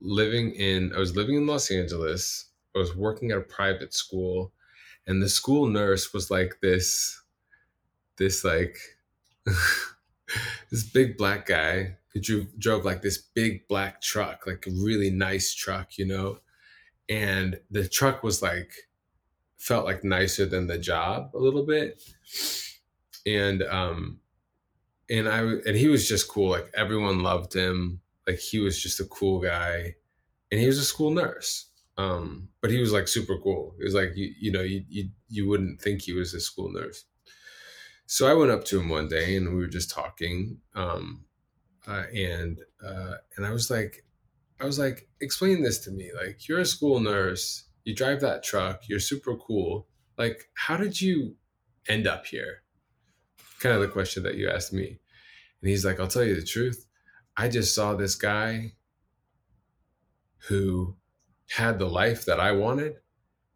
living 0.00 0.52
in 0.52 0.92
i 0.94 0.98
was 0.98 1.14
living 1.16 1.36
in 1.36 1.46
los 1.46 1.70
angeles 1.70 2.46
i 2.74 2.78
was 2.78 2.96
working 2.96 3.30
at 3.30 3.38
a 3.38 3.42
private 3.42 3.92
school 3.92 4.52
and 5.06 5.22
the 5.22 5.28
school 5.28 5.66
nurse 5.66 6.12
was 6.14 6.30
like 6.30 6.58
this 6.62 7.20
this 8.18 8.44
like 8.44 8.78
this 10.70 10.84
big 10.84 11.16
black 11.16 11.46
guy 11.46 11.96
who 12.12 12.20
drove, 12.20 12.58
drove 12.58 12.84
like 12.84 13.02
this 13.02 13.18
big 13.18 13.66
black 13.68 14.00
truck 14.00 14.46
like 14.46 14.66
a 14.66 14.70
really 14.70 15.10
nice 15.10 15.54
truck 15.54 15.98
you 15.98 16.06
know 16.06 16.38
and 17.10 17.60
the 17.70 17.88
truck 17.88 18.22
was 18.24 18.42
like 18.42 18.72
felt 19.58 19.84
like 19.84 20.04
nicer 20.04 20.46
than 20.46 20.68
the 20.68 20.78
job 20.78 21.32
a 21.34 21.38
little 21.38 21.66
bit. 21.66 22.02
And 23.26 23.62
um 23.64 24.20
and 25.10 25.28
i 25.28 25.40
and 25.40 25.76
he 25.76 25.88
was 25.88 26.08
just 26.08 26.28
cool 26.28 26.50
like 26.50 26.70
everyone 26.74 27.22
loved 27.22 27.54
him. 27.54 28.00
Like 28.26 28.38
he 28.38 28.60
was 28.60 28.82
just 28.82 29.00
a 29.00 29.06
cool 29.06 29.40
guy 29.40 29.96
and 30.52 30.60
he 30.60 30.66
was 30.66 30.78
a 30.78 30.84
school 30.84 31.10
nurse. 31.10 31.70
Um 31.98 32.50
but 32.62 32.70
he 32.70 32.80
was 32.80 32.92
like 32.92 33.08
super 33.08 33.38
cool. 33.38 33.74
It 33.80 33.84
was 33.84 33.94
like 33.94 34.16
you 34.16 34.32
you 34.38 34.52
know 34.52 34.62
you 34.62 34.84
you, 34.88 35.10
you 35.28 35.48
wouldn't 35.48 35.82
think 35.82 36.02
he 36.02 36.12
was 36.12 36.34
a 36.34 36.40
school 36.40 36.72
nurse. 36.72 37.04
So 38.06 38.28
i 38.28 38.34
went 38.34 38.50
up 38.50 38.64
to 38.66 38.80
him 38.80 38.88
one 38.88 39.08
day 39.08 39.36
and 39.36 39.50
we 39.50 39.56
were 39.56 39.66
just 39.66 39.90
talking 39.90 40.60
um 40.74 41.24
uh, 41.86 42.04
and 42.14 42.60
uh 42.84 43.14
and 43.36 43.46
i 43.46 43.50
was 43.52 43.70
like 43.70 44.04
I 44.60 44.66
was 44.66 44.78
like, 44.78 45.08
explain 45.20 45.62
this 45.62 45.78
to 45.84 45.90
me. 45.90 46.10
Like, 46.14 46.46
you're 46.46 46.60
a 46.60 46.66
school 46.66 47.00
nurse, 47.00 47.64
you 47.84 47.94
drive 47.94 48.20
that 48.20 48.42
truck, 48.42 48.82
you're 48.88 49.00
super 49.00 49.36
cool. 49.36 49.88
Like, 50.18 50.50
how 50.54 50.76
did 50.76 51.00
you 51.00 51.36
end 51.88 52.06
up 52.06 52.26
here? 52.26 52.62
Kind 53.60 53.74
of 53.74 53.80
the 53.80 53.88
question 53.88 54.22
that 54.24 54.34
you 54.34 54.50
asked 54.50 54.72
me. 54.72 55.00
And 55.62 55.70
he's 55.70 55.84
like, 55.84 55.98
I'll 55.98 56.08
tell 56.08 56.24
you 56.24 56.34
the 56.34 56.44
truth. 56.44 56.86
I 57.36 57.48
just 57.48 57.74
saw 57.74 57.94
this 57.94 58.14
guy 58.14 58.72
who 60.48 60.96
had 61.48 61.78
the 61.78 61.88
life 61.88 62.26
that 62.26 62.38
I 62.38 62.52
wanted. 62.52 62.96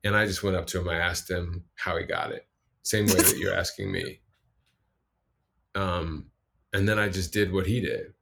And 0.05 0.17
I 0.17 0.27
just 0.27 0.43
went 0.43 0.57
up 0.57 0.67
to 0.69 0.81
him. 0.81 0.89
I 0.89 0.97
asked 0.97 1.31
him 1.31 1.65
how 1.77 1.97
he 1.97 2.05
got 2.05 2.33
it. 2.33 2.47
Same 2.83 3.07
way 3.07 3.15
that 3.15 3.39
you're 3.39 3.55
asking 3.55 3.93
me. 3.93 4.21
Um, 5.77 6.27
and 6.73 6.89
then 6.89 7.01
I 7.01 7.09
just 7.09 7.33
did 7.33 7.53
what 7.53 7.67
he 7.67 7.81
did 7.81 8.14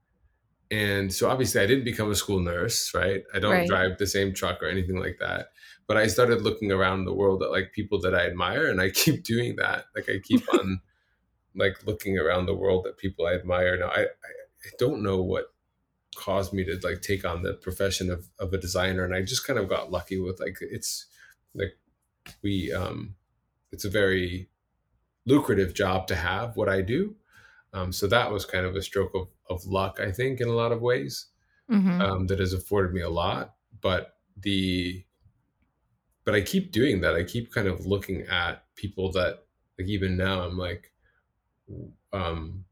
and 0.73 1.13
so 1.15 1.31
obviously 1.31 1.61
i 1.61 1.67
didn't 1.67 1.85
become 1.85 2.11
a 2.11 2.17
school 2.17 2.41
nurse 2.41 2.93
right? 2.95 3.23
I 3.35 3.39
don't 3.41 3.53
Right. 3.53 3.69
drive 3.69 3.99
the 3.99 4.07
same 4.09 4.35
truck 4.35 4.63
or 4.63 4.69
anything 4.69 4.99
like 4.99 5.19
that. 5.21 5.49
But 5.89 5.97
i 5.99 6.07
started 6.09 6.43
looking 6.43 6.73
around 6.73 7.05
the 7.05 7.15
world 7.15 7.43
at 7.45 7.51
like 7.57 7.73
people 7.79 8.01
that 8.03 8.15
i 8.15 8.27
admire 8.27 8.67
and 8.71 8.81
i 8.81 8.91
keep 9.03 9.25
doing 9.25 9.57
that. 9.57 9.85
Like 9.97 10.09
i 10.09 10.19
keep 10.31 10.43
on 10.55 10.81
like 11.57 11.77
looking 11.87 12.19
around 12.19 12.47
the 12.47 12.55
world 12.63 12.87
at 12.87 12.97
people 12.99 13.27
i 13.27 13.35
admire. 13.35 13.79
Now 13.79 13.89
i 13.91 14.03
i, 14.03 14.33
I 14.69 14.71
don't 14.79 15.03
know 15.03 15.23
what 15.23 15.47
caused 16.17 16.53
me 16.53 16.65
to 16.65 16.79
like 16.83 17.01
take 17.03 17.25
on 17.25 17.43
the 17.43 17.55
profession 17.55 18.11
of, 18.11 18.29
of 18.39 18.53
a 18.53 18.59
designer 18.59 19.05
and 19.05 19.15
i 19.15 19.23
just 19.23 19.47
kind 19.47 19.59
of 19.59 19.69
got 19.69 19.91
lucky 19.91 20.21
with 20.21 20.39
like 20.41 20.59
it's 20.61 21.07
like 21.55 21.75
we 22.43 22.73
um 22.73 23.15
it's 23.73 23.87
a 23.87 23.91
very 23.91 24.49
lucrative 25.27 25.73
job 25.75 26.07
to 26.07 26.15
have 26.15 26.57
what 26.57 26.69
i 26.69 26.83
do 26.83 27.17
um, 27.73 27.93
so 27.93 28.07
that 28.07 28.31
was 28.31 28.45
kind 28.45 28.67
of 28.67 28.77
a 28.77 28.83
stroke 28.83 29.15
of, 29.15 29.29
of 29.49 29.65
luck 29.67 30.01
i 30.01 30.11
think 30.13 30.41
in 30.41 30.49
a 30.49 30.53
lot 30.53 30.73
of 30.73 30.83
ways 30.83 31.29
hmm 31.69 32.03
um, 32.03 32.27
that 32.29 32.41
has 32.41 32.53
afforded 32.53 32.93
me 32.93 33.01
a 33.01 33.11
lot. 33.11 33.57
But 33.81 34.17
the 34.37 35.05
but 36.25 36.35
I 36.35 36.41
keep 36.41 36.73
doing 36.73 37.01
that. 37.01 37.15
I 37.15 37.25
keep 37.25 37.53
kind 37.53 37.69
of 37.69 37.87
looking 37.87 38.23
at 38.23 38.65
people 38.77 39.11
that 39.13 39.45
like 39.79 39.89
even 39.89 40.17
now 40.17 40.43
I'm 40.43 40.57
like 40.57 40.93
um 42.13 42.65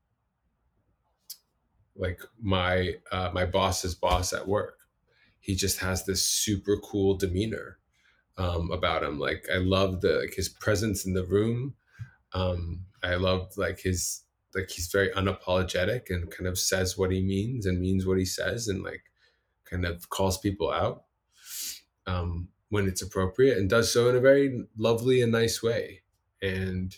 like 1.96 2.20
my 2.40 2.94
uh, 3.12 3.30
my 3.32 3.44
boss's 3.46 3.94
boss 3.94 4.32
at 4.32 4.46
work. 4.48 4.78
he 5.40 5.54
just 5.56 5.78
has 5.80 6.06
this 6.06 6.22
super 6.24 6.78
cool 6.78 7.16
demeanor 7.16 7.78
um, 8.38 8.70
about 8.72 9.02
him. 9.04 9.18
Like 9.20 9.46
I 9.52 9.58
love 9.58 10.00
the 10.02 10.20
like 10.20 10.34
his 10.34 10.48
presence 10.50 11.06
in 11.06 11.14
the 11.14 11.26
room. 11.26 11.76
Um, 12.34 12.86
I 13.02 13.16
love 13.16 13.56
like 13.58 13.80
his 13.80 14.22
like 14.54 14.70
he's 14.70 14.88
very 14.88 15.10
unapologetic 15.10 16.10
and 16.10 16.30
kind 16.30 16.46
of 16.46 16.58
says 16.58 16.98
what 16.98 17.10
he 17.10 17.22
means 17.22 17.66
and 17.66 17.80
means 17.80 18.06
what 18.06 18.18
he 18.18 18.24
says 18.24 18.68
and 18.68 18.82
like 18.82 19.04
kind 19.64 19.84
of 19.84 20.08
calls 20.10 20.38
people 20.38 20.70
out 20.70 21.04
um, 22.06 22.48
when 22.70 22.86
it's 22.86 23.02
appropriate 23.02 23.58
and 23.58 23.70
does 23.70 23.92
so 23.92 24.08
in 24.08 24.16
a 24.16 24.20
very 24.20 24.64
lovely 24.76 25.22
and 25.22 25.32
nice 25.32 25.62
way. 25.62 26.02
And 26.42 26.96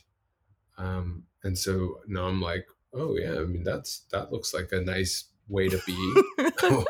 um, 0.79 1.25
and 1.43 1.59
so 1.59 2.01
now 2.07 2.27
I'm 2.27 2.41
like, 2.41 2.67
oh 2.95 3.17
yeah, 3.17 3.33
I 3.33 3.45
mean 3.45 3.65
that's 3.65 4.07
that 4.13 4.33
looks 4.33 4.55
like 4.55 4.71
a 4.73 4.81
nice 4.81 5.25
way 5.49 5.69
to 5.69 5.81
be. 5.87 6.23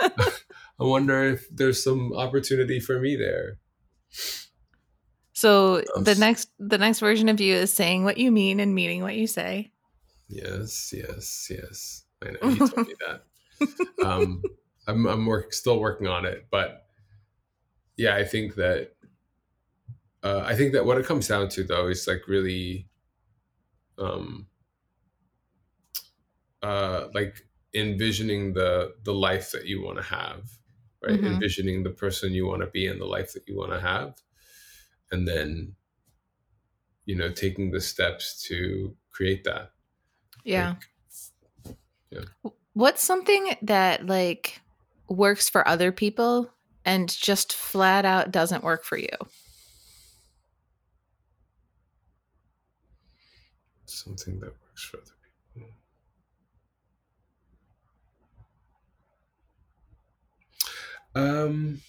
I 0.80 0.84
wonder 0.84 1.24
if 1.24 1.46
there's 1.54 1.84
some 1.84 2.12
opportunity 2.14 2.80
for 2.80 2.98
me 2.98 3.16
there. 3.16 3.58
So 5.40 5.82
um, 5.96 6.04
the 6.04 6.14
next 6.16 6.50
the 6.58 6.76
next 6.76 7.00
version 7.00 7.30
of 7.30 7.40
you 7.40 7.54
is 7.54 7.72
saying 7.72 8.04
what 8.04 8.18
you 8.18 8.30
mean 8.30 8.60
and 8.60 8.74
meaning 8.74 9.02
what 9.02 9.14
you 9.14 9.26
say. 9.26 9.72
Yes, 10.28 10.92
yes, 10.94 11.50
yes. 11.50 12.04
I 12.22 12.32
know 12.32 12.50
you 12.50 12.68
told 12.68 12.88
me 12.88 12.94
that. 13.06 14.04
Um, 14.04 14.42
I'm 14.86 15.06
I'm 15.06 15.24
work, 15.24 15.54
still 15.54 15.80
working 15.80 16.06
on 16.06 16.26
it, 16.26 16.46
but 16.50 16.84
yeah, 17.96 18.16
I 18.16 18.24
think 18.24 18.56
that 18.56 18.90
uh, 20.22 20.42
I 20.44 20.54
think 20.56 20.74
that 20.74 20.84
what 20.84 20.98
it 20.98 21.06
comes 21.06 21.26
down 21.26 21.48
to 21.50 21.64
though 21.64 21.88
is 21.88 22.06
like 22.06 22.28
really, 22.28 22.86
um, 23.96 24.46
uh, 26.62 27.06
like 27.14 27.46
envisioning 27.72 28.52
the 28.52 28.92
the 29.04 29.14
life 29.14 29.52
that 29.52 29.64
you 29.64 29.82
want 29.82 29.96
to 29.96 30.04
have 30.04 30.50
right 31.02 31.16
mm-hmm. 31.16 31.32
envisioning 31.32 31.82
the 31.82 31.88
person 31.88 32.34
you 32.34 32.46
want 32.46 32.60
to 32.60 32.66
be 32.66 32.86
and 32.86 33.00
the 33.00 33.06
life 33.06 33.32
that 33.32 33.48
you 33.48 33.56
want 33.56 33.72
to 33.72 33.80
have 33.80 34.14
and 35.10 35.26
then 35.26 35.74
you 37.04 37.16
know 37.16 37.30
taking 37.30 37.70
the 37.70 37.80
steps 37.80 38.42
to 38.48 38.96
create 39.10 39.44
that. 39.44 39.72
Yeah. 40.44 40.74
Like, 41.64 41.76
yeah. 42.10 42.50
What's 42.72 43.02
something 43.02 43.56
that 43.62 44.06
like 44.06 44.60
works 45.08 45.48
for 45.48 45.66
other 45.66 45.92
people 45.92 46.50
and 46.84 47.08
just 47.08 47.52
flat 47.52 48.04
out 48.04 48.30
doesn't 48.30 48.64
work 48.64 48.84
for 48.84 48.96
you? 48.96 49.08
Something 53.86 54.38
that 54.40 54.52
works 54.62 54.84
for 54.84 54.98
other 54.98 55.10
people. 55.54 55.68
Um, 61.14 61.80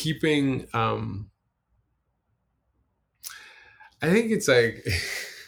keeping 0.00 0.66
um, 0.72 1.30
I 4.00 4.08
think 4.08 4.30
it's 4.30 4.48
like 4.48 4.86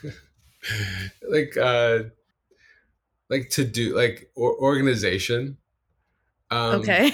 like 1.28 1.57
uh 1.57 2.05
like 3.30 3.48
to 3.50 3.64
do 3.64 3.96
like 3.96 4.30
or, 4.36 4.55
organization. 4.61 5.57
Um, 6.50 6.82
okay. 6.82 7.12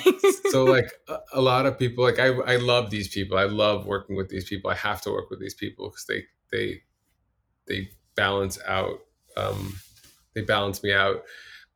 so 0.50 0.64
like 0.76 0.90
a, 1.06 1.18
a, 1.34 1.40
lot 1.40 1.64
of 1.64 1.78
people 1.78 2.02
like 2.02 2.18
I 2.18 2.26
I 2.26 2.56
love 2.56 2.90
these 2.90 3.06
people. 3.06 3.38
I 3.38 3.44
love 3.44 3.86
working 3.86 4.16
with 4.16 4.28
these 4.28 4.48
people. 4.48 4.68
I 4.68 4.74
have 4.74 5.00
to 5.02 5.12
work 5.12 5.30
with 5.30 5.38
these 5.38 5.54
people 5.54 5.90
because 5.90 6.06
they 6.06 6.24
they 6.50 6.82
they 7.68 7.90
balance 8.16 8.58
out 8.66 8.98
um 9.36 9.78
they 10.34 10.40
balance 10.40 10.82
me 10.82 10.92
out 10.92 11.22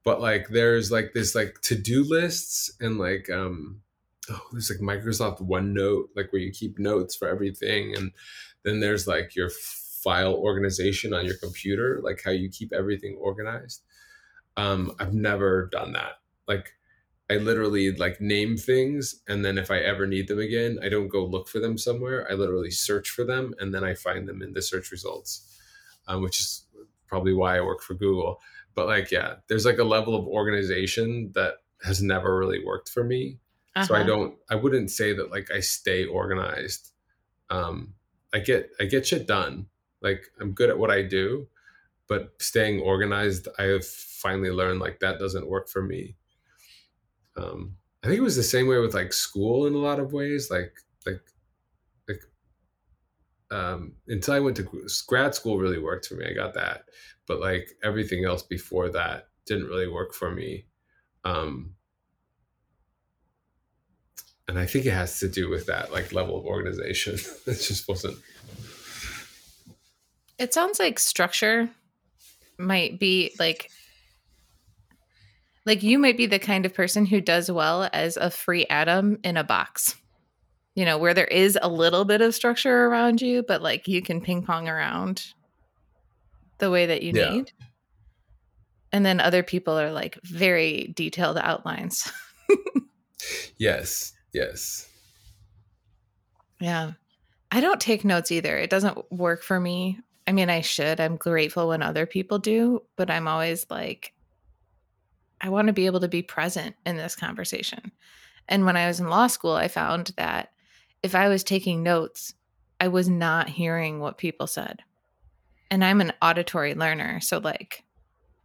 but 0.04 0.20
like 0.20 0.48
there's 0.48 0.90
like 0.90 1.12
this 1.12 1.36
like 1.36 1.54
to-do 1.62 2.02
lists 2.02 2.72
and 2.80 2.98
like 2.98 3.30
um 3.30 3.80
oh 4.30 4.42
there's 4.52 4.70
like 4.70 4.78
microsoft 4.80 5.40
onenote 5.40 6.04
like 6.14 6.32
where 6.32 6.42
you 6.42 6.50
keep 6.50 6.78
notes 6.78 7.16
for 7.16 7.28
everything 7.28 7.94
and 7.96 8.12
then 8.64 8.80
there's 8.80 9.06
like 9.06 9.34
your 9.34 9.50
file 10.02 10.34
organization 10.34 11.14
on 11.14 11.24
your 11.24 11.36
computer 11.36 12.00
like 12.02 12.20
how 12.24 12.30
you 12.30 12.48
keep 12.50 12.72
everything 12.72 13.16
organized. 13.20 13.82
Um 14.56 14.92
i've 14.98 15.14
never 15.14 15.68
done 15.72 15.92
that. 15.92 16.20
Like 16.48 16.72
i 17.30 17.36
literally 17.36 17.94
like 17.96 18.20
name 18.20 18.56
things 18.56 19.22
and 19.28 19.44
then 19.44 19.56
if 19.56 19.70
i 19.70 19.78
ever 19.78 20.06
need 20.06 20.26
them 20.28 20.40
again 20.40 20.78
i 20.82 20.88
don't 20.88 21.08
go 21.08 21.24
look 21.24 21.48
for 21.48 21.60
them 21.60 21.78
somewhere. 21.78 22.26
I 22.30 22.34
literally 22.34 22.70
search 22.70 23.10
for 23.10 23.24
them 23.24 23.54
and 23.58 23.72
then 23.74 23.84
i 23.84 23.94
find 23.94 24.28
them 24.28 24.42
in 24.42 24.52
the 24.52 24.62
search 24.62 24.90
results 24.90 25.48
um, 26.08 26.22
which 26.22 26.40
is 26.40 26.66
probably 27.06 27.32
why 27.32 27.56
i 27.56 27.60
work 27.60 27.82
for 27.82 27.94
google. 27.94 28.40
But 28.74 28.86
like 28.88 29.10
yeah 29.10 29.36
there's 29.48 29.66
like 29.66 29.78
a 29.78 29.84
level 29.84 30.16
of 30.16 30.26
organization 30.26 31.30
that 31.34 31.54
has 31.84 32.02
never 32.02 32.36
really 32.36 32.64
worked 32.64 32.88
for 32.88 33.04
me 33.04 33.38
uh-huh. 33.74 33.86
so 33.86 33.94
i 33.94 33.98
uh-huh. 33.98 34.06
don't 34.06 34.34
i 34.50 34.54
wouldn't 34.54 34.90
say 34.90 35.12
that 35.12 35.30
like 35.30 35.50
i 35.50 35.60
stay 35.60 36.04
organized 36.04 36.90
um 37.50 37.94
i 38.32 38.38
get 38.38 38.70
i 38.80 38.84
get 38.84 39.06
shit 39.06 39.26
done 39.26 39.66
like 40.00 40.24
i'm 40.40 40.52
good 40.52 40.70
at 40.70 40.78
what 40.78 40.90
i 40.90 41.02
do 41.02 41.46
but 42.08 42.32
staying 42.38 42.80
organized 42.80 43.48
i 43.58 43.64
have 43.64 43.86
finally 43.86 44.50
learned 44.50 44.80
like 44.80 45.00
that 45.00 45.18
doesn't 45.18 45.48
work 45.48 45.68
for 45.68 45.82
me 45.82 46.16
um 47.36 47.74
i 48.02 48.06
think 48.06 48.18
it 48.18 48.22
was 48.22 48.36
the 48.36 48.42
same 48.42 48.66
way 48.66 48.78
with 48.78 48.94
like 48.94 49.12
school 49.12 49.66
in 49.66 49.74
a 49.74 49.78
lot 49.78 49.98
of 49.98 50.12
ways 50.12 50.50
like 50.50 50.74
like 51.06 51.22
like 52.08 52.20
um 53.50 53.92
until 54.08 54.34
i 54.34 54.40
went 54.40 54.56
to 54.56 54.86
grad 55.06 55.34
school 55.34 55.58
really 55.58 55.78
worked 55.78 56.06
for 56.06 56.14
me 56.14 56.26
i 56.26 56.32
got 56.32 56.54
that 56.54 56.84
but 57.26 57.40
like 57.40 57.70
everything 57.82 58.24
else 58.24 58.42
before 58.42 58.88
that 58.90 59.28
didn't 59.46 59.68
really 59.68 59.88
work 59.88 60.12
for 60.12 60.30
me 60.30 60.66
um 61.24 61.74
and 64.52 64.60
i 64.60 64.66
think 64.66 64.84
it 64.84 64.92
has 64.92 65.18
to 65.18 65.28
do 65.28 65.48
with 65.48 65.66
that 65.66 65.92
like 65.92 66.12
level 66.12 66.36
of 66.36 66.44
organization 66.44 67.14
it 67.46 67.54
just 67.54 67.88
wasn't 67.88 68.16
it 70.38 70.52
sounds 70.52 70.78
like 70.78 70.98
structure 70.98 71.70
might 72.58 72.98
be 72.98 73.34
like 73.38 73.70
like 75.64 75.82
you 75.82 75.98
might 75.98 76.16
be 76.16 76.26
the 76.26 76.38
kind 76.38 76.66
of 76.66 76.74
person 76.74 77.06
who 77.06 77.20
does 77.20 77.50
well 77.50 77.88
as 77.92 78.16
a 78.16 78.30
free 78.30 78.66
atom 78.66 79.18
in 79.24 79.36
a 79.36 79.44
box 79.44 79.96
you 80.74 80.84
know 80.84 80.98
where 80.98 81.14
there 81.14 81.24
is 81.26 81.58
a 81.62 81.68
little 81.68 82.04
bit 82.04 82.20
of 82.20 82.34
structure 82.34 82.86
around 82.86 83.22
you 83.22 83.42
but 83.42 83.62
like 83.62 83.88
you 83.88 84.02
can 84.02 84.20
ping 84.20 84.42
pong 84.42 84.68
around 84.68 85.32
the 86.62 86.70
way 86.70 86.86
that 86.86 87.02
you 87.02 87.12
yeah. 87.12 87.30
need. 87.30 87.52
And 88.92 89.04
then 89.04 89.20
other 89.20 89.42
people 89.42 89.78
are 89.78 89.90
like 89.90 90.18
very 90.22 90.92
detailed 90.94 91.36
outlines. 91.36 92.10
yes. 93.58 94.12
Yes. 94.32 94.88
Yeah. 96.60 96.92
I 97.50 97.60
don't 97.60 97.80
take 97.80 98.04
notes 98.04 98.32
either. 98.32 98.56
It 98.56 98.70
doesn't 98.70 99.12
work 99.12 99.42
for 99.42 99.60
me. 99.60 99.98
I 100.26 100.32
mean, 100.32 100.48
I 100.48 100.60
should. 100.60 101.00
I'm 101.00 101.16
grateful 101.16 101.68
when 101.68 101.82
other 101.82 102.06
people 102.06 102.38
do, 102.38 102.82
but 102.96 103.10
I'm 103.10 103.28
always 103.28 103.66
like, 103.68 104.14
I 105.40 105.48
want 105.48 105.66
to 105.66 105.72
be 105.72 105.86
able 105.86 106.00
to 106.00 106.08
be 106.08 106.22
present 106.22 106.76
in 106.86 106.96
this 106.96 107.16
conversation. 107.16 107.92
And 108.48 108.64
when 108.64 108.76
I 108.76 108.86
was 108.86 109.00
in 109.00 109.08
law 109.08 109.26
school, 109.26 109.52
I 109.52 109.68
found 109.68 110.12
that 110.16 110.52
if 111.02 111.14
I 111.14 111.28
was 111.28 111.42
taking 111.42 111.82
notes, 111.82 112.34
I 112.80 112.88
was 112.88 113.08
not 113.08 113.48
hearing 113.48 113.98
what 113.98 114.18
people 114.18 114.46
said 114.46 114.82
and 115.72 115.82
I'm 115.82 116.02
an 116.02 116.12
auditory 116.20 116.74
learner, 116.74 117.18
so 117.20 117.38
like 117.38 117.82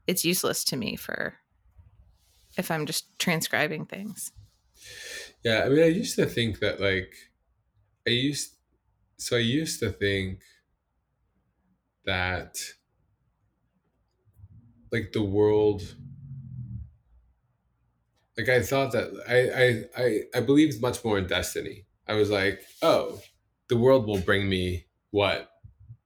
it's 0.08 0.24
useless 0.24 0.64
to 0.64 0.78
me 0.78 0.96
for 0.96 1.36
if 2.58 2.72
I'm 2.72 2.86
just 2.86 3.20
transcribing 3.20 3.86
things. 3.86 4.32
Yeah, 5.44 5.64
I 5.66 5.70
mean 5.70 5.84
I 5.84 5.88
used 5.88 6.16
to 6.18 6.26
think 6.26 6.60
that 6.60 6.80
like 6.80 7.14
I 8.08 8.12
used 8.12 8.56
so 9.18 9.38
I 9.38 9.42
used 9.42 9.80
to 9.82 9.92
think 9.92 10.42
that 12.06 12.58
like 14.92 15.12
the 15.14 15.22
world 15.24 15.96
like 18.38 18.50
I 18.50 18.62
thought 18.62 18.92
that 18.92 19.10
I 19.28 20.04
I 20.04 20.06
I, 20.06 20.40
I 20.40 20.42
believed 20.42 20.82
much 20.82 21.04
more 21.04 21.18
in 21.18 21.28
destiny. 21.28 21.86
I 22.08 22.14
was 22.14 22.30
like, 22.30 22.62
oh, 22.82 23.22
the 23.68 23.78
world 23.78 24.08
will 24.08 24.20
bring 24.20 24.48
me 24.48 24.86
what 25.12 25.50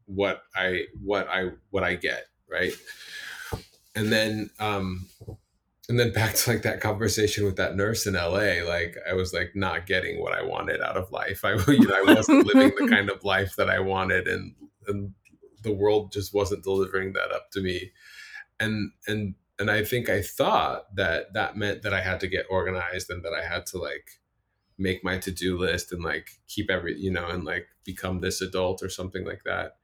what 0.06 0.44
I 0.56 0.86
what 1.04 1.28
I 1.30 1.52
what 1.72 1.84
I 1.84 1.96
get, 1.96 2.26
right? 2.50 2.74
And 3.96 4.12
then 4.12 4.50
um 4.60 5.08
and 5.90 6.00
then 6.00 6.14
back 6.14 6.36
to 6.36 6.50
like 6.52 6.62
that 6.62 6.82
conversation 6.82 7.46
with 7.46 7.56
that 7.58 7.76
nurse 7.76 8.06
in 8.06 8.14
LA, 8.14 8.64
like 8.66 8.96
I 9.10 9.14
was 9.14 9.34
like 9.34 9.52
not 9.56 9.86
getting 9.86 10.22
what 10.22 10.34
I 10.34 10.44
wanted 10.44 10.82
out 10.82 10.98
of 10.98 11.12
life. 11.12 11.44
I 11.44 11.54
you 11.68 11.88
know, 11.88 11.96
I 11.96 12.14
wasn't 12.14 12.46
living 12.46 12.74
the 12.78 12.88
kind 12.88 13.10
of 13.10 13.24
life 13.24 13.56
that 13.56 13.70
I 13.70 13.80
wanted 13.80 14.28
and 14.28 14.56
and 14.88 15.14
the 15.64 15.72
world 15.72 16.12
just 16.12 16.34
wasn't 16.34 16.64
delivering 16.64 17.14
that 17.14 17.32
up 17.32 17.52
to 17.52 17.62
me. 17.62 17.92
And 18.60 18.92
and 19.08 19.36
and 19.60 19.70
I 19.70 19.84
think 19.84 20.10
I 20.10 20.22
thought 20.22 20.96
that 20.96 21.34
that 21.34 21.58
meant 21.58 21.84
that 21.84 21.94
I 21.94 22.02
had 22.02 22.20
to 22.22 22.28
get 22.28 22.46
organized 22.50 23.10
and 23.10 23.24
that 23.24 23.34
I 23.34 23.46
had 23.46 23.66
to 23.68 23.78
like 23.78 24.22
make 24.78 25.04
my 25.04 25.18
to-do 25.18 25.60
list 25.60 25.92
and 25.92 26.04
like 26.04 26.30
keep 26.48 26.72
every 26.72 26.98
you 26.98 27.12
know 27.12 27.28
and 27.28 27.44
like 27.44 27.68
become 27.84 28.22
this 28.22 28.42
adult 28.42 28.82
or 28.82 28.90
something 28.90 29.26
like 29.26 29.44
that 29.46 29.76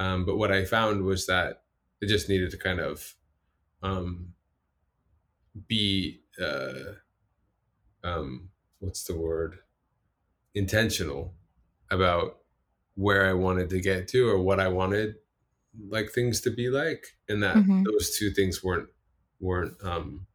um, 0.00 0.24
but 0.24 0.38
what 0.38 0.50
I 0.50 0.64
found 0.64 1.04
was 1.04 1.26
that 1.26 1.62
it 2.00 2.08
just 2.08 2.30
needed 2.30 2.50
to 2.52 2.56
kind 2.56 2.80
of, 2.80 3.14
um, 3.82 4.32
be 5.66 6.20
uh 6.40 6.94
um 8.04 8.48
what's 8.78 9.04
the 9.04 9.16
word 9.16 9.58
intentional 10.54 11.34
about 11.90 12.38
where 12.94 13.26
I 13.26 13.32
wanted 13.32 13.70
to 13.70 13.80
get 13.80 14.08
to 14.08 14.28
or 14.28 14.38
what 14.38 14.60
I 14.60 14.68
wanted 14.68 15.16
like 15.88 16.10
things 16.10 16.40
to 16.42 16.50
be 16.50 16.68
like 16.68 17.16
and 17.28 17.42
that 17.42 17.56
Mhm. 17.56 17.84
those 17.84 18.16
two 18.18 18.30
things 18.30 18.62
weren't 18.64 18.88
weren't 19.38 19.76
um 19.84 20.26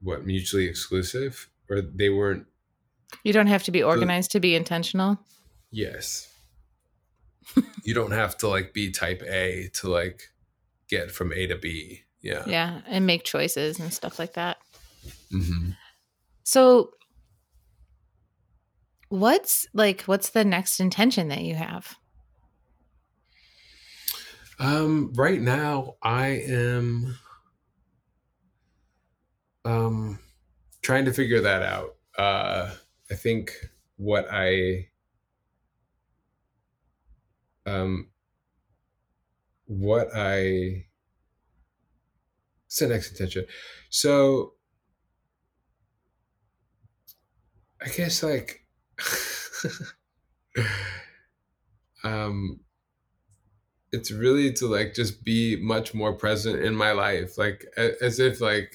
what 0.00 0.24
mutually 0.26 0.66
exclusive 0.66 1.48
or 1.68 1.80
they 1.80 2.08
weren't 2.10 2.46
You 3.24 3.32
don't 3.32 3.46
have 3.46 3.62
to 3.64 3.70
be 3.70 3.82
organized 3.82 4.30
to 4.32 4.40
be 4.40 4.54
intentional. 4.54 5.18
yes 5.70 6.32
you 7.84 7.94
don't 7.94 8.12
have 8.12 8.36
to 8.38 8.48
like 8.48 8.72
be 8.74 8.90
type 8.90 9.22
A 9.22 9.68
to 9.74 9.88
like 9.88 10.32
get 10.88 11.10
from 11.10 11.32
A 11.32 11.46
to 11.46 11.56
B 11.56 12.02
yeah 12.26 12.46
Yeah, 12.46 12.80
and 12.86 13.06
make 13.06 13.24
choices 13.24 13.78
and 13.78 13.92
stuff 13.92 14.18
like 14.18 14.34
that. 14.34 14.58
hmm 15.30 15.70
So 16.44 16.92
what's 19.08 19.66
like 19.72 20.02
what's 20.02 20.30
the 20.30 20.44
next 20.44 20.80
intention 20.80 21.28
that 21.28 21.42
you 21.42 21.54
have? 21.54 21.96
Um, 24.58 25.12
right 25.14 25.40
now, 25.40 25.96
I 26.02 26.28
am 26.48 27.16
um, 29.64 30.18
trying 30.82 31.04
to 31.06 31.12
figure 31.12 31.40
that 31.42 31.62
out. 31.62 31.96
Uh, 32.16 32.74
I 33.10 33.14
think 33.14 33.52
what 33.96 34.26
I 34.30 34.88
um, 37.66 38.08
what 39.66 40.08
I 40.14 40.86
next 42.88 43.12
intention? 43.12 43.46
So, 43.90 44.54
I 47.80 47.88
guess 47.88 48.22
like 48.22 48.66
um 52.04 52.60
it's 53.92 54.10
really 54.10 54.52
to 54.52 54.66
like 54.66 54.94
just 54.94 55.24
be 55.24 55.56
much 55.56 55.94
more 55.94 56.12
present 56.12 56.62
in 56.62 56.74
my 56.74 56.92
life 56.92 57.38
like 57.38 57.64
as 57.76 58.18
if 58.18 58.40
like 58.40 58.72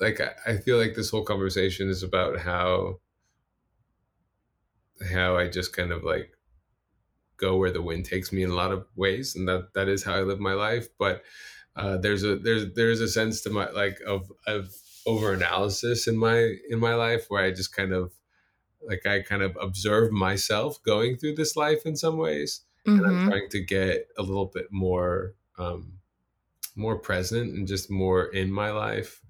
like 0.00 0.20
i 0.46 0.56
feel 0.56 0.78
like 0.78 0.94
this 0.94 1.10
whole 1.10 1.24
conversation 1.24 1.88
is 1.88 2.02
about 2.02 2.38
how 2.38 2.98
how 5.12 5.36
i 5.36 5.48
just 5.48 5.76
kind 5.76 5.92
of 5.92 6.02
like 6.02 6.32
go 7.36 7.56
where 7.56 7.70
the 7.70 7.82
wind 7.82 8.04
takes 8.04 8.32
me 8.32 8.42
in 8.42 8.50
a 8.50 8.54
lot 8.54 8.72
of 8.72 8.86
ways 8.96 9.36
and 9.36 9.46
that 9.46 9.68
that 9.74 9.88
is 9.88 10.02
how 10.02 10.14
i 10.14 10.22
live 10.22 10.40
my 10.40 10.54
life 10.54 10.88
but 10.98 11.22
uh 11.78 11.98
there's 11.98 12.24
a 12.24 12.36
there's 12.38 12.74
there's 12.74 13.00
a 13.02 13.08
sense 13.08 13.42
to 13.42 13.50
my 13.50 13.70
like 13.70 14.00
of 14.06 14.32
of 14.46 14.74
over 15.06 15.32
analysis 15.34 16.08
in 16.08 16.18
my 16.18 16.56
in 16.70 16.80
my 16.80 16.94
life 16.94 17.26
where 17.30 17.44
i 17.44 17.50
just 17.52 17.74
kind 17.74 17.92
of 17.94 18.12
like 18.82 19.06
i 19.06 19.20
kind 19.22 19.42
of 19.42 19.56
observe 19.60 20.12
myself 20.12 20.82
going 20.82 21.16
through 21.16 21.34
this 21.34 21.56
life 21.56 21.86
in 21.86 21.96
some 21.96 22.16
ways 22.18 22.62
and 22.96 23.06
I'm 23.06 23.18
Mhm. 23.18 23.28
trying 23.28 23.48
to 23.50 23.60
get 23.60 24.08
a 24.18 24.22
little 24.22 24.46
bit 24.46 24.72
more 24.72 25.34
um, 25.58 26.00
more 26.76 26.98
present 26.98 27.54
and 27.54 27.66
just 27.68 27.90
more 27.90 28.26
in 28.26 28.52
my 28.52 28.70
life, 28.72 29.22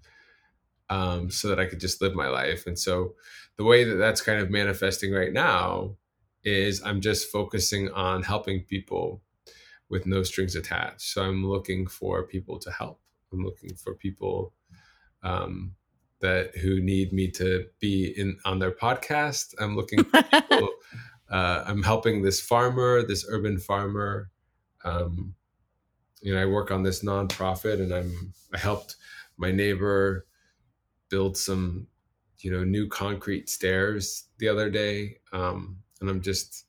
um, 0.91 1.31
so 1.31 1.49
that 1.49 1.61
I 1.61 1.67
could 1.67 1.81
just 1.81 2.01
live 2.01 2.15
my 2.15 2.29
life. 2.29 2.67
And 2.67 2.79
so, 2.79 3.15
the 3.57 3.65
way 3.65 3.85
that 3.85 3.97
that's 3.97 4.21
kind 4.21 4.41
of 4.41 4.51
manifesting 4.51 5.13
right 5.13 5.33
now 5.33 5.97
is 6.45 6.83
I'm 6.83 7.01
just 7.01 7.31
focusing 7.31 7.91
on 7.91 8.23
helping 8.23 8.63
people 8.65 9.23
with 9.91 10.07
no 10.07 10.23
strings 10.23 10.55
attached. 10.55 11.03
So 11.03 11.23
I'm 11.23 11.47
looking 11.47 11.87
for 11.87 12.25
people 12.25 12.59
to 12.61 12.71
help. 12.71 13.01
I'm 13.33 13.45
looking 13.45 13.75
for 13.75 13.95
people 13.95 14.53
um, 15.23 15.75
that 16.21 16.57
who 16.57 16.81
need 16.81 17.13
me 17.13 17.31
to 17.33 17.67
be 17.81 18.15
in 18.17 18.39
on 18.45 18.59
their 18.59 18.73
podcast. 18.73 19.55
I'm 19.59 19.77
looking 19.77 20.05
for 20.05 20.23
people 20.23 20.69
uh, 21.31 21.65
I'm 21.67 21.83
helping 21.83 22.23
this 22.23 22.41
farmer, 22.41 23.03
this 23.03 23.27
urban 23.29 23.59
farmer. 23.59 24.31
Um, 24.85 25.35
you 26.23 26.35
know, 26.35 26.41
I 26.41 26.47
work 26.47 26.71
on 26.71 26.83
this 26.83 27.05
nonprofit, 27.05 27.81
and 27.81 27.93
I'm 27.93 28.33
I 28.55 28.59
helped 28.59 28.97
my 29.37 29.53
neighbor 29.53 30.27
build 31.11 31.37
some, 31.37 31.87
you 32.39 32.51
know, 32.51 32.65
new 32.65 32.89
concrete 32.89 33.49
stairs 33.49 34.25
the 34.39 34.49
other 34.49 34.71
day, 34.71 35.19
um, 35.33 35.79
and 36.01 36.09
I'm 36.09 36.23
just, 36.23 36.65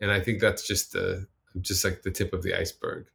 and 0.00 0.10
I 0.10 0.20
think 0.20 0.40
that's 0.40 0.66
just 0.66 0.92
the 0.92 1.26
just 1.60 1.84
like 1.84 2.02
the 2.02 2.10
tip 2.10 2.32
of 2.32 2.42
the 2.42 2.58
iceberg 2.58 3.06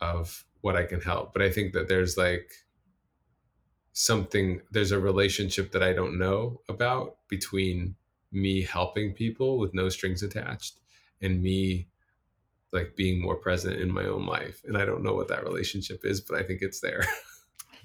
of 0.00 0.44
what 0.60 0.76
I 0.76 0.84
can 0.84 1.00
help. 1.00 1.32
But 1.32 1.42
I 1.42 1.50
think 1.50 1.72
that 1.72 1.88
there's 1.88 2.16
like 2.16 2.52
something, 3.92 4.60
there's 4.70 4.92
a 4.92 5.00
relationship 5.00 5.72
that 5.72 5.82
I 5.82 5.92
don't 5.92 6.18
know 6.18 6.60
about 6.68 7.16
between 7.28 7.96
me 8.30 8.62
helping 8.62 9.12
people 9.12 9.58
with 9.58 9.74
no 9.74 9.88
strings 9.88 10.22
attached 10.22 10.80
and 11.22 11.42
me 11.42 11.88
like 12.72 12.94
being 12.96 13.20
more 13.20 13.36
present 13.36 13.80
in 13.80 13.90
my 13.90 14.04
own 14.04 14.26
life 14.26 14.60
and 14.66 14.76
i 14.76 14.84
don't 14.84 15.02
know 15.02 15.14
what 15.14 15.28
that 15.28 15.42
relationship 15.42 16.04
is 16.04 16.20
but 16.20 16.38
i 16.38 16.42
think 16.42 16.60
it's 16.60 16.80
there 16.80 17.02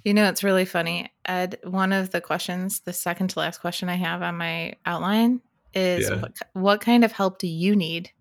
You 0.03 0.13
know, 0.13 0.27
it's 0.27 0.43
really 0.43 0.65
funny. 0.65 1.13
Ed, 1.25 1.59
one 1.63 1.93
of 1.93 2.11
the 2.11 2.19
questions, 2.19 2.81
the 2.81 2.91
second 2.91 3.29
to 3.29 3.39
last 3.39 3.61
question 3.61 3.87
I 3.87 3.95
have 3.95 4.21
on 4.21 4.37
my 4.37 4.73
outline 4.85 5.41
is 5.73 6.09
Yeah. 6.09 6.21
what, 6.21 6.37
what 6.51 6.81
kind 6.81 7.05
of 7.05 7.13
help 7.13 7.39
do 7.39 7.47
you 7.47 7.75
need? 7.75 8.11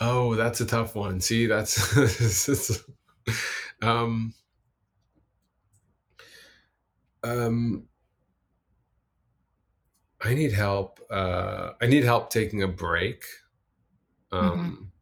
Oh 0.00 0.34
that's 0.34 0.60
a 0.60 0.66
tough 0.66 0.94
one. 0.94 1.20
See 1.20 1.46
that's 1.46 1.96
um 3.82 4.34
um 7.22 7.84
i 10.20 10.34
need 10.34 10.52
help 10.52 11.00
uh 11.10 11.70
i 11.80 11.86
need 11.86 12.04
help 12.04 12.30
taking 12.30 12.62
a 12.62 12.68
break. 12.68 13.24
Um 14.32 14.92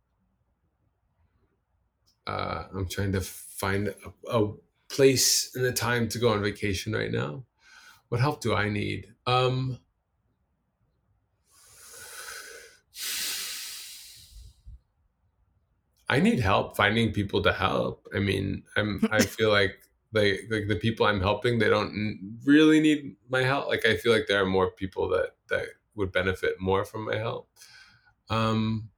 uh 2.26 2.64
i'm 2.74 2.88
trying 2.88 3.12
to 3.12 3.20
find 3.20 3.88
a, 3.88 3.94
a 4.30 4.52
place 4.88 5.54
and 5.54 5.64
a 5.64 5.72
time 5.72 6.08
to 6.08 6.18
go 6.18 6.30
on 6.30 6.42
vacation 6.42 6.92
right 6.92 7.10
now. 7.10 7.44
What 8.08 8.20
help 8.20 8.40
do 8.40 8.54
i 8.54 8.68
need? 8.68 9.06
Um 9.26 9.78
i 16.08 16.20
need 16.20 16.40
help 16.40 16.76
finding 16.76 17.12
people 17.12 17.42
to 17.42 17.52
help. 17.52 18.06
I 18.14 18.18
mean 18.20 18.62
i'm 18.76 19.00
i 19.12 19.20
feel 19.22 19.50
like 19.50 19.78
like 20.12 20.40
like 20.50 20.68
the 20.68 20.76
people 20.76 21.06
i'm 21.06 21.20
helping 21.20 21.58
they 21.58 21.68
don't 21.68 22.38
really 22.44 22.80
need 22.80 23.16
my 23.28 23.42
help. 23.42 23.68
Like 23.68 23.84
i 23.86 23.96
feel 23.96 24.12
like 24.12 24.26
there 24.28 24.42
are 24.42 24.46
more 24.46 24.70
people 24.70 25.08
that 25.10 25.30
that 25.48 25.66
would 25.94 26.12
benefit 26.12 26.60
more 26.60 26.84
from 26.84 27.04
my 27.06 27.16
help. 27.16 27.48
Um 28.30 28.90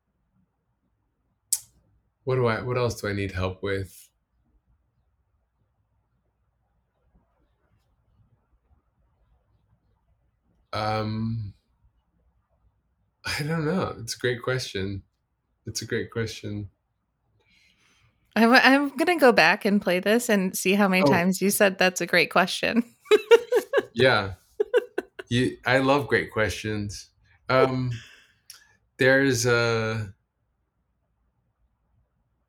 what 2.24 2.36
do 2.36 2.46
i 2.46 2.61
what 2.62 2.76
else 2.76 3.00
do 3.00 3.09
i 3.09 3.12
need 3.12 3.32
help 3.32 3.62
with? 3.62 4.09
Um 10.72 11.54
i 13.24 13.42
don't 13.42 13.64
know. 13.64 13.94
It's 14.00 14.14
a 14.14 14.18
great 14.18 14.42
question. 14.42 15.02
It's 15.66 15.82
a 15.82 15.86
great 15.86 16.11
question 16.11 16.70
I'm, 18.39 18.53
I'm 18.55 18.89
going 18.97 19.18
to 19.18 19.20
go 19.20 19.32
back 19.32 19.64
and 19.64 19.80
play 19.82 20.01
this 20.01 20.28
and 20.28 20.57
see 20.57 20.74
how 20.74 20.86
many 20.89 21.03
Oh. 21.03 21.11
times 21.11 21.43
you 21.43 21.51
said 21.51 21.78
that's 21.78 22.01
a 22.01 22.07
great 22.07 22.30
question. 22.30 22.82
yeah 23.95 24.32
you, 25.28 25.57
i 25.66 25.78
love 25.78 26.07
great 26.09 26.30
questions 26.30 27.11
um 27.49 27.91
there's 28.99 29.45
a 29.47 30.12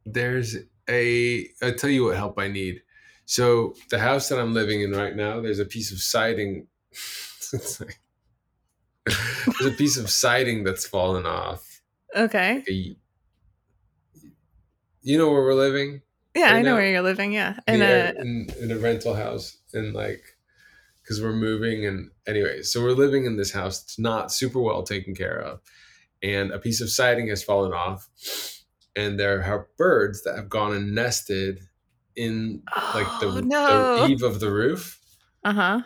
there's 0.05 0.57
a 0.89 1.47
i'll 1.61 1.73
tell 1.75 1.89
you 1.89 2.05
what 2.05 2.15
help 2.17 2.37
i 2.39 2.47
need 2.47 2.81
so 3.25 3.73
the 3.89 3.99
house 3.99 4.29
that 4.29 4.39
i'm 4.39 4.53
living 4.53 4.81
in 4.81 4.91
right 4.91 5.15
now 5.15 5.39
there's 5.41 5.59
a 5.59 5.65
piece 5.65 5.91
of 5.91 5.99
siding 5.99 6.67
like- 7.79 7.99
there's 9.05 9.73
a 9.73 9.77
piece 9.77 9.97
of 9.97 10.09
siding 10.09 10.63
that's 10.63 10.85
fallen 10.87 11.25
off 11.25 11.65
Okay. 12.15 12.63
A- 12.67 12.97
you 15.01 15.17
know 15.17 15.29
where 15.31 15.41
we're 15.43 15.53
living 15.53 16.01
Yeah, 16.35 16.53
I 16.53 16.61
know 16.61 16.71
now- 16.71 16.75
where 16.77 16.89
you're 16.89 17.01
living. 17.01 17.31
Yeah. 17.33 17.57
in 17.67 17.79
yeah, 17.79 18.13
uh, 18.17 18.21
in, 18.21 18.47
in 18.61 18.71
a 18.71 18.77
rental 18.77 19.13
house 19.15 19.57
and 19.73 19.93
like 19.93 20.21
because 21.01 21.21
we're 21.21 21.33
moving 21.33 21.85
and 21.85 22.11
anyway 22.27 22.61
so 22.61 22.81
we're 22.83 22.91
living 22.91 23.25
in 23.25 23.35
this 23.37 23.51
house 23.51 23.83
it's 23.83 23.97
not 23.99 24.31
super 24.31 24.59
well 24.61 24.83
taken 24.83 25.15
care 25.15 25.39
of 25.39 25.59
and 26.21 26.51
a 26.51 26.59
piece 26.59 26.81
of 26.81 26.89
siding 26.89 27.27
has 27.29 27.43
fallen 27.43 27.73
off 27.73 28.07
and 28.95 29.19
there 29.19 29.41
are 29.41 29.69
birds 29.77 30.23
that 30.23 30.35
have 30.35 30.49
gone 30.49 30.75
and 30.75 30.93
nested 30.93 31.61
in 32.15 32.61
like 32.93 33.07
the, 33.21 33.27
oh, 33.27 33.39
no. 33.39 33.97
the 34.05 34.11
eave 34.11 34.21
of 34.23 34.39
the 34.39 34.51
roof 34.51 34.99
Uh 35.43 35.53
huh. 35.53 35.81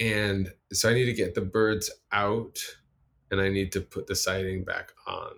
and 0.00 0.52
so 0.72 0.90
i 0.90 0.94
need 0.94 1.06
to 1.06 1.12
get 1.14 1.34
the 1.34 1.40
birds 1.40 1.90
out 2.12 2.58
and 3.30 3.40
i 3.40 3.48
need 3.48 3.72
to 3.72 3.80
put 3.80 4.06
the 4.06 4.16
siding 4.16 4.62
back 4.64 4.92
on 5.06 5.30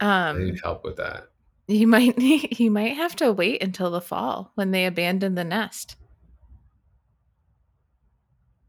Um, 0.00 0.08
i 0.08 0.28
Um, 0.30 0.44
need 0.44 0.60
help 0.62 0.84
with 0.84 0.96
that 0.96 1.28
You 1.68 1.86
might 1.86 2.16
need, 2.18 2.58
you 2.58 2.70
might 2.70 2.96
have 2.96 3.14
to 3.16 3.30
wait 3.30 3.62
until 3.62 3.90
the 3.90 4.00
fall 4.00 4.50
when 4.54 4.70
they 4.70 4.86
abandon 4.86 5.34
the 5.34 5.44
nest. 5.44 5.96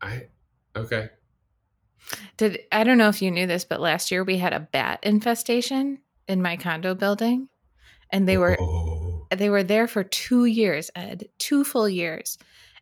I 0.02 0.28
okay. 0.76 1.10
Did 2.38 2.60
I 2.72 2.84
don't 2.84 2.97
know 2.97 3.10
if 3.10 3.22
you 3.22 3.32
knew 3.32 3.47
this, 3.47 3.66
but 3.66 3.80
last 3.82 4.12
year 4.12 4.24
we 4.24 4.38
had 4.38 4.54
a 4.54 4.60
bat 4.60 5.00
infestation 5.04 6.00
in 6.28 6.41
my 6.41 6.58
condo 6.58 6.93
building, 6.95 7.50
and 8.12 8.28
they 8.28 8.38
were 8.38 8.58
Oh. 8.60 9.28
they 9.32 9.50
were 9.50 9.64
there 9.64 9.88
for 9.88 10.04
two 10.04 10.45
years, 10.45 10.91
Ed, 10.95 11.30
two 11.38 11.64
full 11.64 11.88
years, 11.88 12.38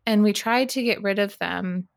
and 0.05 0.23
we 0.23 0.33
tried 0.33 0.69
to 0.69 0.83
get 0.83 1.01
rid 1.03 1.19
of 1.19 1.37
them 1.39 1.87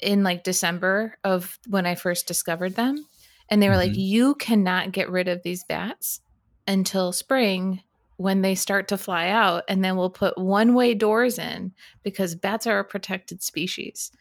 in 0.00 0.22
like 0.22 0.44
December 0.44 1.16
of 1.24 1.58
when 1.68 1.86
I 1.86 1.94
first 1.94 2.26
discovered 2.26 2.74
them, 2.74 3.04
and 3.48 3.62
they 3.62 3.68
were 3.68 3.76
like, 3.76 3.92
Mhm. 3.92 4.06
"You 4.08 4.34
cannot 4.36 4.92
get 4.92 5.10
rid 5.10 5.28
of 5.28 5.42
these 5.42 5.64
bats 5.64 6.20
until 6.66 7.12
spring." 7.12 7.82
When 8.18 8.42
they 8.42 8.54
start 8.54 8.86
to 8.88 8.98
fly 8.98 9.30
out, 9.30 9.64
and 9.68 9.84
then 9.84 9.96
we'll 9.96 10.10
put 10.10 10.38
one 10.38 10.74
way 10.74 10.94
doors 10.94 11.40
in 11.40 11.72
because 12.04 12.36
bats 12.36 12.68
are 12.68 12.78
a 12.78 12.84
protected 12.84 13.42
species. 13.42 14.12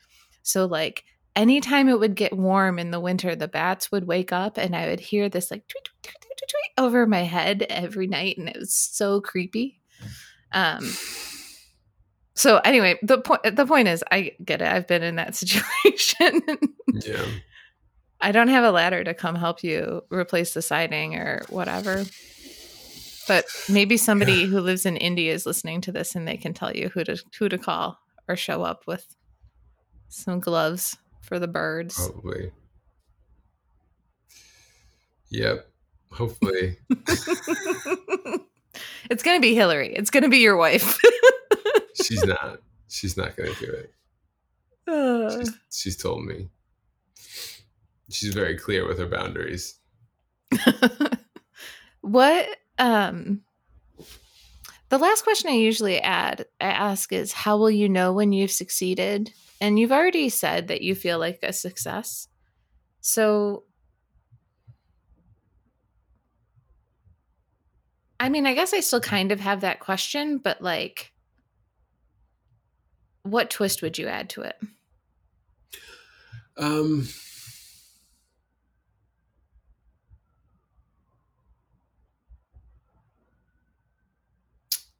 So, 0.41 0.65
like, 0.65 1.03
anytime 1.35 1.87
it 1.89 1.99
would 1.99 2.15
get 2.15 2.35
warm 2.35 2.79
in 2.79 2.91
the 2.91 2.99
winter, 2.99 3.35
the 3.35 3.47
bats 3.47 3.91
would 3.91 4.07
wake 4.07 4.31
up 4.31 4.57
and 4.57 4.75
I 4.75 4.87
would 4.87 4.99
hear 4.99 5.29
this 5.29 5.51
like 5.51 5.67
tweet, 5.67 5.85
tweet, 5.85 6.03
tweet, 6.03 6.21
tweet, 6.21 6.49
tweet 6.49 6.83
over 6.83 7.05
my 7.05 7.23
head 7.23 7.65
every 7.69 8.07
night. 8.07 8.37
And 8.37 8.49
it 8.49 8.57
was 8.57 8.73
so 8.73 9.21
creepy. 9.21 9.79
Um, 10.51 10.91
so 12.35 12.57
anyway, 12.57 12.99
the 13.01 13.19
point 13.19 13.55
the 13.55 13.65
point 13.65 13.87
is 13.87 14.03
I 14.11 14.31
get 14.43 14.61
it. 14.61 14.67
I've 14.67 14.87
been 14.87 15.03
in 15.03 15.15
that 15.15 15.35
situation. 15.35 16.41
Yeah. 16.87 17.25
I 18.23 18.31
don't 18.31 18.49
have 18.49 18.63
a 18.63 18.71
ladder 18.71 19.03
to 19.03 19.15
come 19.15 19.35
help 19.35 19.63
you 19.63 20.03
replace 20.11 20.53
the 20.53 20.61
siding 20.61 21.15
or 21.15 21.43
whatever. 21.49 22.05
But 23.27 23.45
maybe 23.69 23.97
somebody 23.97 24.45
who 24.45 24.59
lives 24.59 24.85
in 24.85 24.97
India 24.97 25.33
is 25.33 25.45
listening 25.45 25.81
to 25.81 25.91
this 25.91 26.15
and 26.15 26.27
they 26.27 26.37
can 26.37 26.53
tell 26.53 26.75
you 26.75 26.89
who 26.89 27.03
to 27.03 27.21
who 27.37 27.49
to 27.49 27.57
call 27.57 27.99
or 28.27 28.35
show 28.35 28.63
up 28.63 28.83
with 28.87 29.15
some 30.09 30.39
gloves 30.39 30.97
for 31.21 31.39
the 31.39 31.47
birds. 31.47 31.95
Probably. 31.95 32.51
Yep. 35.29 35.67
Hopefully. 36.11 36.77
it's 39.09 39.23
going 39.23 39.37
to 39.37 39.41
be 39.41 39.55
Hillary. 39.55 39.93
It's 39.93 40.09
going 40.09 40.23
to 40.23 40.29
be 40.29 40.39
your 40.39 40.57
wife. 40.57 40.99
she's 42.03 42.23
not. 42.23 42.59
She's 42.91 43.15
not 43.15 43.37
gonna 43.37 43.53
do 43.55 43.71
it. 43.71 43.93
Uh, 44.85 45.39
She's, 45.39 45.51
she's 45.71 45.97
told 45.97 46.25
me. 46.25 46.49
She's 48.09 48.33
very 48.33 48.57
clear 48.57 48.85
with 48.85 48.99
her 48.99 49.07
boundaries. 49.07 49.79
what 52.01 52.49
um 52.81 53.43
the 54.89 54.97
last 54.97 55.23
question 55.23 55.49
I 55.49 55.53
usually 55.55 55.99
add 56.01 56.45
I 56.59 56.65
ask 56.65 57.13
is 57.13 57.31
how 57.31 57.57
will 57.57 57.71
you 57.71 57.87
know 57.87 58.11
when 58.13 58.33
you've 58.33 58.51
succeeded? 58.51 59.31
And 59.61 59.79
you've 59.79 59.91
already 59.91 60.27
said 60.29 60.67
that 60.67 60.81
you 60.81 60.95
feel 60.95 61.19
like 61.19 61.39
a 61.43 61.53
success. 61.53 62.27
So 63.01 63.63
I 68.19 68.29
mean, 68.29 68.45
I 68.45 68.53
guess 68.53 68.73
I 68.73 68.81
still 68.81 69.01
kind 69.01 69.31
of 69.31 69.39
have 69.39 69.61
that 69.61 69.79
question, 69.79 70.37
but 70.37 70.61
like 70.61 71.11
what 73.23 73.49
twist 73.49 73.81
would 73.81 73.97
you 73.97 74.07
add 74.07 74.29
to 74.31 74.41
it? 74.41 74.57
Um 76.57 77.07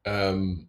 um 0.06 0.68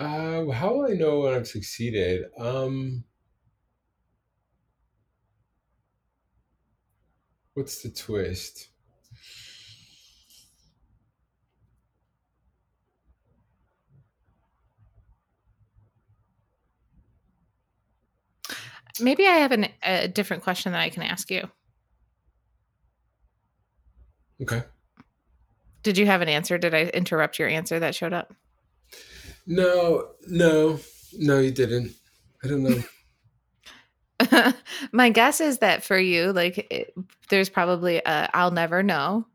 uh, 0.00 0.46
how 0.50 0.74
will 0.74 0.90
I 0.90 0.94
know 0.94 1.20
when 1.20 1.34
I've 1.34 1.46
succeeded? 1.48 2.26
Um, 2.38 3.04
what's 7.52 7.82
the 7.82 7.90
twist? 7.90 8.68
Maybe 19.00 19.26
I 19.26 19.36
have 19.36 19.52
an, 19.52 19.68
a 19.82 20.08
different 20.08 20.42
question 20.42 20.72
that 20.72 20.80
I 20.80 20.90
can 20.90 21.02
ask 21.02 21.30
you. 21.30 21.48
Okay. 24.42 24.62
Did 25.82 25.98
you 25.98 26.06
have 26.06 26.20
an 26.20 26.28
answer? 26.28 26.58
Did 26.58 26.74
I 26.74 26.84
interrupt 26.84 27.38
your 27.38 27.48
answer 27.48 27.80
that 27.80 27.94
showed 27.94 28.12
up? 28.12 28.34
No, 29.46 30.08
no, 30.26 30.78
no, 31.16 31.38
you 31.38 31.50
didn't. 31.50 31.92
I 32.44 32.48
don't 32.48 32.62
know. 32.62 34.52
My 34.92 35.10
guess 35.10 35.40
is 35.40 35.58
that 35.58 35.82
for 35.82 35.98
you, 35.98 36.32
like, 36.32 36.66
it, 36.70 36.94
there's 37.30 37.48
probably 37.48 37.98
a 38.04 38.28
"I'll 38.34 38.50
never 38.50 38.82
know," 38.82 39.26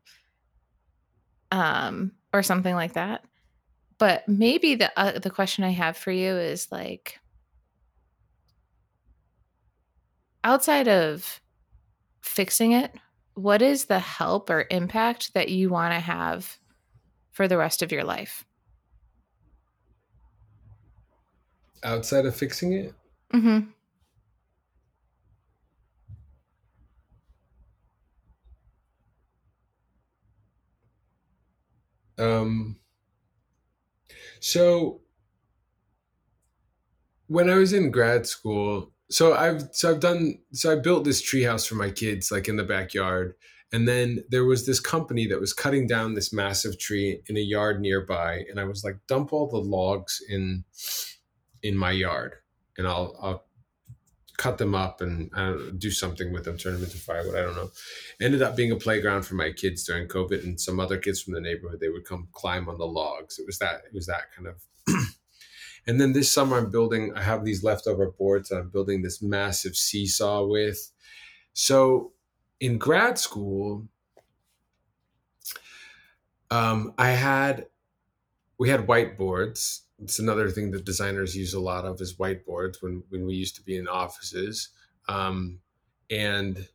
um, 1.50 2.12
or 2.32 2.42
something 2.42 2.74
like 2.74 2.92
that. 2.92 3.24
But 3.98 4.28
maybe 4.28 4.74
the 4.74 4.92
uh, 4.98 5.18
the 5.18 5.30
question 5.30 5.64
I 5.64 5.70
have 5.70 5.96
for 5.96 6.12
you 6.12 6.36
is 6.36 6.70
like, 6.70 7.18
outside 10.44 10.88
of 10.88 11.40
fixing 12.22 12.72
it, 12.72 12.94
what 13.34 13.62
is 13.62 13.86
the 13.86 13.98
help 13.98 14.50
or 14.50 14.66
impact 14.70 15.34
that 15.34 15.48
you 15.50 15.70
want 15.70 15.94
to 15.94 16.00
have 16.00 16.58
for 17.32 17.48
the 17.48 17.58
rest 17.58 17.82
of 17.82 17.92
your 17.92 18.04
life? 18.04 18.44
Outside 21.84 22.26
of 22.26 22.34
fixing 22.34 22.72
it, 22.72 22.94
Mm-hmm. 23.32 23.70
um, 32.18 32.76
so 34.40 35.00
when 37.26 37.50
I 37.50 37.56
was 37.56 37.72
in 37.72 37.90
grad 37.90 38.26
school, 38.26 38.93
so 39.10 39.34
I've 39.34 39.68
so 39.72 39.90
I've 39.90 40.00
done 40.00 40.38
so 40.52 40.72
I 40.72 40.76
built 40.76 41.04
this 41.04 41.22
treehouse 41.22 41.66
for 41.68 41.74
my 41.74 41.90
kids, 41.90 42.30
like 42.30 42.48
in 42.48 42.56
the 42.56 42.64
backyard, 42.64 43.34
and 43.72 43.86
then 43.86 44.24
there 44.30 44.44
was 44.44 44.66
this 44.66 44.80
company 44.80 45.26
that 45.26 45.40
was 45.40 45.52
cutting 45.52 45.86
down 45.86 46.14
this 46.14 46.32
massive 46.32 46.78
tree 46.78 47.20
in 47.28 47.36
a 47.36 47.40
yard 47.40 47.80
nearby, 47.80 48.44
and 48.50 48.58
I 48.58 48.64
was 48.64 48.84
like, 48.84 48.98
dump 49.06 49.32
all 49.32 49.48
the 49.48 49.58
logs 49.58 50.20
in 50.28 50.64
in 51.62 51.76
my 51.76 51.90
yard, 51.90 52.34
and 52.78 52.86
I'll 52.86 53.16
I'll 53.20 53.44
cut 54.36 54.58
them 54.58 54.74
up 54.74 55.00
and 55.00 55.30
know, 55.36 55.70
do 55.78 55.90
something 55.90 56.32
with 56.32 56.44
them, 56.44 56.56
turn 56.56 56.74
them 56.74 56.82
into 56.82 56.98
firewood. 56.98 57.36
I 57.36 57.42
don't 57.42 57.54
know. 57.54 57.70
Ended 58.20 58.42
up 58.42 58.56
being 58.56 58.72
a 58.72 58.76
playground 58.76 59.22
for 59.22 59.34
my 59.36 59.52
kids 59.52 59.84
during 59.84 60.08
COVID, 60.08 60.42
and 60.42 60.60
some 60.60 60.80
other 60.80 60.98
kids 60.98 61.22
from 61.22 61.34
the 61.34 61.40
neighborhood. 61.40 61.80
They 61.80 61.88
would 61.88 62.04
come 62.04 62.28
climb 62.32 62.68
on 62.68 62.78
the 62.78 62.86
logs. 62.86 63.38
It 63.38 63.46
was 63.46 63.58
that. 63.58 63.82
It 63.86 63.94
was 63.94 64.06
that 64.06 64.32
kind 64.34 64.48
of. 64.48 64.56
And 65.86 66.00
then 66.00 66.12
this 66.12 66.32
summer, 66.32 66.56
I'm 66.56 66.70
building. 66.70 67.12
I 67.14 67.22
have 67.22 67.44
these 67.44 67.62
leftover 67.62 68.10
boards. 68.10 68.50
I'm 68.50 68.70
building 68.70 69.02
this 69.02 69.20
massive 69.22 69.76
seesaw 69.76 70.44
with. 70.46 70.90
So, 71.52 72.12
in 72.60 72.78
grad 72.78 73.18
school, 73.18 73.88
um, 76.50 76.94
I 76.96 77.10
had 77.10 77.66
we 78.58 78.70
had 78.70 78.86
whiteboards. 78.86 79.82
It's 80.02 80.18
another 80.18 80.50
thing 80.50 80.70
that 80.72 80.84
designers 80.84 81.36
use 81.36 81.54
a 81.54 81.60
lot 81.60 81.84
of 81.84 82.00
is 82.00 82.16
whiteboards 82.16 82.82
when 82.82 83.02
when 83.10 83.26
we 83.26 83.34
used 83.34 83.56
to 83.56 83.62
be 83.62 83.76
in 83.76 83.86
offices. 83.86 84.70
Um, 85.08 85.60
and 86.10 86.68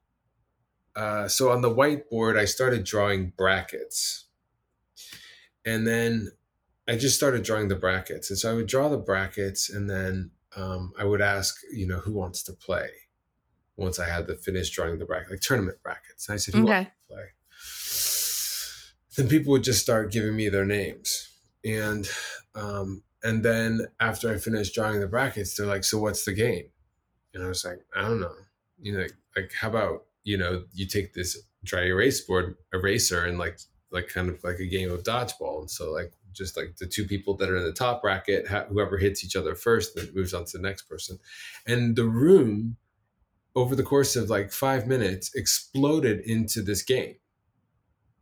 uh, 0.95 1.27
so 1.27 1.51
on 1.51 1.61
the 1.61 1.69
whiteboard, 1.69 2.37
I 2.37 2.45
started 2.45 2.83
drawing 2.83 3.33
brackets, 3.35 4.25
and 5.65 5.87
then 5.87 6.31
I 6.89 6.97
just 6.97 7.15
started 7.15 7.43
drawing 7.43 7.69
the 7.69 7.75
brackets. 7.75 8.29
And 8.31 8.39
so 8.39 8.51
I 8.51 8.55
would 8.55 8.67
draw 8.67 8.89
the 8.89 8.97
brackets, 8.97 9.69
and 9.69 9.89
then 9.89 10.31
um, 10.55 10.93
I 10.97 11.05
would 11.05 11.21
ask, 11.21 11.61
you 11.71 11.87
know, 11.87 11.99
who 11.99 12.13
wants 12.13 12.43
to 12.43 12.53
play. 12.53 12.89
Once 13.77 13.99
I 13.99 14.09
had 14.09 14.27
the 14.27 14.35
finished 14.35 14.73
drawing 14.73 14.99
the 14.99 15.05
bracket, 15.05 15.31
like 15.31 15.41
tournament 15.41 15.81
brackets, 15.83 16.27
and 16.27 16.35
I 16.35 16.37
said, 16.37 16.53
who 16.55 16.63
wants 16.65 16.81
Okay. 16.81 16.91
to 17.09 17.13
play? 17.15 17.25
Then 19.15 19.27
people 19.27 19.51
would 19.51 19.63
just 19.63 19.81
start 19.81 20.11
giving 20.11 20.35
me 20.35 20.49
their 20.49 20.65
names, 20.65 21.29
and 21.65 22.07
um, 22.55 23.03
and 23.23 23.43
then 23.43 23.87
after 23.99 24.29
I 24.31 24.37
finished 24.37 24.75
drawing 24.75 24.99
the 24.99 25.07
brackets, 25.07 25.55
they're 25.55 25.65
like, 25.65 25.83
"So 25.83 25.99
what's 25.99 26.25
the 26.25 26.33
game?" 26.33 26.69
And 27.33 27.43
I 27.43 27.47
was 27.47 27.65
like, 27.65 27.79
"I 27.95 28.03
don't 28.03 28.21
know." 28.21 28.35
You 28.79 28.93
know, 28.93 29.01
like, 29.01 29.13
like 29.35 29.53
how 29.53 29.69
about 29.69 30.05
you 30.23 30.37
know 30.37 30.65
you 30.73 30.87
take 30.87 31.13
this 31.13 31.37
dry 31.63 31.85
erase 31.85 32.21
board 32.21 32.57
eraser 32.73 33.25
and 33.25 33.37
like 33.39 33.59
like 33.91 34.09
kind 34.09 34.29
of 34.29 34.43
like 34.43 34.59
a 34.59 34.67
game 34.67 34.91
of 34.91 35.03
dodgeball. 35.03 35.61
And 35.61 35.71
so 35.71 35.91
like 35.91 36.13
just 36.33 36.57
like 36.57 36.77
the 36.77 36.85
two 36.85 37.05
people 37.05 37.35
that 37.37 37.49
are 37.49 37.57
in 37.57 37.63
the 37.63 37.71
top 37.71 38.01
bracket, 38.01 38.47
whoever 38.47 38.97
hits 38.97 39.23
each 39.23 39.35
other 39.35 39.55
first, 39.55 39.95
then 39.95 40.09
moves 40.13 40.33
on 40.33 40.45
to 40.45 40.57
the 40.57 40.63
next 40.63 40.83
person. 40.83 41.19
And 41.67 41.95
the 41.95 42.05
room, 42.05 42.77
over 43.55 43.75
the 43.75 43.83
course 43.83 44.15
of 44.15 44.29
like 44.29 44.51
five 44.51 44.87
minutes, 44.87 45.33
exploded 45.35 46.19
into 46.21 46.61
this 46.61 46.81
game. 46.81 47.15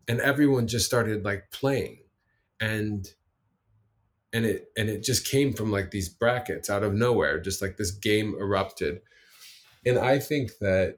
And 0.08 0.22
everyone 0.22 0.68
just 0.68 0.86
started 0.86 1.26
like 1.26 1.52
playing. 1.52 2.00
And 2.60 3.08
and 4.34 4.46
it 4.46 4.72
and 4.78 4.90
it 4.90 5.04
just 5.04 5.26
came 5.26 5.54
from 5.54 5.72
like 5.72 5.92
these 5.92 6.10
brackets 6.10 6.70
out 6.70 6.84
of 6.84 6.94
nowhere 6.94 7.40
just 7.40 7.62
like 7.62 7.78
this 7.78 7.92
game 7.92 8.36
erupted 8.40 9.02
and 9.86 9.98
i 9.98 10.20
think 10.20 10.52
that 10.60 10.98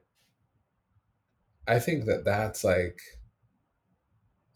i 1.68 1.78
think 1.78 2.06
that 2.06 2.24
that's 2.24 2.64
like 2.64 3.00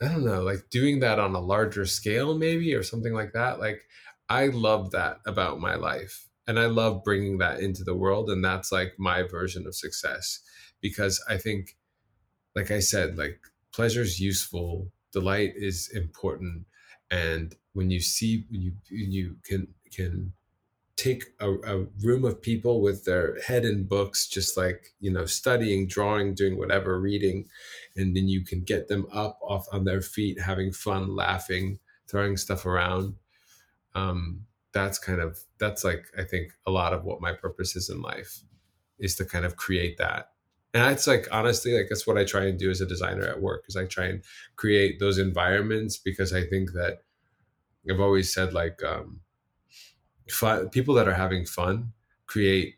i 0.03 0.09
don't 0.09 0.25
know 0.25 0.43
like 0.43 0.69
doing 0.71 1.01
that 1.01 1.19
on 1.19 1.35
a 1.35 1.41
larger 1.41 1.85
scale 1.85 2.37
maybe 2.37 2.75
or 2.75 2.83
something 2.83 3.13
like 3.15 3.33
that 3.33 3.59
like 3.61 3.83
i 4.29 4.47
love 4.47 4.91
that 4.91 5.19
about 5.27 5.61
my 5.61 5.75
life 5.75 6.29
and 6.47 6.59
i 6.59 6.67
love 6.67 7.05
bringing 7.05 7.39
that 7.39 7.61
into 7.61 7.85
the 7.85 7.95
world 7.95 8.31
and 8.31 8.45
that's 8.45 8.73
like 8.73 8.93
my 8.99 9.23
version 9.23 9.67
of 9.67 9.75
success 9.75 10.41
because 10.81 11.23
i 11.29 11.37
think 11.37 11.77
like 12.55 12.71
i 12.71 12.79
said 12.79 13.17
like 13.17 13.39
pleasure 13.73 14.03
is 14.03 14.21
useful 14.21 14.91
delight 15.13 15.53
is 15.57 15.91
important 15.95 16.65
and 17.11 17.55
when 17.73 17.91
you 17.91 18.01
see 18.01 18.45
when 18.51 18.61
you 18.61 18.73
you 18.91 19.37
can 19.45 19.69
can 19.93 20.33
take 20.97 21.25
a, 21.41 21.51
a, 21.51 21.87
room 22.03 22.25
of 22.25 22.41
people 22.41 22.81
with 22.81 23.05
their 23.05 23.41
head 23.41 23.65
in 23.65 23.85
books 23.85 24.29
just 24.29 24.57
like 24.57 24.95
you 25.01 25.11
know 25.11 25.25
studying 25.25 25.89
drawing 25.89 26.35
doing 26.35 26.57
whatever 26.57 27.01
reading 27.01 27.47
and 27.97 28.17
then 28.17 28.29
you 28.29 28.45
can 28.45 28.61
get 28.63 28.87
them 28.87 29.07
up 29.13 29.39
off 29.43 29.67
on 29.73 29.85
their 29.85 30.01
feet 30.01 30.41
having 30.41 30.73
fun 30.73 31.15
laughing 31.15 31.79
throwing 32.07 32.37
stuff 32.37 32.67
around. 32.67 33.15
Um 33.95 34.47
that's 34.73 34.99
kind 34.99 35.21
of 35.21 35.39
that's 35.59 35.85
like 35.85 36.05
i 36.19 36.23
think 36.25 36.51
a 36.67 36.71
lot 36.71 36.93
of 36.93 37.05
what 37.05 37.21
my 37.21 37.33
purpose 37.33 37.77
is 37.77 37.89
in 37.89 38.03
life 38.03 38.41
is 38.99 39.15
to 39.15 39.25
kind 39.25 39.45
of 39.45 39.55
create 39.57 39.99
that. 39.99 40.31
And 40.73 40.83
that's 40.83 41.07
like 41.07 41.29
honestly 41.31 41.77
like 41.77 41.87
that's 41.89 42.07
what 42.07 42.19
i 42.19 42.25
try 42.25 42.47
and 42.47 42.59
do 42.59 42.71
as 42.71 42.81
a 42.81 42.87
designer 42.87 43.25
at 43.25 43.41
work 43.41 43.65
is 43.69 43.77
i 43.77 43.85
try 43.85 44.07
and 44.07 44.25
create 44.57 44.99
those 44.99 45.19
environments 45.19 45.97
because 45.97 46.33
i 46.33 46.43
think 46.43 46.73
that 46.73 47.05
I've 47.91 48.01
always 48.01 48.33
said 48.33 48.53
like 48.55 48.83
um, 48.83 49.21
fun, 50.29 50.69
people 50.71 50.95
that 50.95 51.09
are 51.09 51.15
having 51.15 51.45
fun 51.45 51.93
create 52.27 52.77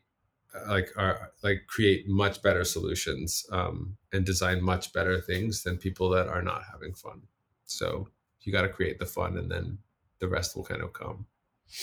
like 0.69 0.91
are 0.97 1.33
like 1.43 1.67
create 1.67 2.09
much 2.09 2.43
better 2.43 2.65
solutions 2.65 3.45
um, 3.53 3.97
and 4.13 4.25
design 4.25 4.63
much 4.63 4.93
better 4.93 5.21
things 5.21 5.63
than 5.63 5.77
people 5.77 6.09
that 6.11 6.29
are 6.29 6.43
not 6.43 6.63
having 6.71 6.95
fun. 6.95 7.23
So 7.65 8.09
you 8.41 8.53
got 8.53 8.63
to 8.63 8.69
create 8.69 8.99
the 8.99 9.07
fun, 9.07 9.37
and 9.37 9.51
then 9.51 9.79
the 10.19 10.29
rest 10.29 10.57
will 10.57 10.65
kind 10.65 10.83
of 10.83 10.93
come. 10.93 11.27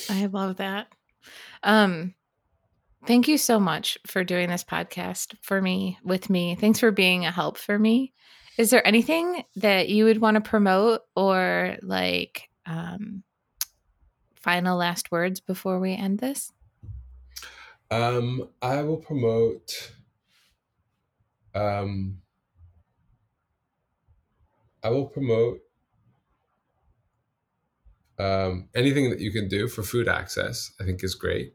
I 0.09 0.25
love 0.27 0.57
that. 0.57 0.87
Um, 1.61 2.15
thank 3.05 3.27
you 3.27 3.37
so 3.37 3.59
much 3.59 3.97
for 4.07 4.23
doing 4.23 4.49
this 4.49 4.63
podcast 4.63 5.35
for 5.41 5.61
me 5.61 5.97
with 6.03 6.29
me. 6.29 6.55
Thanks 6.55 6.79
for 6.79 6.91
being 6.91 7.25
a 7.25 7.31
help 7.31 7.57
for 7.57 7.77
me. 7.77 8.13
Is 8.57 8.69
there 8.69 8.85
anything 8.87 9.43
that 9.57 9.89
you 9.89 10.05
would 10.05 10.21
want 10.21 10.35
to 10.35 10.41
promote 10.41 11.01
or 11.15 11.77
like 11.81 12.49
um, 12.65 13.23
final 14.43 14.77
last 14.77 15.11
words 15.11 15.39
before 15.39 15.79
we 15.79 15.95
end 15.95 16.19
this? 16.19 16.51
Um, 17.89 18.49
I 18.61 18.81
will 18.83 18.97
promote. 18.97 19.93
Um, 21.55 22.19
I 24.83 24.89
will 24.89 25.05
promote 25.05 25.59
um, 28.19 28.69
anything 28.75 29.09
that 29.09 29.19
you 29.19 29.31
can 29.31 29.47
do 29.47 29.67
for 29.67 29.83
food 29.83 30.07
access. 30.07 30.71
I 30.79 30.83
think 30.83 31.03
is 31.03 31.15
great. 31.15 31.53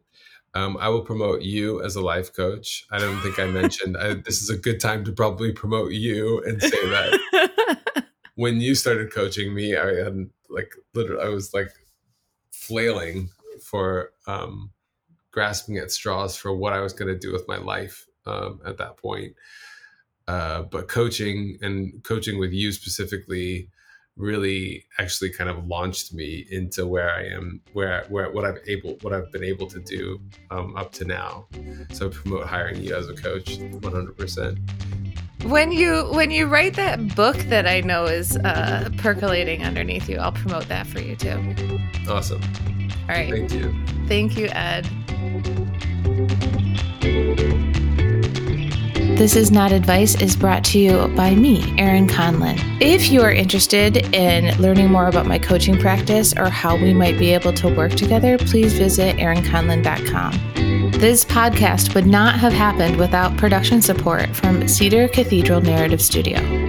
Um, 0.54 0.76
I 0.80 0.88
will 0.88 1.02
promote 1.02 1.42
you 1.42 1.82
as 1.82 1.96
a 1.96 2.00
life 2.00 2.32
coach. 2.32 2.86
I 2.90 2.98
don't 2.98 3.20
think 3.20 3.38
I 3.38 3.46
mentioned 3.50 3.96
I, 3.96 4.14
this 4.14 4.42
is 4.42 4.50
a 4.50 4.56
good 4.56 4.80
time 4.80 5.04
to 5.04 5.12
probably 5.12 5.52
promote 5.52 5.92
you 5.92 6.42
and 6.44 6.60
say 6.62 6.88
that 6.88 8.04
when 8.34 8.60
you 8.60 8.74
started 8.74 9.12
coaching 9.12 9.54
me, 9.54 9.76
I 9.76 10.04
had 10.04 10.30
like 10.48 10.72
literally 10.94 11.24
I 11.24 11.28
was 11.28 11.52
like 11.52 11.70
flailing 12.68 13.30
for 13.62 14.12
um, 14.26 14.70
grasping 15.32 15.78
at 15.78 15.90
straws 15.90 16.36
for 16.36 16.52
what 16.54 16.72
I 16.72 16.80
was 16.80 16.92
going 16.92 17.12
to 17.12 17.18
do 17.18 17.32
with 17.32 17.48
my 17.48 17.58
life 17.58 18.06
um, 18.26 18.60
at 18.64 18.76
that 18.78 18.96
point. 18.96 19.34
Uh, 20.28 20.62
but 20.62 20.88
coaching 20.88 21.58
and 21.62 22.04
coaching 22.04 22.38
with 22.38 22.52
you 22.52 22.70
specifically 22.72 23.70
really 24.16 24.84
actually 24.98 25.30
kind 25.30 25.48
of 25.48 25.66
launched 25.66 26.12
me 26.12 26.44
into 26.50 26.84
where 26.86 27.10
I 27.10 27.24
am, 27.26 27.62
where 27.72 28.04
where 28.08 28.30
what 28.32 28.44
I've 28.44 28.58
able 28.66 28.98
what 29.02 29.12
I've 29.14 29.30
been 29.32 29.44
able 29.44 29.68
to 29.68 29.80
do 29.80 30.20
um, 30.50 30.76
up 30.76 30.92
to 30.98 31.04
now. 31.04 31.46
So 31.92 32.08
I 32.08 32.10
promote 32.10 32.46
hiring 32.46 32.82
you 32.82 32.94
as 32.94 33.08
a 33.08 33.14
coach, 33.14 33.58
one 33.58 33.92
hundred 33.92 34.18
percent. 34.18 34.58
When 35.44 35.70
you 35.72 36.04
when 36.12 36.30
you 36.30 36.46
write 36.46 36.74
that 36.74 37.14
book 37.14 37.36
that 37.36 37.66
I 37.66 37.80
know 37.80 38.04
is 38.04 38.36
uh, 38.38 38.90
percolating 38.98 39.62
underneath 39.64 40.08
you, 40.08 40.18
I'll 40.18 40.32
promote 40.32 40.68
that 40.68 40.86
for 40.86 41.00
you 41.00 41.14
too. 41.16 41.78
Awesome. 42.08 42.42
All 43.08 43.14
right. 43.14 43.30
Thank 43.30 43.52
you. 43.52 43.74
Thank 44.08 44.36
you, 44.36 44.48
Ed. 44.48 44.88
This 49.16 49.34
is 49.34 49.50
Not 49.50 49.72
Advice 49.72 50.20
is 50.20 50.36
brought 50.36 50.64
to 50.66 50.78
you 50.78 51.08
by 51.16 51.34
me, 51.34 51.74
Erin 51.78 52.06
Conlin. 52.06 52.56
If 52.80 53.10
you 53.10 53.20
are 53.22 53.32
interested 53.32 54.14
in 54.14 54.56
learning 54.60 54.90
more 54.90 55.08
about 55.08 55.26
my 55.26 55.38
coaching 55.38 55.76
practice 55.76 56.32
or 56.36 56.48
how 56.48 56.76
we 56.76 56.94
might 56.94 57.18
be 57.18 57.34
able 57.34 57.52
to 57.54 57.74
work 57.74 57.92
together, 57.92 58.38
please 58.38 58.74
visit 58.74 59.16
erinconlin.com. 59.16 60.67
This 60.98 61.24
podcast 61.24 61.94
would 61.94 62.08
not 62.08 62.40
have 62.40 62.52
happened 62.52 62.96
without 62.96 63.36
production 63.36 63.80
support 63.80 64.34
from 64.34 64.66
Cedar 64.66 65.06
Cathedral 65.06 65.60
Narrative 65.60 66.02
Studio. 66.02 66.67